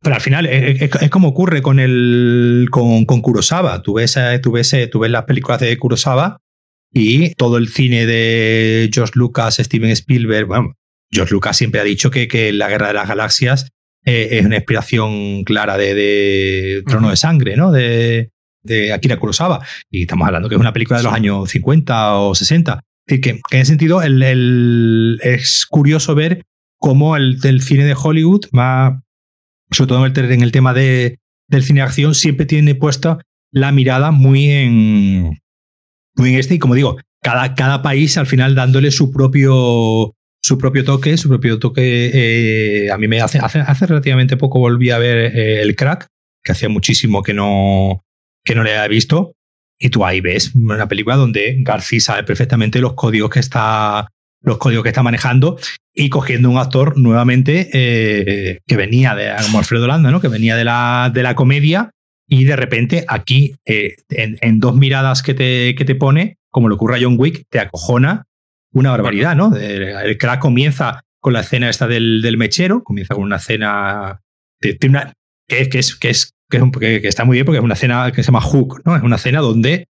[0.02, 3.82] Pero al final es, como ocurre con el con, con Kurosawa.
[3.82, 6.42] Tú ves, tú, ves, tú ves las películas de Kurosawa
[6.92, 10.48] y todo el cine de George Lucas, Steven Spielberg.
[10.48, 10.74] Bueno,
[11.10, 13.70] George Lucas siempre ha dicho que, que La Guerra de las Galaxias
[14.06, 17.72] eh, es una inspiración clara de, de Trono de Sangre, ¿no?
[17.72, 18.30] De,
[18.64, 19.66] de Akira Kurosawa.
[19.90, 22.82] Y estamos hablando que es una película de los años 50 o 60.
[23.06, 26.44] Es que, en ese sentido el, es curioso ver
[26.80, 29.02] cómo el, cine de Hollywood va
[29.72, 33.20] sobre todo en el, tema de, del cine de acción, siempre tiene puesta
[33.52, 35.40] la mirada muy en,
[36.16, 36.56] muy en este.
[36.56, 41.28] Y como digo, cada, cada país al final dándole su propio, su propio toque, su
[41.30, 42.12] propio toque.
[42.14, 46.08] Eh, a mí me hace, hace, hace, relativamente poco volví a ver eh, el crack,
[46.44, 48.03] que hacía muchísimo que no,
[48.44, 49.34] que no le había visto.
[49.80, 54.08] Y tú ahí ves una película donde García sabe perfectamente los códigos que está,
[54.42, 55.58] los códigos que está manejando
[55.94, 60.22] y cogiendo un actor nuevamente eh, que venía de, como Alfredo Landa, ¿no?
[60.22, 61.92] que venía de la, de la comedia
[62.28, 66.76] y de repente aquí, eh, en, dos miradas que te, que te pone, como le
[66.76, 68.26] ocurre a John Wick, te acojona
[68.72, 69.56] una barbaridad, ¿no?
[69.56, 74.22] El crack comienza con la escena esta del, del mechero, comienza con una escena
[74.60, 75.14] de, una,
[75.48, 78.28] que, que, es, que, es, que, está muy bien porque es una escena que se
[78.28, 78.96] llama Hook, ¿no?
[78.96, 79.88] Es una escena donde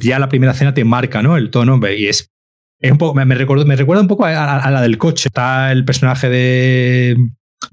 [0.00, 1.36] ya la primera escena te marca, ¿no?
[1.36, 2.28] El tono y es
[2.82, 5.28] un poco, me, recuerda, me recuerda un poco a, la del coche.
[5.28, 7.16] Está el personaje de,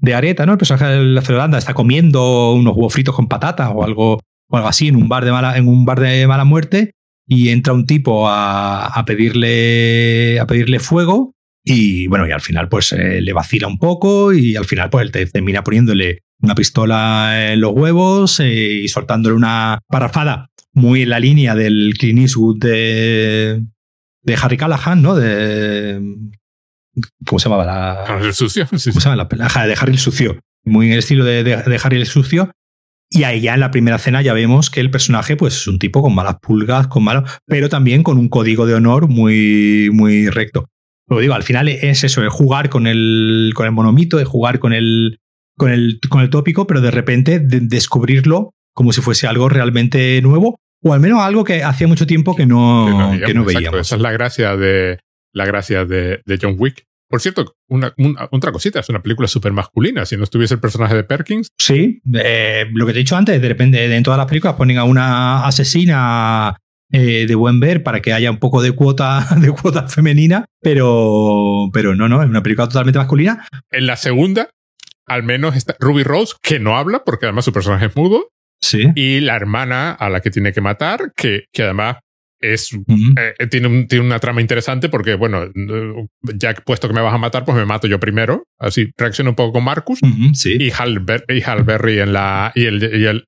[0.00, 0.52] de Areta, ¿no?
[0.52, 4.56] El personaje de la Holanda está comiendo unos huevos fritos con patatas o algo, o
[4.56, 6.92] algo así en un bar de mala, en un bar de mala muerte
[7.26, 11.34] y entra un tipo a, a pedirle, a pedirle fuego
[11.64, 15.10] y bueno, y al final pues eh, le vacila un poco y al final pues
[15.12, 21.10] él termina poniéndole una pistola en los huevos eh, y soltándole una parrafada muy en
[21.10, 23.62] la línea del Clint Eastwood de,
[24.22, 25.14] de Harry Callahan, ¿no?
[25.14, 26.00] De.
[27.26, 28.04] ¿Cómo se llamaba la.
[28.04, 28.66] Harry el sucio.
[28.66, 30.40] ¿Cómo se llama la De Harry el sucio.
[30.64, 32.50] muy en el estilo de, de, Harry el Sucio.
[33.12, 35.80] Y ahí ya en la primera escena ya vemos que el personaje pues, es un
[35.80, 40.28] tipo con malas pulgas, con malos, pero también con un código de honor muy, muy
[40.28, 40.68] recto.
[41.08, 44.60] Lo digo, al final es eso, es jugar con el, con el monomito, de jugar
[44.60, 45.18] con el,
[45.56, 50.58] con el, con el tópico, pero de repente descubrirlo como si fuese algo realmente nuevo,
[50.82, 53.80] o al menos algo que hacía mucho tiempo que no, que no, veíamos.
[53.80, 54.98] Esa es la gracia de,
[55.32, 56.84] la gracia de, de John Wick.
[57.10, 57.92] Por cierto, una,
[58.30, 60.06] otra cosita, es una película súper masculina.
[60.06, 61.48] Si no estuviese el personaje de Perkins.
[61.58, 64.78] Sí, eh, lo que te he dicho antes, de repente en todas las películas ponen
[64.78, 66.56] a una asesina
[66.92, 71.68] eh, de buen ver para que haya un poco de cuota, de cuota femenina, pero,
[71.72, 73.44] pero no, no, es una película totalmente masculina.
[73.72, 74.48] En la segunda,
[75.10, 78.28] al menos está Ruby Rose, que no habla, porque además su personaje es mudo.
[78.62, 78.86] Sí.
[78.94, 81.96] Y la hermana a la que tiene que matar, que, que además
[82.40, 85.50] es, eh, tiene, tiene, una trama interesante porque, bueno,
[86.22, 88.44] ya puesto que me vas a matar, pues me mato yo primero.
[88.58, 89.98] Así reacciono un poco con Marcus
[90.44, 92.52] y, Hal y Hal Berry en la.
[92.54, 93.24] Y el, y el,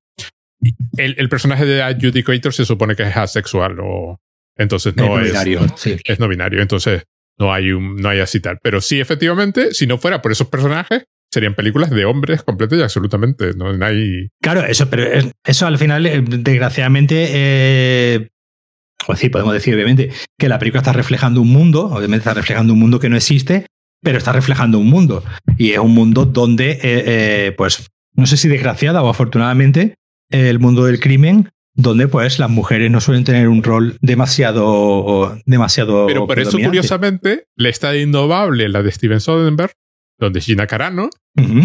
[0.96, 4.20] el, personaje de Adjudicator se supone que es asexual o.
[4.56, 5.32] Entonces no es.
[5.32, 6.62] Binario, es no binario.
[6.62, 7.02] Entonces
[7.38, 8.58] no hay, un, no hay así tal.
[8.62, 12.82] Pero sí, efectivamente, si no fuera por esos personajes, serían películas de hombres completos y
[12.82, 13.54] absolutamente.
[13.54, 14.28] No hay.
[14.40, 15.04] Claro, eso, pero
[15.44, 18.28] eso al final, eh, desgraciadamente, eh,
[19.06, 22.74] o sí, podemos decir obviamente que la película está reflejando un mundo, obviamente está reflejando
[22.74, 23.66] un mundo que no existe,
[24.02, 25.24] pero está reflejando un mundo.
[25.56, 29.94] Y es un mundo donde, eh, eh, pues, no sé si desgraciada o afortunadamente,
[30.30, 36.06] el mundo del crimen, donde pues las mujeres no suelen tener un rol demasiado, demasiado.
[36.06, 39.72] Pero por eso, curiosamente, le está innovable la de Steven Soderbergh,
[40.26, 41.10] donde Gina Carano,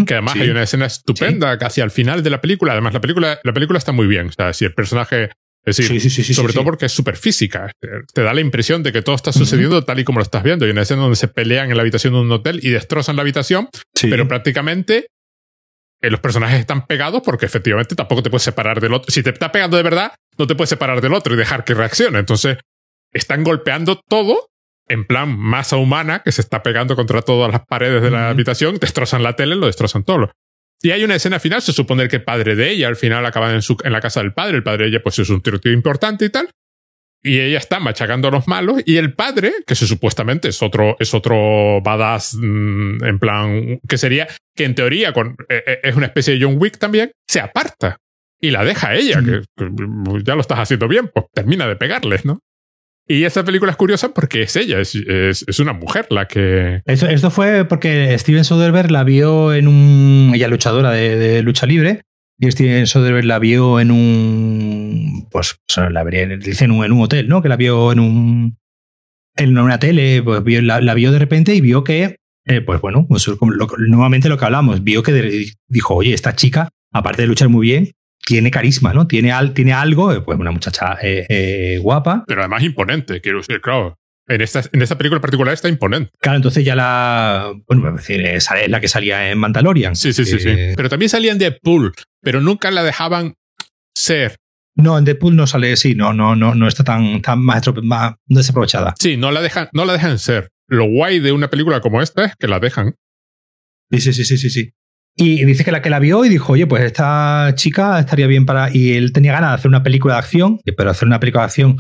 [0.05, 2.73] que además hay una escena estupenda casi al final de la película.
[2.73, 4.27] Además, la película, la película está muy bien.
[4.27, 5.29] O sea, si el personaje
[5.67, 7.69] es decir, sobre todo porque es súper física.
[8.13, 10.65] Te da la impresión de que todo está sucediendo tal y como lo estás viendo.
[10.65, 13.23] Y una escena donde se pelean en la habitación de un hotel y destrozan la
[13.23, 13.67] habitación,
[14.01, 15.07] pero prácticamente
[16.01, 19.11] eh, los personajes están pegados porque efectivamente tampoco te puedes separar del otro.
[19.11, 21.73] Si te está pegando de verdad, no te puedes separar del otro y dejar que
[21.73, 22.19] reaccione.
[22.19, 22.57] Entonces,
[23.11, 24.47] están golpeando todo
[24.87, 28.77] en plan masa humana que se está pegando contra todas las paredes de la habitación,
[28.77, 30.31] destrozan la tele, lo destrozan todo.
[30.81, 33.51] Y hay una escena final, se supone que el padre de ella al final acaba
[33.51, 35.59] en, su, en la casa del padre, el padre de ella pues es un tío
[35.71, 36.49] importante y tal,
[37.23, 40.95] y ella está machacando a los malos, y el padre, que se supuestamente es otro,
[40.99, 45.95] es otro badass mm, en plan, que sería, que en teoría con, eh, eh, es
[45.95, 47.97] una especie de John Wick también, se aparta
[48.39, 49.71] y la deja a ella, que, que
[50.23, 52.39] ya lo estás haciendo bien, pues termina de pegarles, ¿no?
[53.07, 56.81] Y esa película es curiosa porque es ella, es, es, una mujer la que.
[56.85, 60.31] Eso, esto fue porque Steven Soderbergh la vio en un.
[60.35, 62.01] Ella luchadora de, lucha libre.
[62.37, 65.27] Y Steven Soderbergh la vio en un.
[65.31, 67.41] Pues, la dice en en un hotel, ¿no?
[67.41, 68.57] Que la vio en un.
[69.37, 72.17] En una tele, pues vio, la, vio de repente y vio que.
[72.45, 73.07] Eh, pues bueno,
[73.77, 77.91] nuevamente lo que hablamos, vio que dijo, oye, esta chica, aparte de luchar muy bien,
[78.27, 79.07] tiene carisma, ¿no?
[79.07, 82.25] Tiene, al, tiene algo, eh, pues una muchacha eh, eh, guapa.
[82.27, 83.97] Pero además imponente, quiero decir, claro.
[84.29, 86.11] En esta, en esta película en particular está imponente.
[86.19, 87.53] Claro, entonces ya la.
[87.65, 89.95] Bueno, es decir, es la que salía en Mandalorian.
[89.95, 90.53] Sí, sí, sí, sí.
[90.75, 93.35] Pero también salía en Deadpool, pero nunca la dejaban
[93.95, 94.35] ser.
[94.75, 98.15] No, en Deadpool no sale, sí, no, no, no, no está tan, tan más, más
[98.25, 98.95] desaprovechada.
[98.99, 100.49] Sí, no la dejan, no la dejan ser.
[100.67, 102.95] Lo guay de una película como esta es que la dejan.
[103.89, 104.71] Sí, sí, sí, sí, sí, sí.
[105.19, 108.45] Y dice que la que la vio y dijo, oye, pues esta chica estaría bien
[108.45, 108.69] para.
[108.71, 111.45] Y él tenía ganas de hacer una película de acción, pero hacer una película de
[111.45, 111.77] acción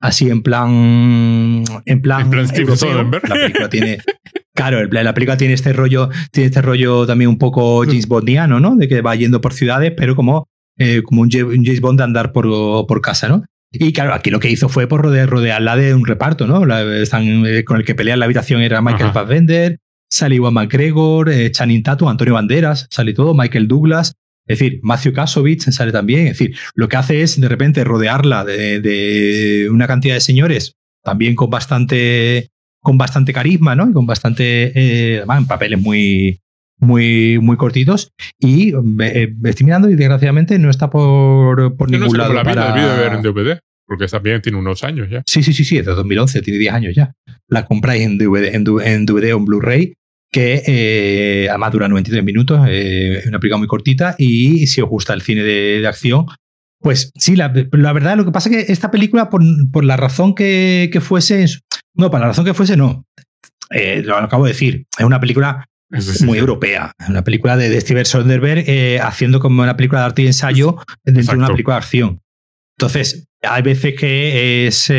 [0.00, 1.64] así en plan.
[1.86, 2.22] En plan.
[2.22, 3.98] En plan La película tiene.
[4.54, 8.74] Claro, la película tiene este rollo, tiene este rollo también un poco James Bondiano, ¿no?
[8.76, 12.32] De que va yendo por ciudades, pero como, eh, como un James Bond de andar
[12.32, 12.44] por,
[12.86, 13.44] por casa, ¿no?
[13.72, 16.64] Y claro, aquí lo que hizo fue por rodear, rodearla de un reparto, ¿no?
[16.76, 19.78] están, eh, con el que pelea en la habitación era Michael Fassbender,
[20.10, 24.14] sale Iwan McGregor, eh, Channing Tatum, Antonio Banderas, sale todo, Michael Douglas,
[24.46, 28.44] es decir, Matthew Kasovich sale también, es decir, lo que hace es de repente rodearla
[28.44, 30.74] de, una cantidad de señores
[31.04, 32.48] también con bastante
[32.82, 33.90] con bastante carisma, ¿no?
[33.90, 36.40] Y con bastante, eh, además, en papeles muy,
[36.78, 38.10] muy, muy cortitos.
[38.38, 42.32] Y eh, estoy mirando y desgraciadamente no está por, por ningún lado.
[42.32, 42.72] La para...
[42.72, 45.22] de ver en DVD, porque también tiene unos años ya.
[45.26, 47.12] Sí, sí, sí, sí, es de 2011, tiene 10 años ya.
[47.48, 49.94] La compráis en DVD, en, DVD o en Blu-ray
[50.30, 54.88] que eh, además dura 93 minutos, eh, es una película muy cortita y si os
[54.88, 56.26] gusta el cine de, acción,
[56.78, 60.98] pues sí, la, verdad lo que pasa es que esta película, por, la razón que,
[61.00, 61.46] fuese,
[61.94, 63.04] no, para la razón que fuese, no,
[63.70, 65.66] eh, lo acabo de decir, es una película
[66.24, 70.26] muy europea, es una película de, Steven Soderbergh haciendo como una película de arte y
[70.28, 72.20] ensayo dentro de una película de acción.
[72.78, 74.92] Entonces, hay veces que es...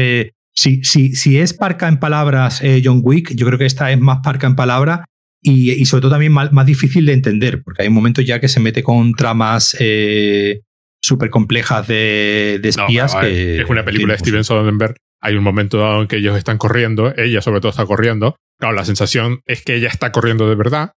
[0.54, 4.20] Si, si, si, es parca en palabras John Wick, yo creo que esta es más
[4.22, 5.00] parca en palabras
[5.42, 8.84] y, sobre todo también más, difícil de entender, porque hay momentos ya que se mete
[8.84, 10.62] con tramas eh,
[11.02, 13.16] súper complejas de, espías.
[13.24, 14.96] es una película de Steven Soderbergh.
[15.20, 18.36] Hay un momento dado en que ellos están corriendo, ella sobre todo está corriendo.
[18.60, 20.92] Claro, la sensación es que ella está corriendo de verdad,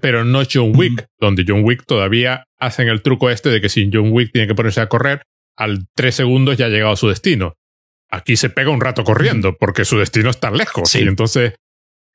[0.00, 3.90] pero no John Wick, donde John Wick todavía hacen el truco este de que si
[3.92, 5.22] John Wick tiene que ponerse a correr,
[5.56, 7.54] al tres segundos ya ha llegado a su destino.
[8.10, 10.94] Aquí se pega un rato corriendo porque su destino está lejos.
[10.94, 11.54] Y entonces,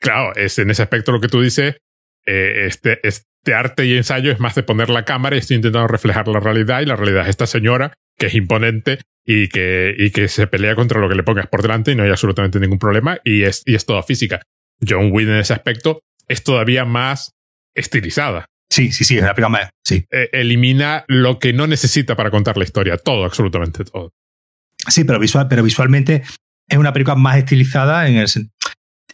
[0.03, 1.77] claro, es en ese aspecto lo que tú dices,
[2.25, 5.87] eh, este, este arte y ensayo es más de poner la cámara y estoy intentando
[5.87, 10.11] reflejar la realidad y la realidad es esta señora que es imponente y que, y
[10.11, 12.79] que se pelea contra lo que le pongas por delante y no hay absolutamente ningún
[12.79, 14.41] problema y es, y es toda física.
[14.87, 17.31] John Wick en ese aspecto es todavía más
[17.73, 18.45] estilizada.
[18.69, 20.05] Sí, sí, sí, es la película sí.
[20.11, 24.11] Eh, elimina lo que no necesita para contar la historia, todo, absolutamente todo.
[24.87, 26.23] Sí, pero, visual, pero visualmente
[26.67, 28.27] es una película más estilizada en el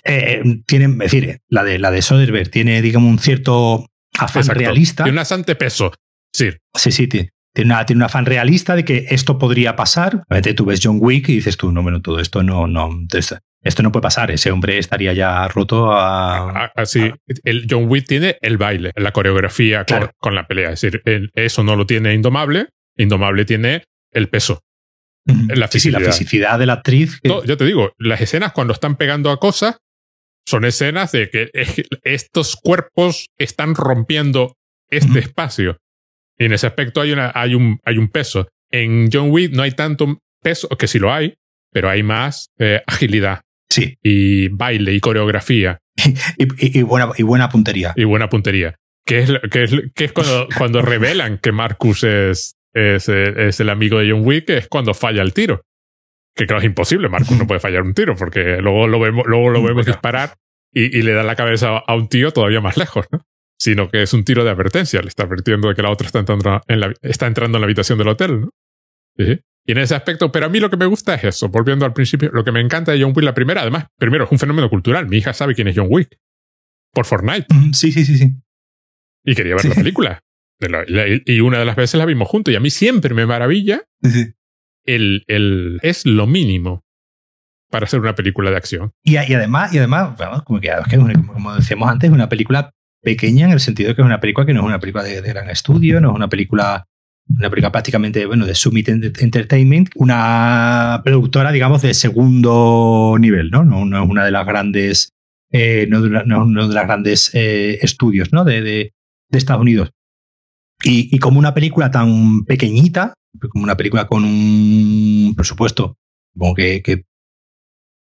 [0.04, 4.46] eh, eh, tiene, es decir, la de la de Soderbergh tiene, digamos, un cierto afán
[4.48, 5.04] realista.
[5.04, 5.92] Tiene un bastante peso.
[6.34, 6.50] Sí.
[6.76, 7.32] Sí, sí, tiene,
[7.66, 10.24] una, tiene un afán realista de que esto podría pasar.
[10.28, 12.90] Obviamente tú ves John Wick y dices tú, no, bueno, todo esto no, no,
[13.62, 16.72] esto no puede pasar, ese hombre estaría ya roto a...
[16.76, 17.12] Así,
[17.44, 19.86] el John Wick tiene el baile, la coreografía
[20.18, 20.72] con, la pelea.
[20.72, 21.02] Es decir,
[21.34, 24.62] eso no lo tiene Indomable, Indomable tiene el peso.
[25.26, 26.00] La fisicidad.
[26.00, 27.20] la fisicidad de la actriz.
[27.24, 29.78] yo te digo, las escenas cuando están pegando a cosas
[30.50, 31.52] son escenas de que
[32.04, 34.56] estos cuerpos están rompiendo
[34.90, 35.78] este espacio.
[36.40, 38.48] Y en ese aspecto hay, una, hay, un, hay un peso.
[38.72, 41.36] En John Wick no hay tanto peso, que sí lo hay,
[41.72, 43.42] pero hay más eh, agilidad.
[43.70, 43.96] Sí.
[44.02, 45.78] Y baile y coreografía.
[46.38, 47.94] y, buena, y buena puntería.
[47.96, 48.76] Y buena puntería.
[49.06, 53.70] Que es, que es, que es cuando, cuando revelan que Marcus es, es, es, el
[53.70, 55.62] amigo de John Wick, es cuando falla el tiro.
[56.36, 57.10] Que claro, es imposible.
[57.10, 60.36] Marcus no puede fallar un tiro porque luego lo vemos, luego lo vemos disparar
[60.72, 63.26] y, y, le da la cabeza a un tío todavía más lejos, ¿no?
[63.60, 65.02] Sino que es un tiro de advertencia.
[65.02, 67.66] Le está advirtiendo de que la otra está entrando en la, está entrando en la
[67.66, 68.50] habitación del hotel, ¿no?
[69.18, 69.40] Sí.
[69.66, 71.94] Y en ese aspecto, pero a mí lo que me gusta es eso, volviendo al
[71.94, 74.70] principio, lo que me encanta de John Wick, la primera, además, primero es un fenómeno
[74.70, 75.08] cultural.
[75.08, 76.18] Mi hija sabe quién es John Wick.
[76.92, 77.46] Por Fortnite.
[77.74, 78.34] Sí, sí, sí, sí.
[79.24, 80.24] Y quería ver la película.
[81.26, 82.52] Y una de las veces la vimos juntos.
[82.52, 83.84] Y a mí siempre me maravilla.
[84.96, 86.84] El, el, es lo mínimo
[87.70, 88.92] para hacer una película de acción.
[89.04, 90.72] Y, y además, y además como, que,
[91.58, 92.72] decíamos antes, es una película
[93.02, 95.22] pequeña en el sentido de que es una película que no es una película de
[95.22, 96.86] gran estudio, no es una película
[97.38, 103.64] una película prácticamente bueno, de Summit Entertainment, una productora, digamos, de segundo nivel, ¿no?
[103.64, 105.14] No, es una de las grandes,
[105.52, 108.44] eh, no, uno de grandes eh, estudios, ¿no?
[108.44, 108.94] De, de,
[109.32, 109.92] Estados Unidos.
[110.84, 113.14] Y, como una película tan pequeñita,
[113.50, 115.98] como una película con un presupuesto,
[116.38, 117.04] como que, que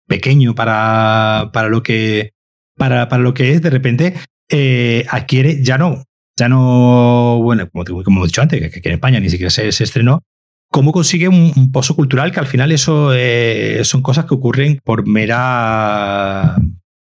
[0.08, 2.32] pequeño para, para lo que
[2.76, 4.14] para, para lo que es, de repente
[4.50, 6.04] eh, adquiere ya no
[6.38, 10.24] ya no, bueno, como, como he dicho antes, que, en España ni siquiera se, estrenó,
[10.70, 15.08] ¿cómo consigue un, pozo cultural que al final eso eh, son cosas que ocurren por
[15.08, 16.56] mera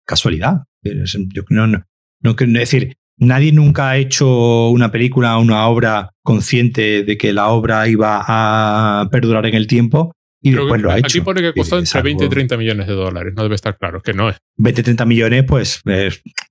[0.07, 0.65] casualidad?
[0.83, 1.85] Yo no, no,
[2.23, 7.49] no, es decir, nadie nunca ha hecho una película, una obra consciente de que la
[7.49, 10.13] obra iba a perdurar en el tiempo
[10.43, 11.07] y después lo ha hecho.
[11.07, 14.01] Aquí pone que costó entre 20 y 30 millones de dólares, no debe estar claro,
[14.01, 14.37] que no es.
[14.57, 15.83] 20 y 30 millones, pues,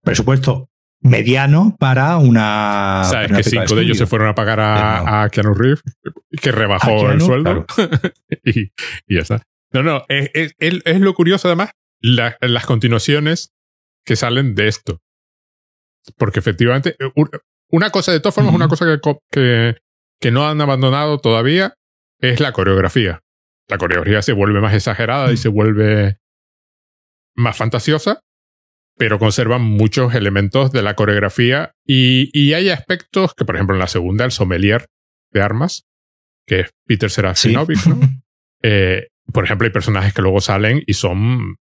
[0.04, 0.70] presupuesto
[1.02, 3.04] mediano para una.
[3.06, 5.84] Sabes que cinco de, ellos se fueron a pagar a, a Keanu Reeves,
[6.42, 7.66] que rebajó el sueldo.
[8.44, 9.44] y, y, ya está.
[9.72, 11.72] No, no, es, es, es lo curioso además,
[12.02, 13.54] las continuaciones
[14.04, 15.00] que salen de esto.
[16.18, 16.96] Porque efectivamente,
[17.70, 19.00] una cosa, de todas formas, una cosa que,
[19.32, 19.78] que,
[20.20, 21.76] que no han abandonado todavía
[22.20, 23.22] es la coreografía.
[23.68, 26.18] La coreografía se vuelve más exagerada y se vuelve
[27.36, 28.22] más fantasiosa,
[28.98, 33.80] pero conservan muchos elementos de la coreografía y, y, hay aspectos que, por ejemplo, en
[33.80, 34.86] la segunda, el sommelier
[35.32, 35.86] de armas,
[36.48, 38.00] que es Peter Serafinovich, ¿no?
[38.64, 41.58] eh, por ejemplo, hay personajes que luego salen y son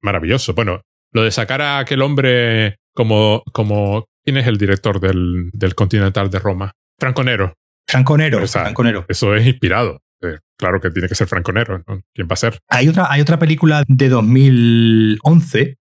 [0.00, 0.54] maravillosos.
[0.54, 0.82] Bueno,
[1.12, 6.30] lo de sacar a aquel hombre como, como ¿quién es el director del, del Continental
[6.30, 6.72] de Roma?
[6.98, 7.54] Franconero.
[7.86, 9.04] Franconero, Franconero.
[9.08, 10.00] Eso es inspirado.
[10.22, 11.82] Eh, claro que tiene que ser Franconero.
[11.86, 12.00] ¿no?
[12.14, 12.58] ¿Quién va a ser?
[12.68, 15.78] Hay otra, hay otra película de 2011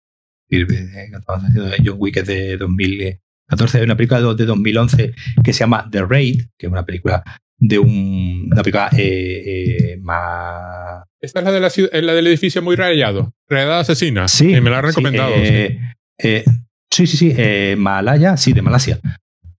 [1.83, 5.13] John Wick es de 2014, hay una película de 2011
[5.43, 7.23] que se llama The Raid, que es una película
[7.57, 11.03] de un, una película eh, eh, más...
[11.21, 14.27] Esta es la, de la, la del edificio muy rayado, rayada asesina.
[14.27, 14.47] Sí.
[14.59, 15.33] me la han recomendado.
[15.35, 16.43] Eh,
[16.91, 17.33] sí, sí, sí,
[17.77, 18.99] Malaya, sí, de Malasia.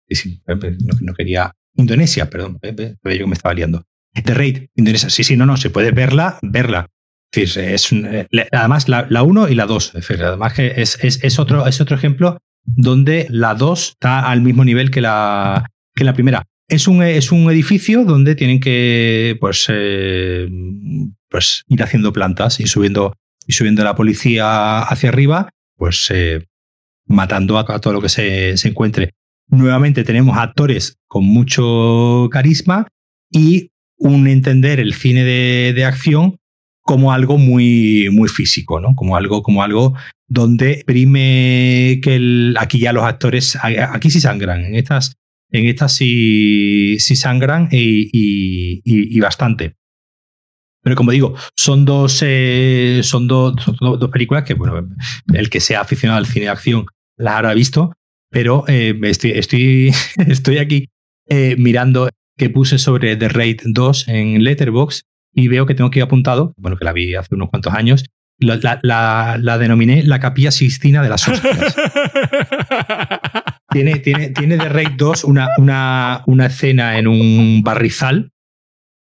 [0.09, 0.42] Sí,
[1.00, 1.52] no, quería...
[1.74, 3.82] Indonesia, perdón, pero yo me estaba liando.
[4.12, 5.09] The Raid, Indonesia.
[5.09, 6.86] Sí, sí, no, no, se puede verla, verla
[7.40, 9.92] es, eh, además, la 1 y la 2.
[10.20, 14.90] Además, que es, es, otro, es otro ejemplo donde la 2 está al mismo nivel
[14.90, 16.44] que la, que la primera.
[16.68, 20.48] Es un, es un edificio donde tienen que pues, eh,
[21.28, 23.14] pues ir haciendo plantas y subiendo,
[23.46, 26.46] y subiendo la policía hacia arriba, pues eh,
[27.07, 29.11] matando a, todo lo que se, se encuentre.
[29.49, 32.87] Nuevamente tenemos actores con mucho carisma
[33.31, 36.37] y un entender el cine de, de acción
[36.83, 38.95] como algo muy, muy físico, ¿no?
[38.95, 39.95] Como algo, como algo
[40.27, 45.15] donde prime que aquí ya los actores, aquí sí sangran, en estas,
[45.51, 48.11] en estas sí, sí sangran y,
[48.85, 49.77] y, bastante.
[50.82, 54.88] Pero como digo, son dos, eh, son, dos, dos, películas que, bueno,
[55.32, 56.86] el que sea aficionado al cine de acción
[57.16, 57.92] las habrá visto,
[58.30, 59.92] pero eh, estoy, estoy,
[60.26, 60.88] estoy aquí
[61.28, 65.02] eh, mirando que puse sobre The Raid 2 en Letterboxd
[65.34, 68.04] y veo que tengo que ir apuntado, bueno, que la vi hace unos cuantos años,
[68.40, 71.76] la, la, denominé la capilla Sistina de las hostias.
[73.70, 78.31] tiene, tiene, tiene de Raid 2 una, una, una escena en un barrizal.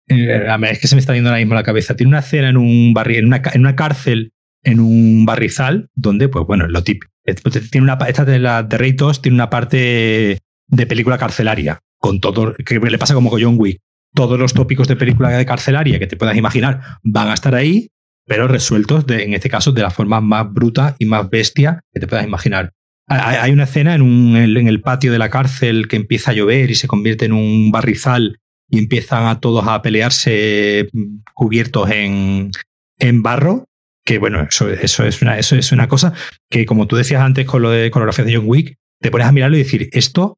[0.08, 1.96] Eh, es que se me está viendo ahora mismo la cabeza.
[1.96, 6.30] Tiene una escena en un barri en una, en una cárcel, en un barrizal, donde,
[6.30, 7.12] pues bueno, lo típico.
[7.72, 12.20] Tiene una, esta de la de Raid 2 tiene una parte de película carcelaria, con
[12.20, 13.80] todo, que le pasa como con John Wick
[14.14, 17.90] todos los tópicos de película de carcelaria que te puedas imaginar van a estar ahí,
[18.26, 22.08] pero resueltos en este caso de la forma más bruta y más bestia que te
[22.08, 22.72] puedas imaginar.
[23.08, 26.72] Hay una escena en, un, en el patio de la cárcel que empieza a llover
[26.72, 30.90] y se convierte en un barrizal y empiezan a todos a pelearse
[31.34, 32.52] cubiertos en,
[33.00, 33.66] en barro.
[34.06, 36.14] Que bueno, eso, eso, es una, eso es una cosa
[36.50, 39.32] que, como tú decías antes con lo de coreografía de John Wick, te pones a
[39.32, 40.38] mirarlo y decir, esto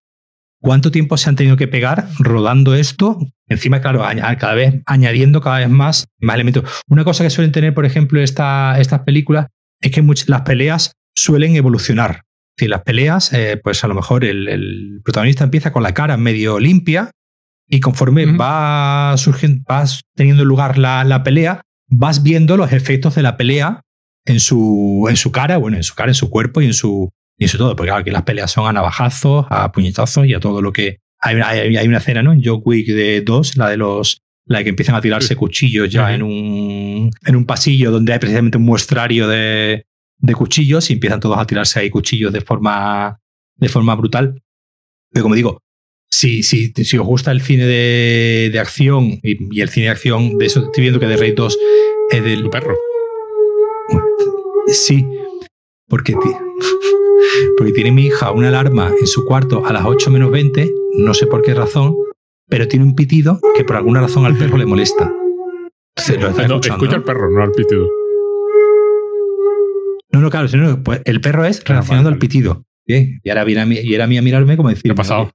[0.65, 3.19] ¿Cuánto tiempo se han tenido que pegar rodando esto?
[3.47, 4.01] Encima, claro,
[4.39, 6.63] cada vez añadiendo cada vez más, más elementos.
[6.87, 9.45] Una cosa que suelen tener, por ejemplo, esta, estas películas
[9.79, 12.23] es que las peleas suelen evolucionar.
[12.57, 16.57] Si las peleas, eh, pues a lo mejor el, protagonista empieza con la cara medio
[16.57, 17.11] limpia
[17.67, 23.23] y conforme va surgiendo, vas teniendo lugar la, la, pelea, vas viendo los efectos de
[23.23, 23.81] la pelea
[24.25, 27.09] en su, en su cara, bueno, en su cara, en su cuerpo y en su,
[27.37, 30.39] y eso todo, porque claro, aquí las peleas son a navajazos, a puñetazos y a
[30.39, 30.99] todo lo que.
[31.19, 32.33] Hay, hay, una escena, ¿no?
[32.33, 34.21] En Joe Wick de 2, la de los.
[34.47, 38.19] La de que empiezan a tirarse cuchillos ya en, un, en un pasillo donde hay
[38.19, 39.87] precisamente un muestrario de,
[40.19, 43.19] de cuchillos y empiezan todos a tirarse ahí cuchillos de forma,
[43.55, 44.43] de forma brutal.
[45.11, 45.63] Pero como digo,
[46.15, 50.37] si, si, si os gusta el cine de, de acción y, el cine de acción,
[50.37, 51.57] de eso estoy viendo que The Raid 2
[52.11, 52.49] es del.
[52.49, 52.75] perro.
[54.67, 55.05] Sí,
[55.89, 56.15] porque,
[57.57, 61.13] porque tiene mi hija una alarma en su cuarto a las 8 menos 20, no
[61.13, 61.95] sé por qué razón,
[62.47, 65.11] pero tiene un pitido que por alguna razón al perro le molesta.
[66.17, 67.89] lo escucha al perro, no al pitido.
[70.11, 70.47] No, no, claro,
[70.81, 72.63] pues el perro es reaccionando al pitido.
[72.87, 74.83] y ahora viene a mí, y era a mí a mirarme como decir.
[74.83, 75.29] ¿Qué ha pasado?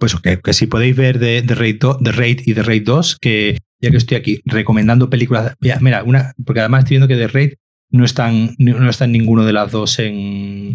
[0.00, 3.18] Pues que, que si podéis ver de, de, Raid de Raid y de Raid 2,
[3.20, 5.54] que ya que estoy aquí recomendando películas.
[5.60, 7.52] Mira, una, porque además estoy viendo que de Raid
[7.90, 10.74] no están, no está en ninguno de las dos en,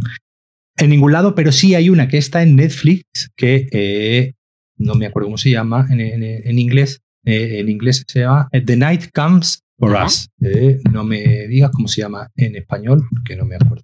[0.78, 3.04] en ningún lado, pero sí hay una que está en Netflix
[3.36, 4.34] que eh,
[4.78, 7.02] no me acuerdo cómo se llama en, en, inglés.
[7.26, 10.30] Eh, en inglés se llama The Night Comes for Us.
[10.42, 13.84] Eh, no me digas cómo se llama en español, porque no me acuerdo.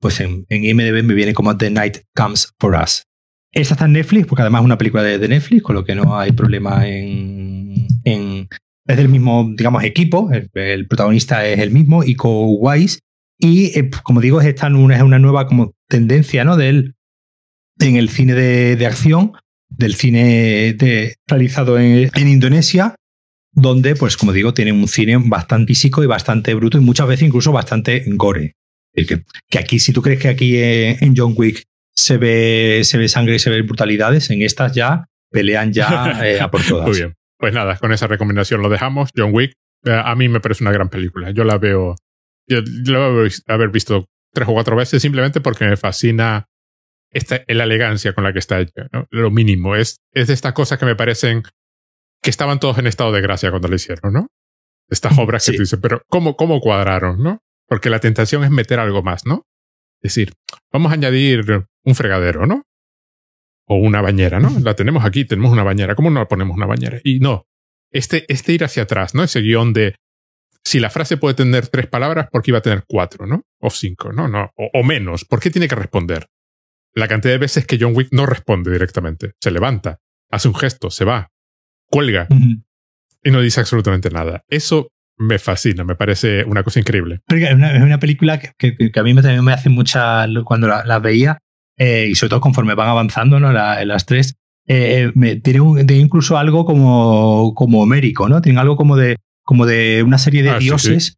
[0.00, 3.04] Pues en, en IMDb me viene como The Night Comes for Us.
[3.52, 5.94] Esta está en Netflix, porque además es una película de, de Netflix, con lo que
[5.94, 12.46] no hay problema en, es del mismo, digamos, equipo, el, protagonista es el mismo, Iko
[12.46, 13.00] Wise,
[13.38, 16.56] y eh, como digo, es, una, es una nueva como tendencia ¿no?
[16.56, 16.94] de él
[17.80, 19.32] en el cine de, acción,
[19.68, 20.76] del cine
[21.26, 22.94] realizado en, Indonesia,
[23.52, 27.28] donde, pues como digo, tiene un cine bastante físico y bastante bruto y muchas veces
[27.28, 28.54] incluso bastante gore.
[28.94, 31.62] Que, que aquí, si tú crees que aquí en John Wick
[31.98, 36.40] se ve, se ve sangre y se ve brutalidades, en estas ya pelean ya eh,
[36.40, 36.86] a por todas.
[36.86, 37.14] Muy bien.
[37.36, 39.10] Pues nada, con esa recomendación lo dejamos.
[39.16, 39.52] John Wick,
[39.84, 41.32] eh, a mí me parece una gran película.
[41.32, 41.96] Yo la veo,
[42.46, 46.46] yo, la veo haber visto tres o cuatro veces simplemente porque me fascina
[47.10, 48.88] esta, la elegancia con la que está hecha.
[49.10, 49.74] Lo mínimo.
[49.74, 51.42] Es, es de estas cosas que me parecen
[52.22, 54.28] que estaban todos en estado de gracia cuando la hicieron, ¿no?
[54.88, 57.40] Estas obras que tú dices, pero ¿cómo, ¿cómo cuadraron, no?
[57.66, 59.47] Porque la tentación es meter algo más, ¿no?
[60.02, 60.32] Decir,
[60.72, 62.62] vamos a añadir un fregadero, ¿no?
[63.68, 64.50] o una bañera, ¿no?
[64.60, 65.94] La tenemos aquí, tenemos una bañera.
[65.94, 67.00] ¿Cómo no ponemos una bañera?
[67.04, 67.46] Y no,
[67.92, 69.22] este, este ir hacia atrás, ¿no?
[69.22, 69.94] Ese guion de
[70.64, 73.42] si la frase puede tener tres palabras, ¿por qué iba a tener cuatro, ¿no?
[73.60, 74.26] O cinco, ¿no?
[74.26, 75.24] no o, menos.
[75.24, 76.28] ¿Por qué tiene que responder?
[76.94, 79.32] La cantidad de veces que John Wick no responde directamente.
[79.40, 80.00] Se levanta,
[80.30, 81.30] hace un gesto, se va,
[81.86, 82.26] cuelga
[83.22, 84.44] y no dice absolutamente nada.
[84.48, 87.20] Eso me fascina, me parece una cosa increíble.
[87.28, 90.26] Es una, una, película que, a mí también me hace mucha.
[90.44, 91.38] Cuando la, la veía,
[91.76, 93.52] y sobre todo conforme van avanzando ¿no?
[93.52, 94.36] las tres,
[94.66, 95.10] eh,
[95.42, 95.60] tiene,
[95.96, 98.42] incluso algo como, como homérico, ¿no?
[98.42, 101.16] Tiene algo como de, como de una serie de ah, dioses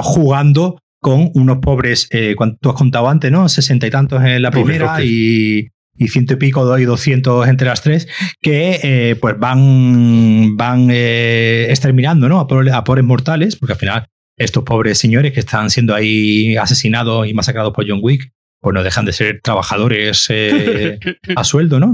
[0.00, 3.48] jugando con unos pobres, eh, tú has contado antes, ¿no?
[3.48, 5.68] Sesenta y tantos en la primera y,
[5.98, 8.08] y ciento y pico y doscientos entre las tres,
[8.40, 12.40] que eh, pues van, van eh, exterminando ¿no?
[12.40, 14.06] a, pobres, mortales, porque al final
[14.36, 18.30] estos pobres señores que están siendo ahí asesinados y masacrados por John Wick,
[18.60, 20.98] pues no dejan de ser trabajadores eh,
[21.36, 21.92] a sueldo, ¿no?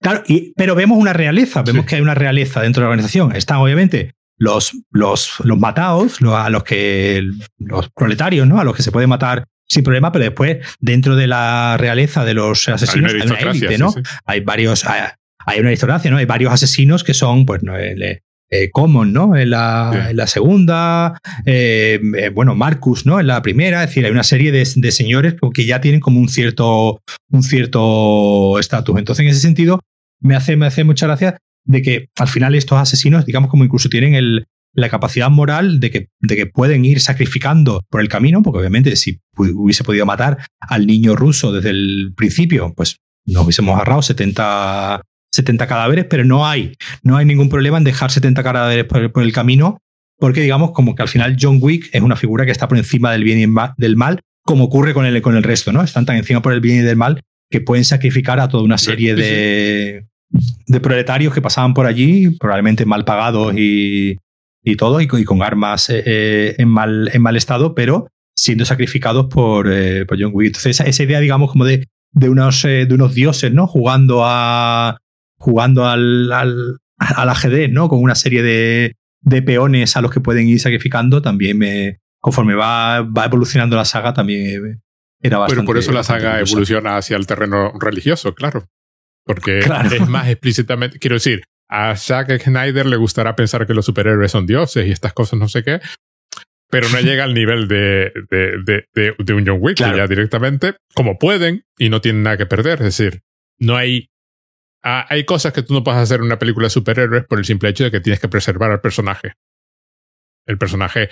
[0.00, 0.22] claro,
[0.56, 3.34] pero vemos una realeza, vemos que hay una realeza dentro de la organización.
[3.34, 7.24] Están obviamente los, los, los matados, a los que
[7.58, 8.60] los proletarios, ¿no?
[8.60, 9.44] A los que se puede matar
[9.74, 13.94] sin problema, pero después, dentro de la realeza de los asesinos, hay una, élite, ¿no?
[14.24, 16.16] Hay varios, hay, una aristocracia, ¿no?
[16.16, 17.76] Hay varios asesinos que son, pues, ¿no?
[17.76, 18.20] El,
[18.50, 19.36] eh, Common, ¿no?
[19.36, 23.18] En la, en la segunda, eh, eh, bueno, Marcus, ¿no?
[23.18, 26.20] En la primera, es decir, hay una serie de, de señores que ya tienen como
[26.20, 28.98] un cierto un cierto estatus.
[28.98, 29.80] Entonces, en ese sentido,
[30.20, 33.88] me hace, me hace mucha gracia de que al final estos asesinos, digamos, como incluso
[33.88, 38.42] tienen el, la capacidad moral de que, de que pueden ir sacrificando por el camino,
[38.42, 43.74] porque obviamente si hubiese podido matar al niño ruso desde el principio, pues nos hubiésemos
[43.76, 45.00] agarrado 70,
[45.32, 49.32] 70 cadáveres, pero no hay, no hay ningún problema en dejar 70 cadáveres por, el
[49.32, 49.78] camino,
[50.18, 53.12] porque digamos como que al final John Wick es una figura que está por encima
[53.12, 53.46] del bien y
[53.76, 55.82] del mal, como ocurre con el, con el resto, ¿no?
[55.82, 58.78] Están tan encima por el bien y del mal que pueden sacrificar a toda una
[58.78, 60.06] serie de,
[60.66, 64.18] de proletarios que pasaban por allí, probablemente mal pagados y,
[64.64, 69.26] y todo, y, con armas eh, eh, en, mal, en mal estado, pero siendo sacrificados
[69.26, 70.48] por, eh, por John Wick.
[70.48, 73.66] Entonces, esa, idea, digamos, como de, de, unos, de unos dioses, ¿no?
[73.66, 74.98] Jugando a.
[75.38, 77.88] jugando al, al, al ajedrez, ¿no?
[77.88, 81.98] Con una serie de, de peones a los que pueden ir sacrificando, también me.
[82.18, 84.80] Conforme va, va evolucionando la saga, también
[85.20, 85.60] era bastante.
[85.60, 88.64] Pero por eso la saga evoluciona hacia el terreno religioso, claro.
[89.26, 90.98] Porque es más explícitamente.
[90.98, 95.12] Quiero decir, a Zack Snyder le gustará pensar que los superhéroes son dioses y estas
[95.12, 95.80] cosas no sé qué,
[96.70, 101.64] pero no llega al nivel de, de, de, un John Wick, ya directamente, como pueden,
[101.78, 102.80] y no tienen nada que perder.
[102.82, 103.22] Es decir,
[103.58, 104.08] no hay...
[104.82, 107.68] hay cosas que tú no puedes hacer en una película de superhéroes por el simple
[107.68, 109.34] hecho de que tienes que preservar al personaje.
[110.46, 111.10] El personaje,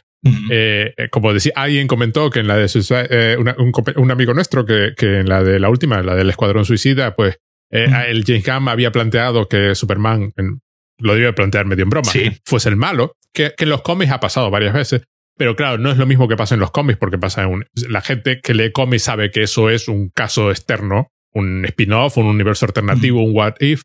[0.51, 2.67] eh, eh, como decía, alguien comentó que en la de
[3.09, 6.67] eh, un, un, amigo nuestro que, que en la de la última, la del Escuadrón
[6.67, 7.39] Suicida, pues
[7.73, 10.33] eh, el James Gunn había planteado que Superman,
[10.99, 12.11] lo debe plantear medio en broma,
[12.45, 15.03] fuese el malo, que, en los cómics ha pasado varias veces.
[15.39, 17.67] Pero claro, no es lo mismo que pasa en los cómics, porque pasa en un,
[17.89, 22.27] la gente que lee cómics sabe que eso es un caso externo, un spin-off, un
[22.27, 23.83] universo alternativo, un what if,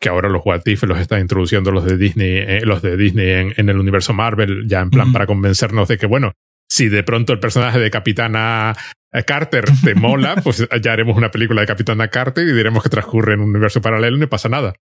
[0.00, 3.52] que ahora los what if los están introduciendo los de Disney, eh, los de Disney
[3.54, 6.32] en, el universo Marvel, ya en plan para convencernos de que, bueno,
[6.70, 8.74] si de pronto el personaje de Capitana
[9.26, 13.34] Carter te mola, pues ya haremos una película de Capitana Carter y diremos que transcurre
[13.34, 14.74] en un universo paralelo y no pasa nada.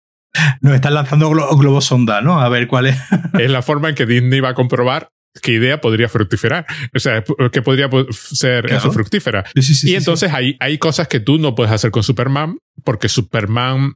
[0.60, 2.40] Nos están lanzando globos sonda, ¿no?
[2.40, 2.98] A ver cuál es.
[3.38, 5.08] es la forma en que Disney va a comprobar
[5.42, 6.66] qué idea podría fructificar.
[6.94, 7.22] O sea,
[7.52, 9.44] que podría ser eso fructífera.
[9.54, 13.94] y entonces hay, hay cosas que tú no puedes hacer con Superman, porque Superman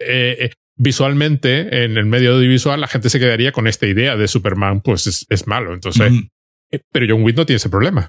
[0.00, 4.28] eh, eh, visualmente, en el medio audiovisual, la gente se quedaría con esta idea de
[4.28, 5.74] Superman, pues es, malo.
[5.74, 6.12] Entonces,
[6.70, 8.08] eh, pero John Wick no tiene ese problema.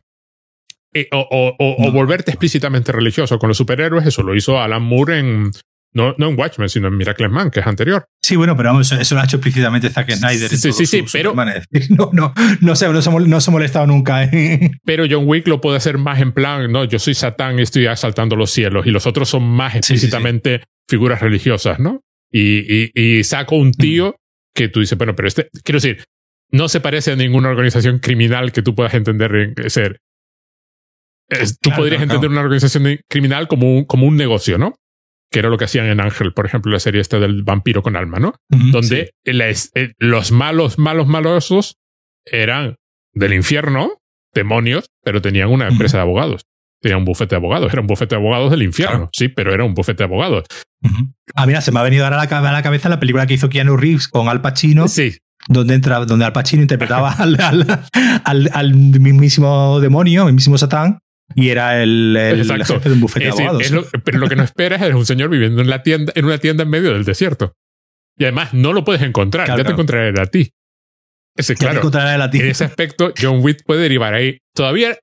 [0.94, 5.52] Eh, o, volverte explícitamente religioso con los superhéroes, eso lo hizo Alan Moore en.
[5.94, 8.06] No, no en Watchmen, sino en Miracle Man, que es anterior.
[8.22, 10.50] Sí, bueno, pero vamos, eso, lo ha hecho explícitamente Zack Snyder.
[10.50, 11.34] Sí, sí, sí, pero.
[11.90, 14.24] No, no, no, se, no, se, ha molestado nunca.
[14.24, 14.72] ¿eh?
[14.86, 17.88] Pero John Wick lo puede hacer más en plan, no, yo soy Satán y estoy
[17.88, 22.00] asaltando los cielos, y los otros son más explícitamente figuras religiosas, ¿no?
[22.32, 24.16] Y, y, saco un tío
[24.56, 26.04] que tú dices, bueno, pero este, quiero decir,
[26.52, 30.00] no se parece a ninguna organización criminal que tú puedas entender ser.
[31.62, 34.76] Tú podrías entender una organización criminal como un, como un negocio, ¿no?
[35.30, 37.96] Que era lo que hacían en Ángel, por ejemplo, la serie esta del vampiro con
[37.96, 38.36] alma, ¿no?
[38.50, 41.78] Donde eh, los malos, malos, malosos
[42.26, 42.76] eran
[43.14, 43.98] del infierno,
[44.34, 46.44] demonios, pero tenían una empresa de abogados.
[46.82, 47.72] Tenían un bufete de abogados.
[47.72, 50.46] Era un bufete de abogados del infierno, sí, pero era un bufete de abogados.
[51.36, 53.36] Ah, mira, se me ha venido ahora a la, a la cabeza la película que
[53.36, 54.88] hizo Keanu Reeves con Al Pacino.
[54.88, 55.16] Sí,
[55.48, 57.38] donde entra, donde Al Pacino interpretaba al,
[58.24, 61.00] al, al, mismísimo demonio, el mismísimo Satán,
[61.36, 63.92] y era el, el, jefe de un bufete de abogados.
[64.04, 66.64] pero lo que no esperas es un señor viviendo en, la tienda, en una tienda
[66.64, 67.54] en medio del desierto.
[68.18, 70.52] Y además no lo puedes encontrar, ya te encontraré a ti.
[71.36, 72.40] Ese, claro, a ti.
[72.40, 74.40] En ese aspecto, John Wick puede derivar ahí.
[74.54, 74.98] Todavía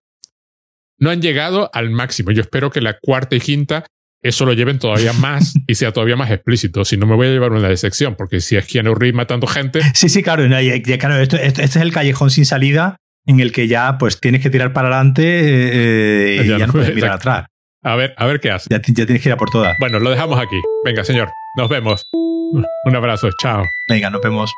[0.98, 2.32] no han llegado al máximo.
[2.32, 3.86] Yo espero que la cuarta y quinta
[4.22, 6.84] eso lo lleven todavía más y sea todavía más explícito.
[6.84, 9.80] Si no, me voy a llevar una decepción, porque si es Keanu Reeves matando gente.
[9.94, 10.46] Sí, sí, claro.
[10.46, 12.96] claro esto, este es el callejón sin salida
[13.28, 16.94] en el que ya pues tienes que tirar para adelante eh, y ya, no puedes
[16.94, 17.46] mirar atrás.
[17.84, 18.68] A ver, a ver qué hace.
[18.70, 19.76] Ya, ya tienes que ir a por todas.
[19.78, 20.60] Bueno, lo dejamos aquí.
[20.84, 21.28] Venga, señor.
[21.56, 22.02] Nos vemos.
[22.12, 23.28] Un abrazo.
[23.40, 23.64] Chao.
[23.88, 24.50] Venga, nos vemos.